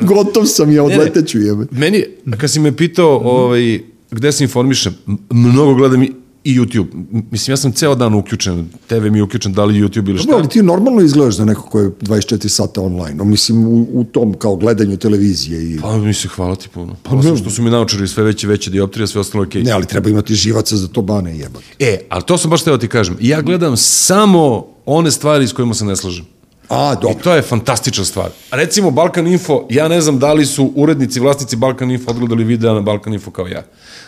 [0.14, 1.66] Gotov sam ja, odleteću jebe.
[1.70, 2.04] Meni,
[2.40, 3.80] kad si me pitao ovaj,
[4.10, 4.94] gde se informišem,
[5.30, 6.12] mnogo gledam i
[6.44, 6.86] i YouTube.
[7.30, 10.26] Mislim, ja sam ceo dan uključen, TV mi je uključen, da li YouTube ili šta.
[10.26, 14.04] Dobro, ali ti normalno izgledaš za neko ko je 24 sata online, mislim u, u
[14.04, 15.80] tom kao gledanju televizije i...
[15.80, 16.96] Pa mi se hvala ti puno.
[17.02, 19.62] Pa, Osim što su mi naučili sve veće, veće dioptrije, sve ostalo okej.
[19.62, 21.66] Ne, ali treba imati živaca za to bane jebati.
[21.78, 23.16] E, ali to sam baš teo ti kažem.
[23.20, 26.24] Ja gledam samo one stvari s kojima se ne slažem.
[26.68, 27.18] A, I dobro.
[27.22, 28.30] to je fantastična stvar.
[28.50, 32.72] Recimo Balkan Info, ja ne znam da li su urednici, vlasnici Balkan Info odgledali videa
[32.72, 33.62] na Balkan Info kao ja.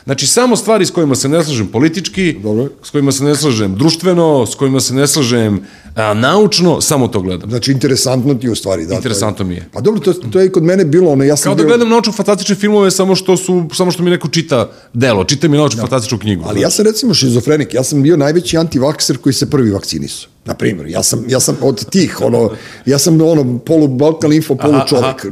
[0.04, 2.68] Znači, samo stvari s kojima se ne slažem politički, Dobro.
[2.82, 5.60] s kojima se ne slažem društveno, s kojima se ne slažem
[5.94, 7.50] a, naučno, samo to gledam.
[7.50, 8.86] Znači, interesantno ti je u stvari.
[8.86, 9.68] Da, Interesantno mi je.
[9.72, 11.68] Pa dobro, to, to je i kod mene bilo, ono, ja sam Kao da bio...
[11.68, 16.18] gledam naučno-fantastične filmove samo što, su, samo što mi neko čita delo, čita mi naučno-fantastičnu
[16.18, 16.44] knjigu.
[16.46, 20.30] Ali ja sam recimo šizofrenik, ja sam bio najveći antivakser koji se prvi vakcinisao.
[20.44, 22.50] Na primjer, ja sam, ja sam od tih, ono,
[22.86, 25.26] ja sam ono, polu Balkan Info, polu čovek.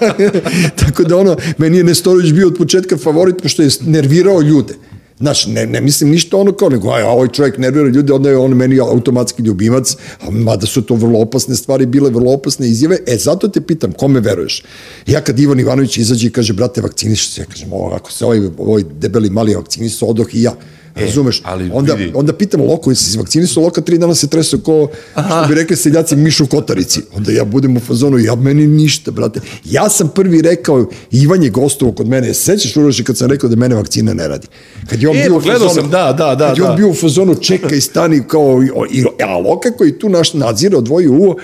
[0.86, 4.74] Tako da ono, meni je Nestorović bio od početka favorit, pošto je nervirao ljude.
[5.18, 8.36] Znaš, ne, ne mislim ništa ono kao, nego, aj, ovaj čovjek nervira ljude, onda je
[8.36, 12.98] on meni automatski ljubimac, a mada su to vrlo opasne stvari, bile vrlo opasne izjave.
[13.06, 14.62] E, zato te pitam, kome veruješ?
[15.06, 18.24] Ja kad Ivan Ivanović izađe i kaže, brate, vakciniš se, ja kažem, ovo, ako se
[18.24, 20.54] ovaj, ovaj debeli mali vakcinisao, odoh i ja.
[20.96, 21.42] Razumeš?
[21.44, 22.12] ali onda, vidi.
[22.14, 25.76] onda pitam Loko, jesi se vakcinisao, Loka tri dana se tresao ko, što bi rekli
[25.76, 27.00] seljaci, mišu kotarici.
[27.16, 29.40] Onda ja budem u fazonu, ja meni ništa, brate.
[29.64, 33.56] Ja sam prvi rekao, Ivan je gostovo kod mene, sećaš Uroši kad sam rekao da
[33.56, 34.46] mene vakcina ne radi.
[34.90, 36.76] Kad je on E, bio u fazonu, sam, da, da, da, Kad je on da.
[36.76, 41.36] bio u fazonu, čekaj, stani, kao, i, a Loka koji tu naš nadzira, odvojio uvo,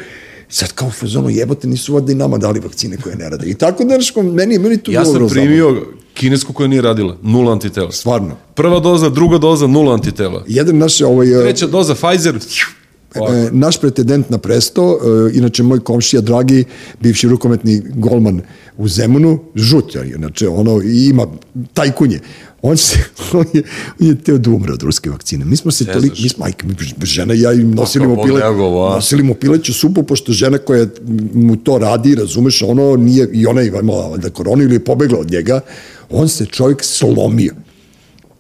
[0.51, 3.47] sad kao u fazonu, jebote, nisu valjda i nama dali vakcine koje ne rade.
[3.51, 5.49] I tako da, znaš, meni, meni tu Ja bilo sam vrlo zabavno.
[5.49, 7.93] primio kinesku koja nije radila, nula antitela.
[7.93, 8.37] Stvarno.
[8.55, 10.45] Prva doza, druga doza, nula antitela.
[10.49, 12.35] Jedan naš, ovaj, e, Treća doza Pfizer.
[13.15, 16.65] E, naš pretendent na presto, e, inače moj komšija dragi,
[17.01, 18.41] bivši rukometni golman
[18.77, 21.27] u Zemunu, žut je, inače ono, i ima
[21.75, 22.21] tajkunje.
[22.63, 22.99] On, se,
[23.33, 23.63] on, je,
[24.01, 25.45] on je teo da umre od ruske vakcine.
[25.45, 25.95] Mi smo se Zezaš.
[25.95, 28.41] toliko, mi smo, ajka, mi, žena i ja im nosili mu, pile,
[28.95, 30.87] nosili mu pileću supu, pošto žena koja
[31.35, 35.19] mu to radi, razumeš, ono nije, i ona je imala da koronu ili je pobegla
[35.19, 35.61] od njega,
[36.11, 37.55] on se čovjek slomio.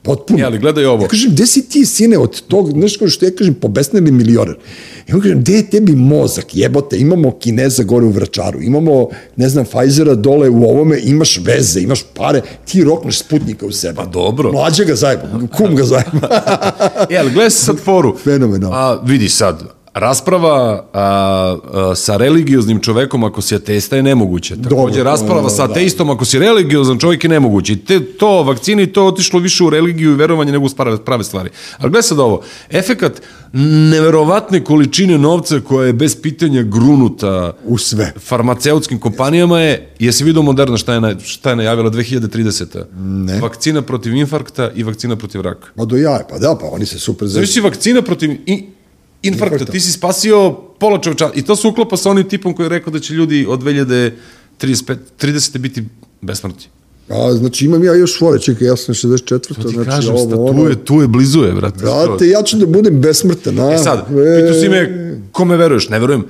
[0.02, 0.38] Potpuno.
[0.38, 1.02] E, ali gledaj ovo.
[1.02, 4.56] Ja kažem, gde si ti, sine, od tog, znaš kao što ja kažem, pobesneli milioner.
[5.12, 9.64] On kažem, gde je tebi mozak, jebote, imamo Kineza gore u Vračaru, imamo, ne znam,
[9.64, 13.96] Pfizera dole u ovome, imaš veze, imaš pare, ti rokneš Sputnika u sebe.
[13.96, 14.52] Pa dobro.
[14.52, 15.22] Mlađa ga zajeba,
[15.56, 16.28] kum ga zajeba.
[17.10, 18.16] E, ali gledaj sad foru.
[18.24, 18.76] Fenomenalno.
[18.76, 19.62] A, vidi sad,
[19.94, 21.00] rasprava a,
[21.72, 24.62] a, sa religioznim čovekom ako si ateista je nemoguće.
[24.62, 25.72] Takođe, rasprava sa da.
[25.72, 27.72] ateistom ako si religiozan čovjek je nemoguće.
[27.72, 30.68] I te, to, vakcini, to otišlo više u religiju i verovanje nego u
[31.04, 31.50] prave, stvari.
[31.78, 33.22] Ali gledaj sad ovo, efekat
[33.90, 38.12] neverovatne količine novca koja je bez pitanja grunuta U sve.
[38.18, 42.84] farmaceutskim kompanijama je, jesi vidio Moderna šta je, na, šta je najavila 2030.
[42.98, 43.40] Ne.
[43.40, 45.68] Vakcina protiv infarkta i vakcina protiv raka.
[45.76, 47.46] Ma do jaja, pa da, pa oni se super zove.
[47.46, 48.64] si vakcina protiv i,
[49.22, 49.72] infarkta, Infarkta.
[49.72, 52.92] ti si spasio pola čoveča i to se uklapa sa onim tipom koji je rekao
[52.92, 54.12] da će ljudi od 2035,
[55.20, 55.58] 30.
[55.58, 55.84] biti
[56.20, 56.68] besmrti.
[57.08, 59.26] A, znači imam ja još fore, čekaj, ja sam 64.
[59.28, 61.78] To ti znači kažem, sta, ovo, tu, ono, je, tu je blizu je, brate.
[61.78, 63.72] Brate, ja ću da budem besmrtan, a?
[63.72, 64.90] E sad, pitu si me,
[65.32, 65.88] kome veruješ?
[65.88, 66.24] Ne verujem.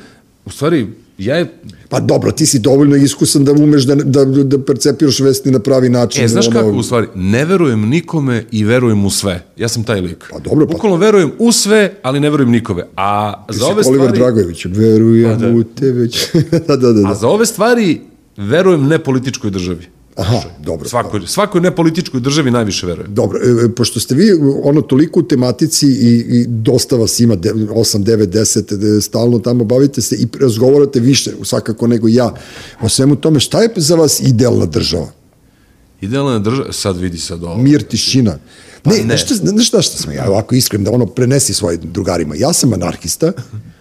[0.44, 0.86] U stvari,
[1.20, 1.46] ja je...
[1.88, 5.88] Pa dobro, ti si dovoljno iskusan da umeš da, da, da percepiraš vesti na pravi
[5.88, 6.24] način.
[6.24, 9.46] E, znaš ono, kako, u stvari, ne verujem nikome i verujem u sve.
[9.56, 10.24] Ja sam taj lik.
[10.30, 12.86] Pa dobro, pa- Bukvalno verujem u sve, ali ne verujem nikome.
[12.96, 14.18] A Ti za ove Oliver stvari...
[14.18, 15.52] Dragojević, verujem Pa da.
[15.54, 16.28] u te već.
[16.68, 17.00] da, da, da.
[17.06, 17.14] A da.
[17.14, 18.00] za ove stvari
[18.36, 19.99] verujem nepolitičkoj državi.
[20.20, 20.88] Aha, dobro.
[20.88, 23.14] Svakoj, svakoj nepolitičkoj državi najviše verujem.
[23.14, 24.32] Dobro, e, e, pošto ste vi
[24.62, 29.38] ono toliko u tematici i, i dosta vas ima, de- 8, 9, 10, de- stalno
[29.38, 32.34] tamo bavite se i razgovarate više svakako nego ja
[32.82, 35.08] o svemu tome, šta je za vas idealna država?
[36.00, 37.56] Idealna država, sad vidi sad ovo.
[37.56, 38.38] Mir, tišina.
[38.82, 39.16] Pa ne, ne.
[39.16, 42.34] znaš šta, šta sam ja ovako iskren da ono prenesi svojim drugarima.
[42.38, 43.32] Ja sam anarhista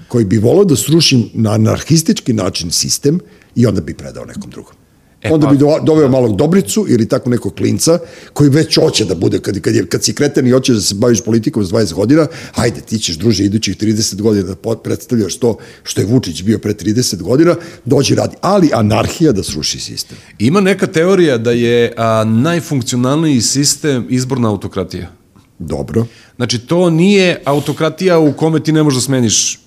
[0.08, 3.20] koji bi volao da srušim na anarhistički način sistem
[3.56, 4.74] i onda bi predao nekom drugom.
[5.22, 8.00] E, onda pa- bi do, doveo malog Dobricu ili tako nekog klinca
[8.34, 10.96] koji već hoće da bude, kad, kad, je, kad si kreten i hoćeš da se
[10.96, 15.58] baviš politikom s 20 godina, hajde, ti ćeš, druže, idućih 30 godina da predstavljaš to
[15.84, 17.56] što je Vučić bio pre 30 godina,
[17.86, 18.36] dođi radi.
[18.42, 20.18] Ali anarhija da sruši sistem.
[20.40, 25.12] Ima neka teorija da je a, najfunkcionalniji sistem izborna autokratija.
[25.60, 26.06] Dobro.
[26.36, 29.60] Znači, to nije autokratija u kome ti ne možeš da smeniš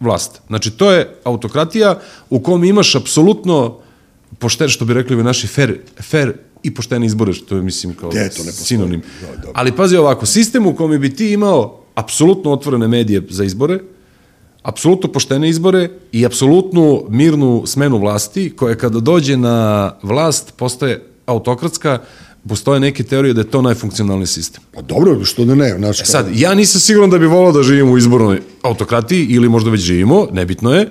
[0.00, 0.40] vlast.
[0.46, 3.83] Znači, to je autokratija u kome imaš apsolutno
[4.38, 6.32] pošten, što bi rekli ovi naši, fair, fair
[6.62, 8.52] i poštene izbore, što je, mislim, kao Gde to ne postoji?
[8.52, 9.02] sinonim.
[9.20, 9.52] Da, dobro.
[9.54, 13.78] Ali pazi ovako, sistem u kome bi ti imao apsolutno otvorene medije za izbore,
[14.62, 21.98] apsolutno poštene izbore i apsolutnu mirnu smenu vlasti, koja kada dođe na vlast postaje autokratska,
[22.48, 24.62] postoje neke teorije da je to najfunkcionalniji sistem.
[24.74, 27.62] Pa dobro, što da ne, znaš, E sad, ja nisam siguran da bi volao da
[27.62, 30.88] živimo u izbornoj autokratiji ili možda već živimo, nebitno je,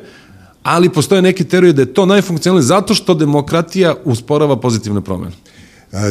[0.63, 5.31] ali postoje neke teorije da je to najfunkcionalnije zato što demokratija usporava pozitivne promene.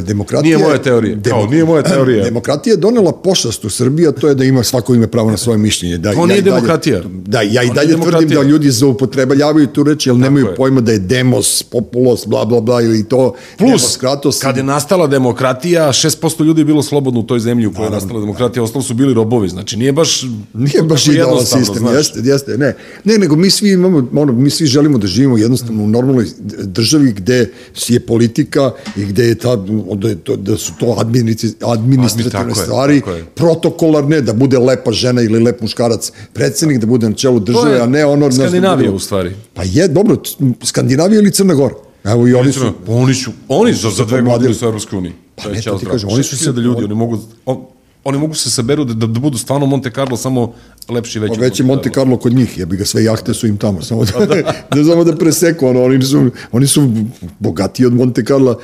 [0.00, 0.56] Demokratija...
[0.56, 1.16] Nije moja teorija.
[1.28, 2.24] Kao, nije moja teorija.
[2.32, 5.36] Demokratija je donela pošast u Srbiji, a to je da ima svako ime pravo na
[5.36, 5.98] svoje mišljenje.
[5.98, 7.00] Da, To nije i dalje- demokratija.
[7.26, 10.54] Da, ja i To dalje nije tvrdim da ljudi zaupotrebljavaju tu reč, jer nemaju je.
[10.54, 13.34] pojma da je demos, populos, bla, bla, bla, ili to.
[13.58, 14.38] Plus, demokratos.
[14.38, 17.90] kad je nastala demokratija, 6% ljudi je bilo slobodno u toj zemlji u kojoj je
[17.90, 19.48] nastala demokratija, ostalo su bili robovi.
[19.48, 20.22] Znači, nije baš...
[20.54, 21.94] Nije baš idealan sistem, znaš.
[21.96, 22.76] jeste, jeste, ne.
[23.04, 26.26] Ne, nego mi svi imamo, ono, mi svi želimo da živimo jednostavno u normalnoj
[26.62, 27.50] državi gde
[27.88, 29.56] je politika i gde je ta,
[29.94, 33.24] da, je to, da su to administrativne Admi- je, stvari, tako je.
[33.26, 37.80] protokolarne, da bude lepa žena ili lep muškarac predsednik, da bude na čelu države, je
[37.80, 38.32] a ne ono...
[38.32, 39.32] Skandinavija, u stvari.
[39.54, 40.16] Pa je, dobro,
[40.62, 41.74] Skandinavija ili Crna Gora?
[42.04, 42.72] Evo i oni su...
[42.88, 44.28] Oni su, oni su za dve pomladili.
[44.28, 45.12] godine su u Evropskoj uniji.
[45.36, 47.64] Pa ne, to ti kažem, oni su se- da ljudi, oni mogu, on,
[48.04, 50.54] oni mogu se saberu da, da, da budu stvarno Monte Carlo, samo
[50.88, 51.34] lepši veći.
[51.34, 54.04] Pa već je Monte Carlo kod njih, jebi ga, sve jahte su im tamo, samo
[54.04, 54.12] da,
[54.74, 56.92] da, samo da preseku, ono, oni su, oni su
[57.38, 58.58] bogatiji od Monte Carla,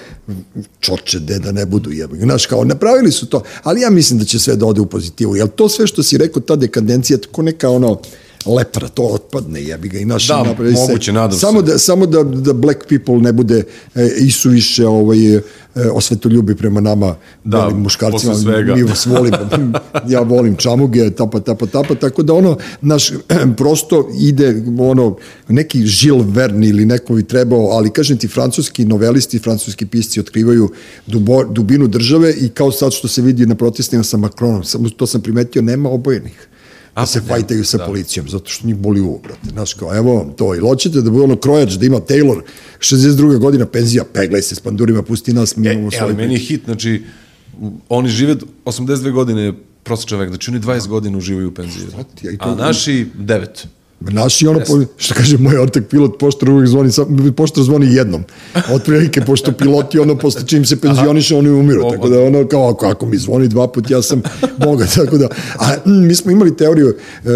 [0.81, 4.19] čoče, de da ne budu, jebi ga, znaš, kao, napravili su to, ali ja mislim
[4.19, 7.19] da će sve da ode u pozitivu, jer to sve što si rekao, ta dekadencija,
[7.19, 8.01] tako neka, ono,
[8.47, 11.39] lepra, to otpadne, jebi ga, i naš Da, napravi se- moguće, se.
[11.39, 15.41] samo Da, samo da, da black people ne bude e, isuviše ovaj, e,
[15.87, 18.75] osvetoljubi prema nama, Da, belim muškarcima, posle svega.
[18.75, 19.39] mi vas volimo,
[20.09, 23.13] ja volim čamuge, tapa, tapa, tapa, tako da ono, naš,
[23.57, 25.17] prosto ide ono,
[25.49, 30.71] neki Žil Verne ili neko bi trebao, ali kažem ti, francuski novelisti, francuski pisci otkrivaju
[31.07, 35.07] dubo, dubinu države i kao sad što se vidi na protestima sa Macronom, samo to
[35.07, 36.49] sam primetio, nema obojenih
[36.99, 39.49] da se fajtaju sa policijom, zato što njih boli uvo, brate.
[39.49, 40.55] Znaš, kao, evo vam to.
[40.55, 42.41] Ili hoćete da bude ono krojač, da ima Taylor,
[42.81, 43.39] 62.
[43.39, 46.41] godina penzija, peglaj se s pandurima, pusti nas, mi E, imamo e, ali meni je
[46.41, 47.03] hit, znači,
[47.89, 49.53] oni žive 82 godine
[49.83, 51.83] prosječan vek, znači oni 20 godina uživaju u penziji.
[52.23, 53.47] ja i to- A naši 9.
[54.01, 56.91] Naši ono, po, što kaže moj ortak pilot, poštar uvijek zvoni,
[57.37, 58.25] poštar zvoni jednom.
[58.71, 61.87] Otprilike, pošto piloti, ono, posle čim se penzioniše, oni umiru.
[61.87, 64.23] O, Tako da, ono, kao, ako, ako mi zvoni dva put, ja sam
[64.59, 64.87] boga.
[64.97, 67.29] Tako da, a mm, mi smo imali teoriju, e,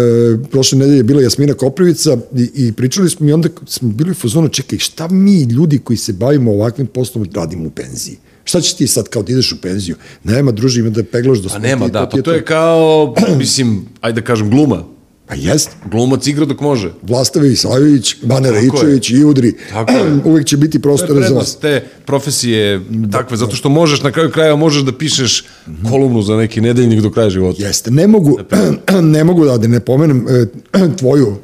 [0.51, 4.13] prošle nedelje je bila Jasmina Koprivica i, i pričali smo i onda smo bili u
[4.15, 8.17] fazonu, čekaj, šta mi ljudi koji se bavimo ovakvim poslom radimo u penziji?
[8.43, 9.95] Šta ćeš ti sad kao da ideš u penziju?
[10.23, 12.45] Nema, druži, ima da peglaš do A smrti nema, i da, pa je to je
[12.45, 14.93] kao, mislim, ajde da kažem, gluma.
[15.27, 15.69] Pa jest.
[15.91, 16.91] Glumac igra dok može.
[17.01, 18.51] Vlastavi Isajović, Bane.
[18.51, 19.53] Raičević i Udri.
[19.69, 20.19] Tako je.
[20.31, 21.55] Uvijek će biti prostora za vas.
[21.55, 22.81] te profesije
[23.11, 25.45] takve, zato što možeš na kraju kraja možeš da pišeš
[25.89, 27.63] kolumnu za neki nedeljnik do kraja života.
[27.63, 28.39] Jeste, ne mogu,
[29.13, 30.45] ne mogu da ne pomenem e,
[30.99, 31.35] tvoju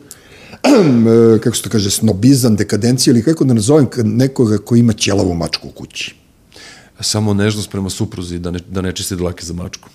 [0.64, 5.34] e, kako se to kaže, snobizam, dekadenciju ili kako da nazovem nekoga ko ima ćelavu
[5.34, 6.16] mačku u kući.
[7.02, 9.90] Samo nežnost prema supruzi da ne, da ne čisti dlake za mačku.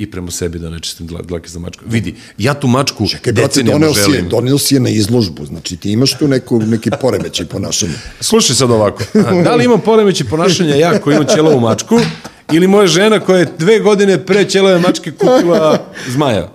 [0.00, 1.84] I prema sebi da ne čistim dla- dlake za mačku.
[1.86, 4.28] Vidi, ja tu mačku Čekaj, brate, doneo si, je, želim.
[4.28, 7.92] doneo si je na izložbu, znači ti imaš tu neku, neki poremećaj ponašanja.
[8.20, 9.02] Slušaj sad ovako.
[9.16, 11.98] A, Da li imam poremeće ponašanja ja koji imam ćelavu mačku
[12.52, 15.78] ili moja žena koja je dve godine pre ćelave mačke kupila
[16.08, 16.48] zmaja?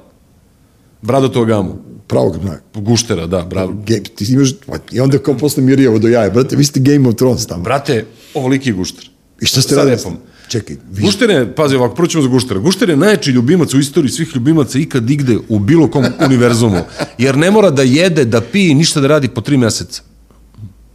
[1.01, 1.76] Bradatu gamu.
[2.07, 2.61] Pravog, ne.
[2.76, 3.73] Guštera, da, bravo.
[3.85, 4.49] Ge, ti imaš,
[4.91, 7.63] i onda kao posle Mirjevo do jaja, brate, vi ste Game of Thrones tamo.
[7.63, 9.09] Brate, ovoliki gušter.
[9.41, 9.95] I šta ste Sa radili?
[9.95, 10.17] repom.
[10.47, 12.59] Čekaj, vi, Gušter je, pazi ovako, prvo ćemo za Guštera.
[12.59, 16.80] Gušter je najjači ljubimac u istoriji svih ljubimaca ikad igde u bilo kom univerzumu.
[17.17, 20.01] Jer ne mora da jede, da pije, ništa da radi po tri meseca.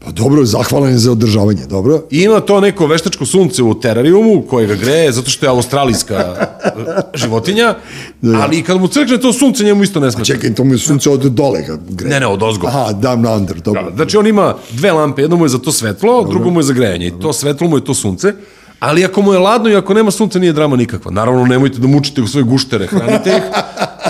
[0.05, 2.03] pa dobro, zahvalan je za održavanje, dobro?
[2.11, 6.15] I ima to neko veštačko sunce u terarijumu koje ga greje zato što je australijska
[6.15, 6.71] e,
[7.15, 7.75] životinja,
[8.23, 10.25] ali i kad mu crkne to sunce njemu isto ne smeta.
[10.25, 12.11] Čekaj, to mu je sunce od dole ga greje.
[12.11, 12.67] Ne, ne, od ozgo.
[12.67, 13.93] Aha, down under, dobro.
[13.95, 16.73] Znači on ima dve lampe, jedno mu je za to svetlo, drugo mu je za
[16.73, 17.07] grejanje.
[17.07, 18.33] I to svetlo mu je to sunce.
[18.81, 21.11] Ali ako mu je ladno i ako nema sunca, nije drama nikakva.
[21.11, 23.43] Naravno, nemojte da mučite u svoje guštere, hranite ih,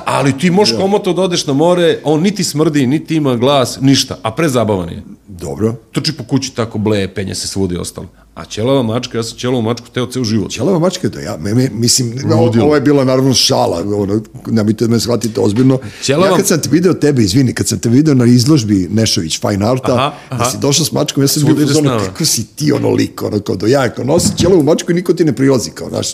[0.05, 4.17] ali ti možeš komoto da odeš na more, on niti smrdi, niti ima glas, ništa,
[4.23, 5.03] a prezabavan je.
[5.29, 5.75] Dobro.
[5.93, 8.07] Trči po kući tako bleje, penje se svudi i ostalo.
[8.41, 10.51] A ćelava mačka, ja sam ćelavu mačku teo ceo život.
[10.51, 12.65] Ćelava mačka je to ja, me, me, mislim, Ludilo.
[12.65, 15.79] ovo je bila naravno šala, ono, nemojte da me shvatite ozbiljno.
[16.03, 19.41] Ćelava- Ja kad sam te video tebe, izvini, kad sam te video na izložbi Nešović
[19.41, 20.45] Fine Arta, Aha, aha.
[20.45, 23.23] da si došao s mačkom, ja sam Svuda bio ono, kako si ti ono lik,
[23.23, 26.11] ono, kao do ja, kao nosi ćelavu mačku i niko ti ne prilazi, kao, znaš,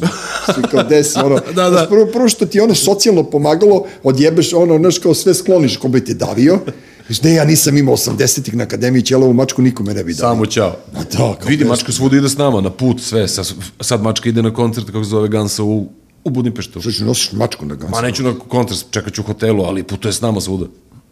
[0.46, 1.86] svi kao desi, ono, Da, da.
[1.88, 6.04] prvo, prvo što ti ono socijalno pomagalo, odjebeš ono, znaš, kao sve skloniš, ko bi
[6.04, 6.58] te davio,
[7.06, 10.34] Znaš, ne, ja nisam imao 80-ih na akademiji ćelavu mačku, nikome ne bi davio.
[10.34, 10.76] Samo ćao.
[10.94, 13.28] Ma da, kao Vidi, mačka svuda ide s nama, na put, sve.
[13.28, 15.88] Sad, sad mačka ide na koncert, kako se zove Gansa, u,
[16.24, 16.80] u Budimpeštu.
[16.80, 17.94] Što ću nosiš mačku na gansu?
[17.94, 20.66] Ma neću na koncert, čekat ću u hotelu, ali putuje s nama svuda.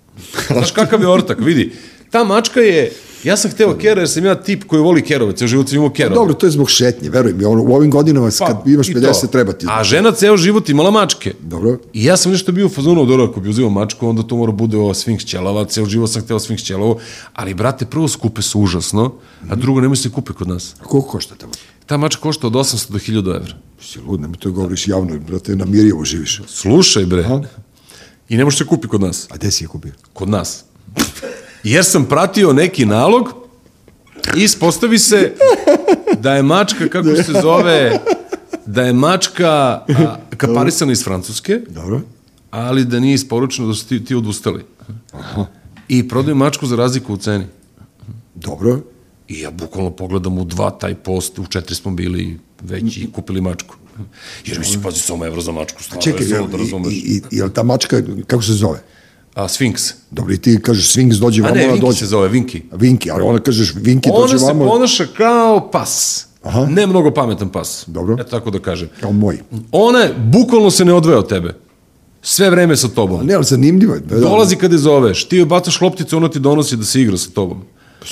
[0.52, 1.72] Znaš kakav je ortak, vidi.
[2.10, 2.92] Ta mačka je,
[3.24, 5.90] ja sam hteo kera jer sam ja tip koji voli kerove, ceo život sam imao
[5.90, 6.14] kerove.
[6.14, 9.02] Dobro, to je zbog šetnje, veruj mi, ono, u ovim godinama kad imaš Pa, i
[9.02, 9.26] 50 to.
[9.26, 9.66] treba ti.
[9.68, 11.34] A žena ceo život imala mačke.
[11.40, 11.78] Dobro.
[11.92, 14.52] I ja sam nešto bio u fazonu, dobro, ako bi uzimao mačku, onda to mora
[14.52, 16.98] bude ova Sphinx ćelava, ceo život sam hteo Sphinx ćelavu,
[17.32, 19.14] ali, brate, prvo skupe su užasno,
[19.48, 20.74] a drugo, nemoj se kupe kod nas.
[20.80, 21.52] A koliko košta tamo?
[21.86, 23.54] Ta mačka košta od 800 do 1000 evra.
[23.82, 26.42] Si lud, nemoj to govoriš javno, brate, na Mirjevu živiš.
[26.46, 27.24] Slušaj, bre.
[28.28, 29.26] I ne može se kupi kod nas.
[29.30, 29.92] A gde si je kupio?
[30.12, 30.64] Kod nas.
[31.64, 33.28] Jer sam pratio neki nalog
[34.36, 35.34] i ispostavi se
[36.18, 38.00] da je mačka, kako se zove,
[38.66, 42.00] da je mačka a, kaparisana iz Francuske, Dobro.
[42.50, 44.64] ali da nije isporučeno da su ti, ti odustali.
[45.88, 47.44] I prodaju mačku za razliku u ceni.
[48.34, 48.80] Dobro.
[49.28, 53.40] I ja bukvalno pogledam u dva taj post, u četiri smo bili već i kupili
[53.40, 53.76] mačku.
[54.44, 57.40] Jer mi se pazi samo evro za mačku, stvarno, Čekaj, je suludo, i, i, i,
[57.54, 58.82] ta mačka, kako se zove?
[59.34, 59.92] A, Sphinx.
[60.10, 61.98] Dobro, i ti kažeš Sphinx dođe A vamo, ne, ona Vinki dođe.
[61.98, 62.62] se zove, Vinki.
[62.72, 64.66] Vinki, ali ona kažeš Vinki Ona dođe se vamo.
[64.66, 66.26] ponaša kao pas.
[66.42, 66.66] Aha.
[66.66, 67.84] Ne mnogo pametan pas.
[67.86, 68.14] Dobro.
[68.14, 68.88] Eto tako da kažem.
[69.00, 69.38] Kao moj.
[69.72, 71.54] Ona je, bukvalno se ne odvaja od tebe.
[72.22, 73.26] Sve vreme sa tobom.
[73.26, 74.00] Ne, ali zanimljivo je.
[74.00, 74.20] Da, da.
[74.20, 77.30] Dolazi kada je zoveš, ti joj bacaš lopticu, ona ti donosi da se igra sa
[77.30, 77.62] tobom.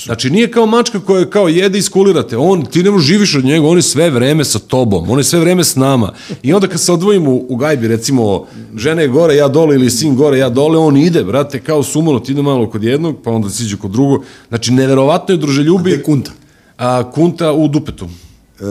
[0.05, 2.37] Znači, nije kao mačka koja kao jede i skulirate.
[2.37, 5.23] On, ti ne možeš živiš od njega, on je sve vreme sa tobom, on je
[5.23, 6.13] sve vreme s nama.
[6.43, 8.45] I onda kad se odvojimo u, u gajbi, recimo,
[8.77, 12.29] žena je gore, ja dole, ili sin gore, ja dole, on ide, brate, kao sumonot,
[12.29, 14.23] ide malo kod jednog, pa onda siđe kod drugog.
[14.49, 15.91] Znači, neverovatno je druželjubi.
[15.91, 16.31] Je kunta?
[16.77, 18.05] A, kunta u dupetu.
[18.05, 18.63] E,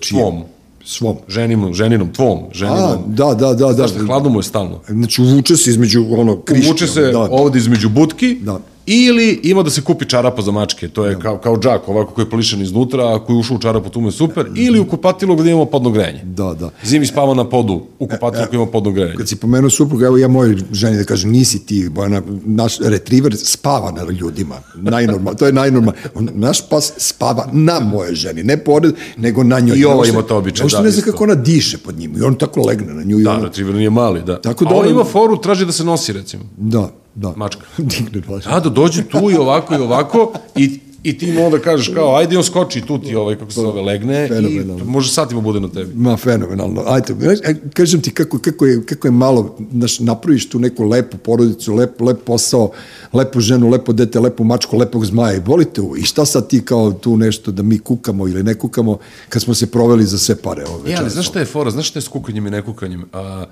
[0.00, 0.20] čije?
[0.20, 0.42] Tvom.
[0.84, 1.16] Svom.
[1.28, 2.98] Ženinom, ženinom, tvom, A, ženinom.
[3.06, 3.54] da, da, da.
[3.54, 3.72] da.
[3.72, 4.80] Znaš da, hladno mu je stalno.
[4.88, 6.68] Znači, uvuče se između ono, kriške.
[6.68, 7.18] Uvuče se da.
[7.18, 8.60] ovde između budki, Da.
[8.90, 12.24] Ili ima da se kupi čarapa za mačke, to je kao, kao džak, ovako koji
[12.24, 14.86] je plišan iznutra, a koji je ušao u čarapu, tu mu je super, ili u
[14.86, 16.20] kupatilo gde imamo podno grejanje.
[16.24, 16.70] Da, da.
[16.84, 19.14] Zimi spava na podu, u kupatilu koji ima podno grejanje.
[19.16, 23.36] Kad si pomenuo supruga, evo ja mojoj ženi da kažem, nisi ti, Bojana, naš retriver
[23.36, 24.56] spava na ljudima.
[24.76, 25.94] Najnormal, to je najnormal.
[26.14, 29.78] On, naš pas spava na moje ženi, ne pored, nego na njoj.
[29.78, 32.16] I Uopšte- ima to običaj, da, ne zna kako ona diše pod njim.
[32.16, 33.18] I on tako legne na nju.
[33.18, 34.40] Da, ono, retriever nije mali, da.
[34.40, 36.42] Tako a da on ono- ima foru, traži da se nosi, recimo.
[36.56, 37.32] da, da.
[37.36, 37.62] Mačka.
[37.78, 38.44] Digne baš.
[38.44, 42.16] Da, da dođe tu i ovako i ovako i, i ti mu onda kažeš kao,
[42.16, 45.68] ajde on skoči tu ti ovaj, kako se zove, legne i može satima bude na
[45.68, 45.94] tebi.
[45.94, 46.82] Ma, fenomenalno.
[46.86, 47.14] Ajde,
[47.46, 51.74] aj, kažem ti kako, kako, je, kako je malo, znaš, napraviš tu neku lepu porodicu,
[51.74, 52.70] lep, lep posao,
[53.12, 55.96] lepu ženu, lepo dete, lepu mačku, lepog zmaja i volite u.
[55.96, 58.98] I šta sad ti kao tu nešto da mi kukamo ili ne kukamo
[59.28, 61.12] kad smo se proveli za sve pare ove E, ali večeras?
[61.12, 63.04] znaš šta je fora, znaš šta je s kukanjem i nekukanjem?
[63.12, 63.44] A,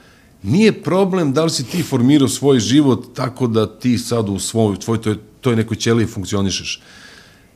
[0.46, 4.76] nije problem da li si ti formirao svoj život tako da ti sad u svoj,
[4.76, 6.82] tvoj, toj, toj nekoj ćeliji funkcionišeš.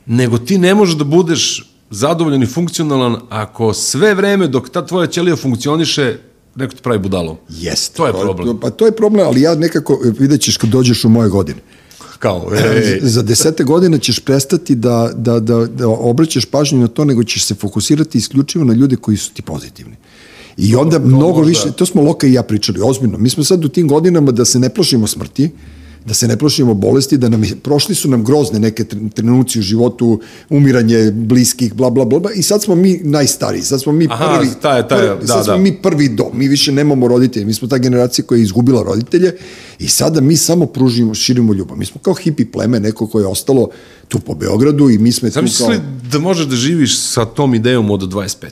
[0.07, 5.07] Nego ti ne možeš da budeš zadovoljan i funkcionalan ako sve vreme dok ta tvoja
[5.07, 6.19] ćelija funkcioniše
[6.55, 7.37] neko te pravi budalom.
[7.49, 7.97] Jeste.
[7.97, 8.61] To je problem.
[8.61, 11.61] Pa to je problem, ali ja nekako, vidjet ćeš kad dođeš u moje godine.
[12.19, 12.99] Kao, Ej.
[13.03, 17.45] Za desete godine ćeš prestati da, da, da, da obraćaš pažnju na to, nego ćeš
[17.45, 19.97] se fokusirati isključivo na ljude koji su ti pozitivni.
[20.57, 21.49] I onda to mnogo možda...
[21.49, 23.19] više, to smo Loka i ja pričali, ozbiljno.
[23.19, 25.51] Mi smo sad u tim godinama da se ne plašimo smrti,
[26.05, 30.21] da se ne plašimo bolesti, da nam, prošli su nam grozne neke trenuci u životu,
[30.49, 34.51] umiranje bliskih, bla, bla, bla, i sad smo mi najstariji, sad smo mi Aha, prvi,
[34.63, 35.59] taj, taj, prvi, da, sad smo da.
[35.59, 39.37] mi prvi dom, mi više nemamo roditelje, mi smo ta generacija koja je izgubila roditelje
[39.79, 41.79] i sada mi samo pružimo, širimo ljubav.
[41.79, 43.69] Mi smo kao hipi pleme, neko koje je ostalo
[44.09, 46.11] tu po Beogradu i mi smo tu Zamisli kao...
[46.13, 48.49] da možeš da živiš sa tom idejom od 25?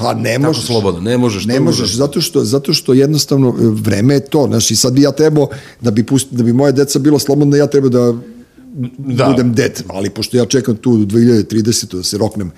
[0.00, 0.64] Pa ne Tako možeš.
[0.64, 1.44] slobodno, ne možeš.
[1.44, 1.96] Ne možeš, užasno.
[1.98, 4.46] zato što, zato što jednostavno e, vreme je to.
[4.46, 5.48] Znaš, i sad bi ja trebao,
[5.80, 8.12] da bi, pust, da bi moja deca bila slobodna, ja treba da,
[8.74, 8.88] Da.
[8.98, 9.26] da.
[9.26, 9.82] budem ded.
[9.88, 11.96] Ali pošto ja čekam tu do 2030.
[11.96, 12.50] da se roknem,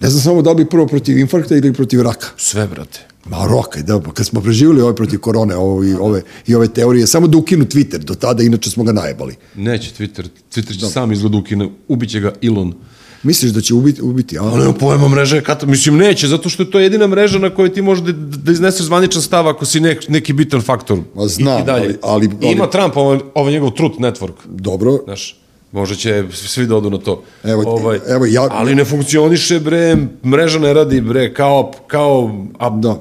[0.00, 2.26] ne znam samo da li bi prvo protiv infarkta ili protiv raka.
[2.36, 3.00] Sve, brate.
[3.26, 6.68] Ma roka, da, pa kad smo preživjeli ove protiv korone ovo, i, ove, i ove
[6.68, 9.34] teorije, samo da ukinu Twitter do tada, inače smo ga najebali.
[9.54, 10.28] Neće Twitter.
[10.54, 11.68] Twitter će sam izgled ukine.
[11.88, 12.74] Ubiće ga Elon.
[13.22, 14.42] Misliš da će ubiti, ubiti a?
[14.42, 15.66] Ali nema pojma mreža je kata.
[15.66, 18.86] Mislim, neće, zato što je to jedina mreža na kojoj ti možeš da, da izneseš
[18.86, 20.98] zvaničan stav ako si nek, neki bitan faktor.
[21.14, 21.82] Ma znam, I, i dalje.
[21.82, 24.32] ali- ali- I ima ali- Trump, ovaj, ovaj njegov Truth Network.
[24.46, 25.40] Dobro, Znaš,
[25.72, 27.22] možda će svi da odu na to.
[27.44, 27.62] Evo,
[28.08, 33.00] evo, ja- Ali ne funkcioniše, bre, mreža ne radi, bre, kao, kao, a, Da.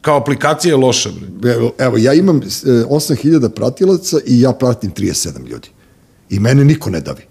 [0.00, 1.52] kao aplikacija je loša, bre.
[1.52, 2.40] Evo, evo, ja imam e,
[2.88, 5.68] 8000 pratilaca i ja pratim 37 ljudi.
[6.30, 7.22] I mene niko ne davi.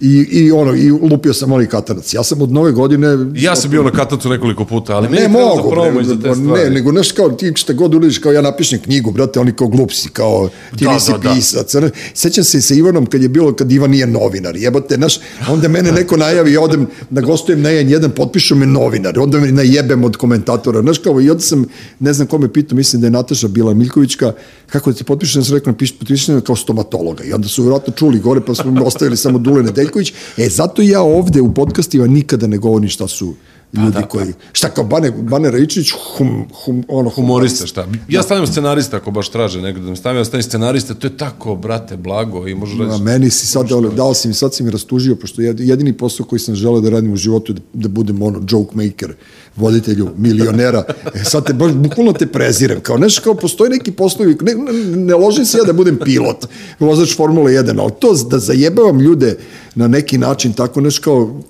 [0.00, 2.14] I, i ono, i lupio sam onaj katanac.
[2.14, 3.08] Ja sam od nove godine...
[3.34, 6.34] Ja sam bio na katancu nekoliko puta, ali ne mogu, za promo i za te
[6.34, 6.64] stvari.
[6.64, 9.68] ne, nego znaš kao ti šta god uradiš, kao ja napišem knjigu, brate, oni kao
[9.68, 11.34] glup si, kao ti Da, nisi da, da.
[11.34, 11.70] pisac.
[11.70, 11.90] znaš.
[12.14, 15.18] Sećam se sa Ivanom kad je bilo, kad Ivan nije novinar, jebote, znaš,
[15.48, 19.52] onda mene neko najavi, ja odem da gostujem na jedan, potpišu me novinar, onda me
[19.52, 21.64] najebem od komentatora, znaš kao, i onda sam,
[21.98, 24.32] ne znam ko me pitao, mislim da je Nataša bila Miljkovićka,
[24.66, 28.18] kako da ti potpišem, ja sam rekao, potpišem kao stomatologa, i onda su vjerojatno čuli
[28.18, 32.58] gore, pa smo ostavili samo Dule Nedeljković, e, zato ja ovde u podcastima nikada ne
[32.58, 33.34] govorim šta su
[33.72, 37.86] ljudi da, koji, šta kao Bane, Bane Rajičić, hum, hum, ono, Humorista, šta?
[38.08, 41.16] Ja stavljam scenarista ako baš traže nekada da mi stavim, ja stavim scenarista, to je
[41.16, 43.02] tako, brate, blago i možeš A reći...
[43.02, 46.26] meni si sad dao, dao si mi, sad si mi rastužio, pošto jed- jedini posao
[46.26, 49.14] koji sam želeo da radim u životu je da, da budem ono joke maker,
[49.56, 50.84] voditelju milionera.
[51.14, 52.80] E, sad te baš, bukvalno te prezirem.
[52.80, 56.46] Kao, znaš, kao postoji neki poslovi, ne, ne, ne ložim se ja da budem pilot,
[56.78, 59.36] vozač Formule 1, ali to da zajebavam ljude
[59.74, 61.40] na neki način, tako, znaš, kao,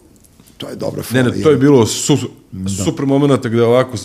[0.56, 1.36] to je dobra Ne, fora.
[1.36, 2.18] ne, to je bilo su,
[2.84, 3.96] super momenta gde ovako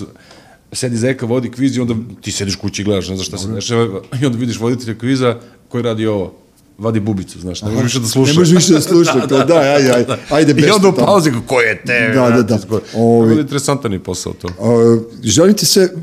[0.72, 3.48] sedi Zeka, vodi kviz i onda ti sediš kući i gledaš, ne znaš šta se
[3.48, 5.40] dešava, i onda vidiš voditelja kviza
[5.70, 6.34] koji radi ovo,
[6.78, 8.32] vadi bubicu, znaš, ne možeš više da sluša.
[8.34, 11.32] Ne možeš više da sluša, kao, da, ajde, ajde, ajde, I bešte onda u pauzi,
[11.48, 12.12] ko je te?
[12.16, 12.60] Da, da, da.
[12.96, 14.48] Ovi- da interesantan je posao to.
[14.48, 15.94] Uh, želim ti se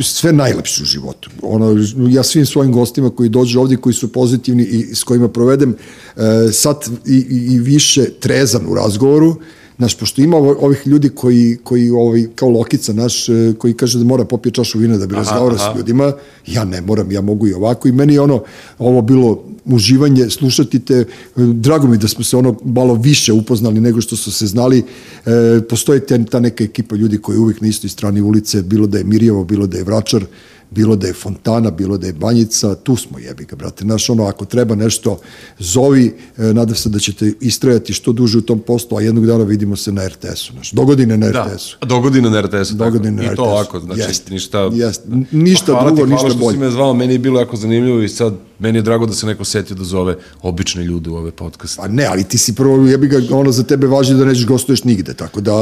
[0.00, 1.30] sve najlepše u životu.
[1.42, 1.76] Ono,
[2.10, 5.70] ja svim svojim gostima koji dođu ovdje, koji su pozitivni i s kojima provedem
[6.16, 6.22] uh,
[6.52, 9.36] sad i, i, i više trezan u razgovoru,
[9.78, 14.04] Znaš, pošto ima ovih ljudi koji, koji ovaj, kao Lokica naš, e, koji kaže da
[14.04, 16.12] mora popije čašu vina da bi razgovarao s ljudima,
[16.46, 17.88] ja ne moram, ja mogu i ovako.
[17.88, 18.42] I meni je ono,
[18.78, 21.04] ovo bilo uživanje, slušati te, e,
[21.36, 24.84] drago mi da smo se ono malo više upoznali nego što su se znali,
[25.26, 28.86] e, postoji te, ta neka ekipa ljudi koji je uvijek na istoj strani ulice, bilo
[28.86, 30.24] da je Mirjevo, bilo da je Vračar,
[30.70, 33.84] bilo da je Fontana, bilo da je Banjica, tu smo jebi ga, brate.
[33.84, 35.18] Znaš, ono, ako treba nešto,
[35.58, 36.06] zovi,
[36.38, 39.76] e, nadam se da ćete istrajati što duže u tom poslu, a jednog dana vidimo
[39.76, 41.86] se na RTS-u, znaš, dogodine na Da, RTS-u.
[41.86, 42.74] dogodine na RTS-u.
[42.74, 43.42] Dogodine na I to RTS-u.
[43.44, 44.30] ovako, znači Jest.
[44.30, 44.58] ništa...
[44.72, 45.02] Jest.
[45.32, 46.54] Ništa hvala drugo, ti, hvala ništa što bolje.
[46.54, 49.26] si me zvao, meni je bilo jako zanimljivo i sad meni je drago da se
[49.26, 51.76] neko setio da zove obične ljude u ove podcaste.
[51.78, 54.84] Pa ne, ali ti si prvo, jebi ga, ono za tebe važi da nećeš gostuješ
[54.84, 55.52] nigde, tako da,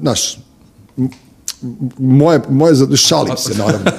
[0.00, 0.38] znaš,
[1.98, 3.90] moje, moje, šalim se, naravno,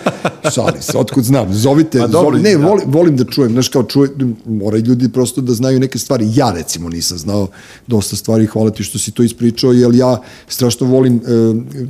[0.55, 2.67] šalim se, otkud znam, zovite, Pa dobro, zoli, ne, da.
[2.67, 4.09] volim, volim da čujem, znaš, kao čuje,
[4.45, 7.47] moraju ljudi prosto da znaju neke stvari, ja recimo nisam znao
[7.87, 11.19] dosta stvari, hvala ti što si to ispričao, jer ja strašno volim e,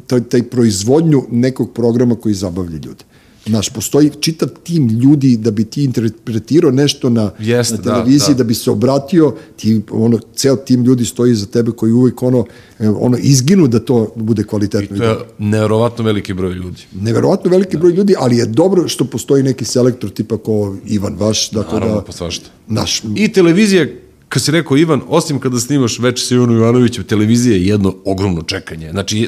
[0.07, 3.03] taj, taj proizvodnju nekog programa koji zabavlja ljude.
[3.45, 8.35] Znaš, postoji čitav tim ljudi da bi ti interpretirao nešto na, Jeste, na da, televiziji,
[8.35, 8.37] da.
[8.37, 12.45] da, bi se obratio, ti, ono, ceo tim ljudi stoji iza tebe koji uvijek ono,
[12.79, 14.95] e, ono izginu da to bude kvalitetno.
[14.95, 15.25] i To je dobro.
[15.39, 16.81] neverovatno veliki broj ljudi.
[17.01, 21.49] Neverovatno veliki broj ljudi, ali je dobro što postoji neki selektor tipa ko Ivan vaš,
[21.49, 22.49] dakle Naravno, da, pa svašta.
[22.67, 23.85] naš, I televizija,
[24.29, 28.41] kad si rekao Ivan, osim kada snimaš već sa Ivanom Ivanovićem, televizija je jedno ogromno
[28.41, 28.91] čekanje.
[28.91, 29.27] Znači,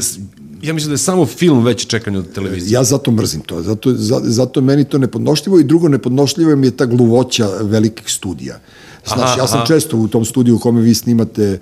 [0.62, 2.76] ja mislim da je samo film veće čekanje od televizije.
[2.76, 6.78] Ja zato mrzim to, zato, za, zato meni to nepodnošljivo i drugo nepodnošljivo mi je
[6.78, 8.60] ta gluvoća velikih studija.
[9.14, 9.68] Znaš, Aha, ja sam aha.
[9.68, 11.60] često u tom studiju u kome vi snimate e,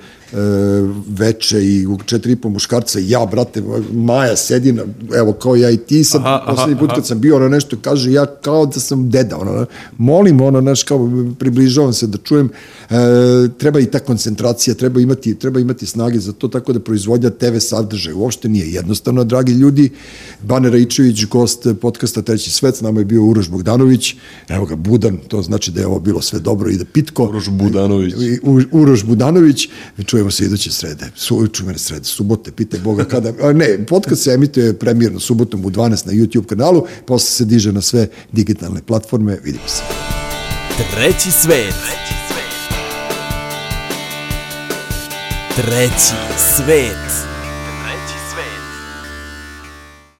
[1.08, 3.64] veče i u četiri i po muškarca, i ja, brate,
[3.94, 4.84] Maja sedi, na,
[5.16, 8.12] evo, kao ja i ti, sad, Aha, poslednji put kad sam bio, ona nešto kaže,
[8.12, 9.66] ja kao da sam deda, ona,
[9.98, 11.10] molim, ono, znaš, kao,
[11.40, 12.50] približavam se da čujem,
[12.90, 12.96] e,
[13.58, 17.58] treba i ta koncentracija, treba imati, treba imati snage za to, tako da proizvodnja TV
[17.60, 19.90] sadržaja uopšte nije jednostavno, dragi ljudi,
[20.44, 24.16] Bane Raičević, gost podcasta Treći svet, s nama je bio Uroš Bogdanović,
[24.48, 27.35] evo ga, Budan, to znači da je ovo bilo sve dobro i da pitko.
[27.36, 28.14] Uroš Budanović.
[28.44, 29.70] U- Uroš Budanović,
[30.06, 34.32] čujemo se iduće srede, su, čujemo srede, subote, pitaj Boga kada, a ne, podcast se
[34.32, 39.38] emituje premijerno subotom u 12 na YouTube kanalu, posle se diže na sve digitalne platforme,
[39.44, 39.82] vidimo se.
[40.96, 41.76] Treći svet.
[45.56, 46.16] Treći
[46.56, 47.35] svet.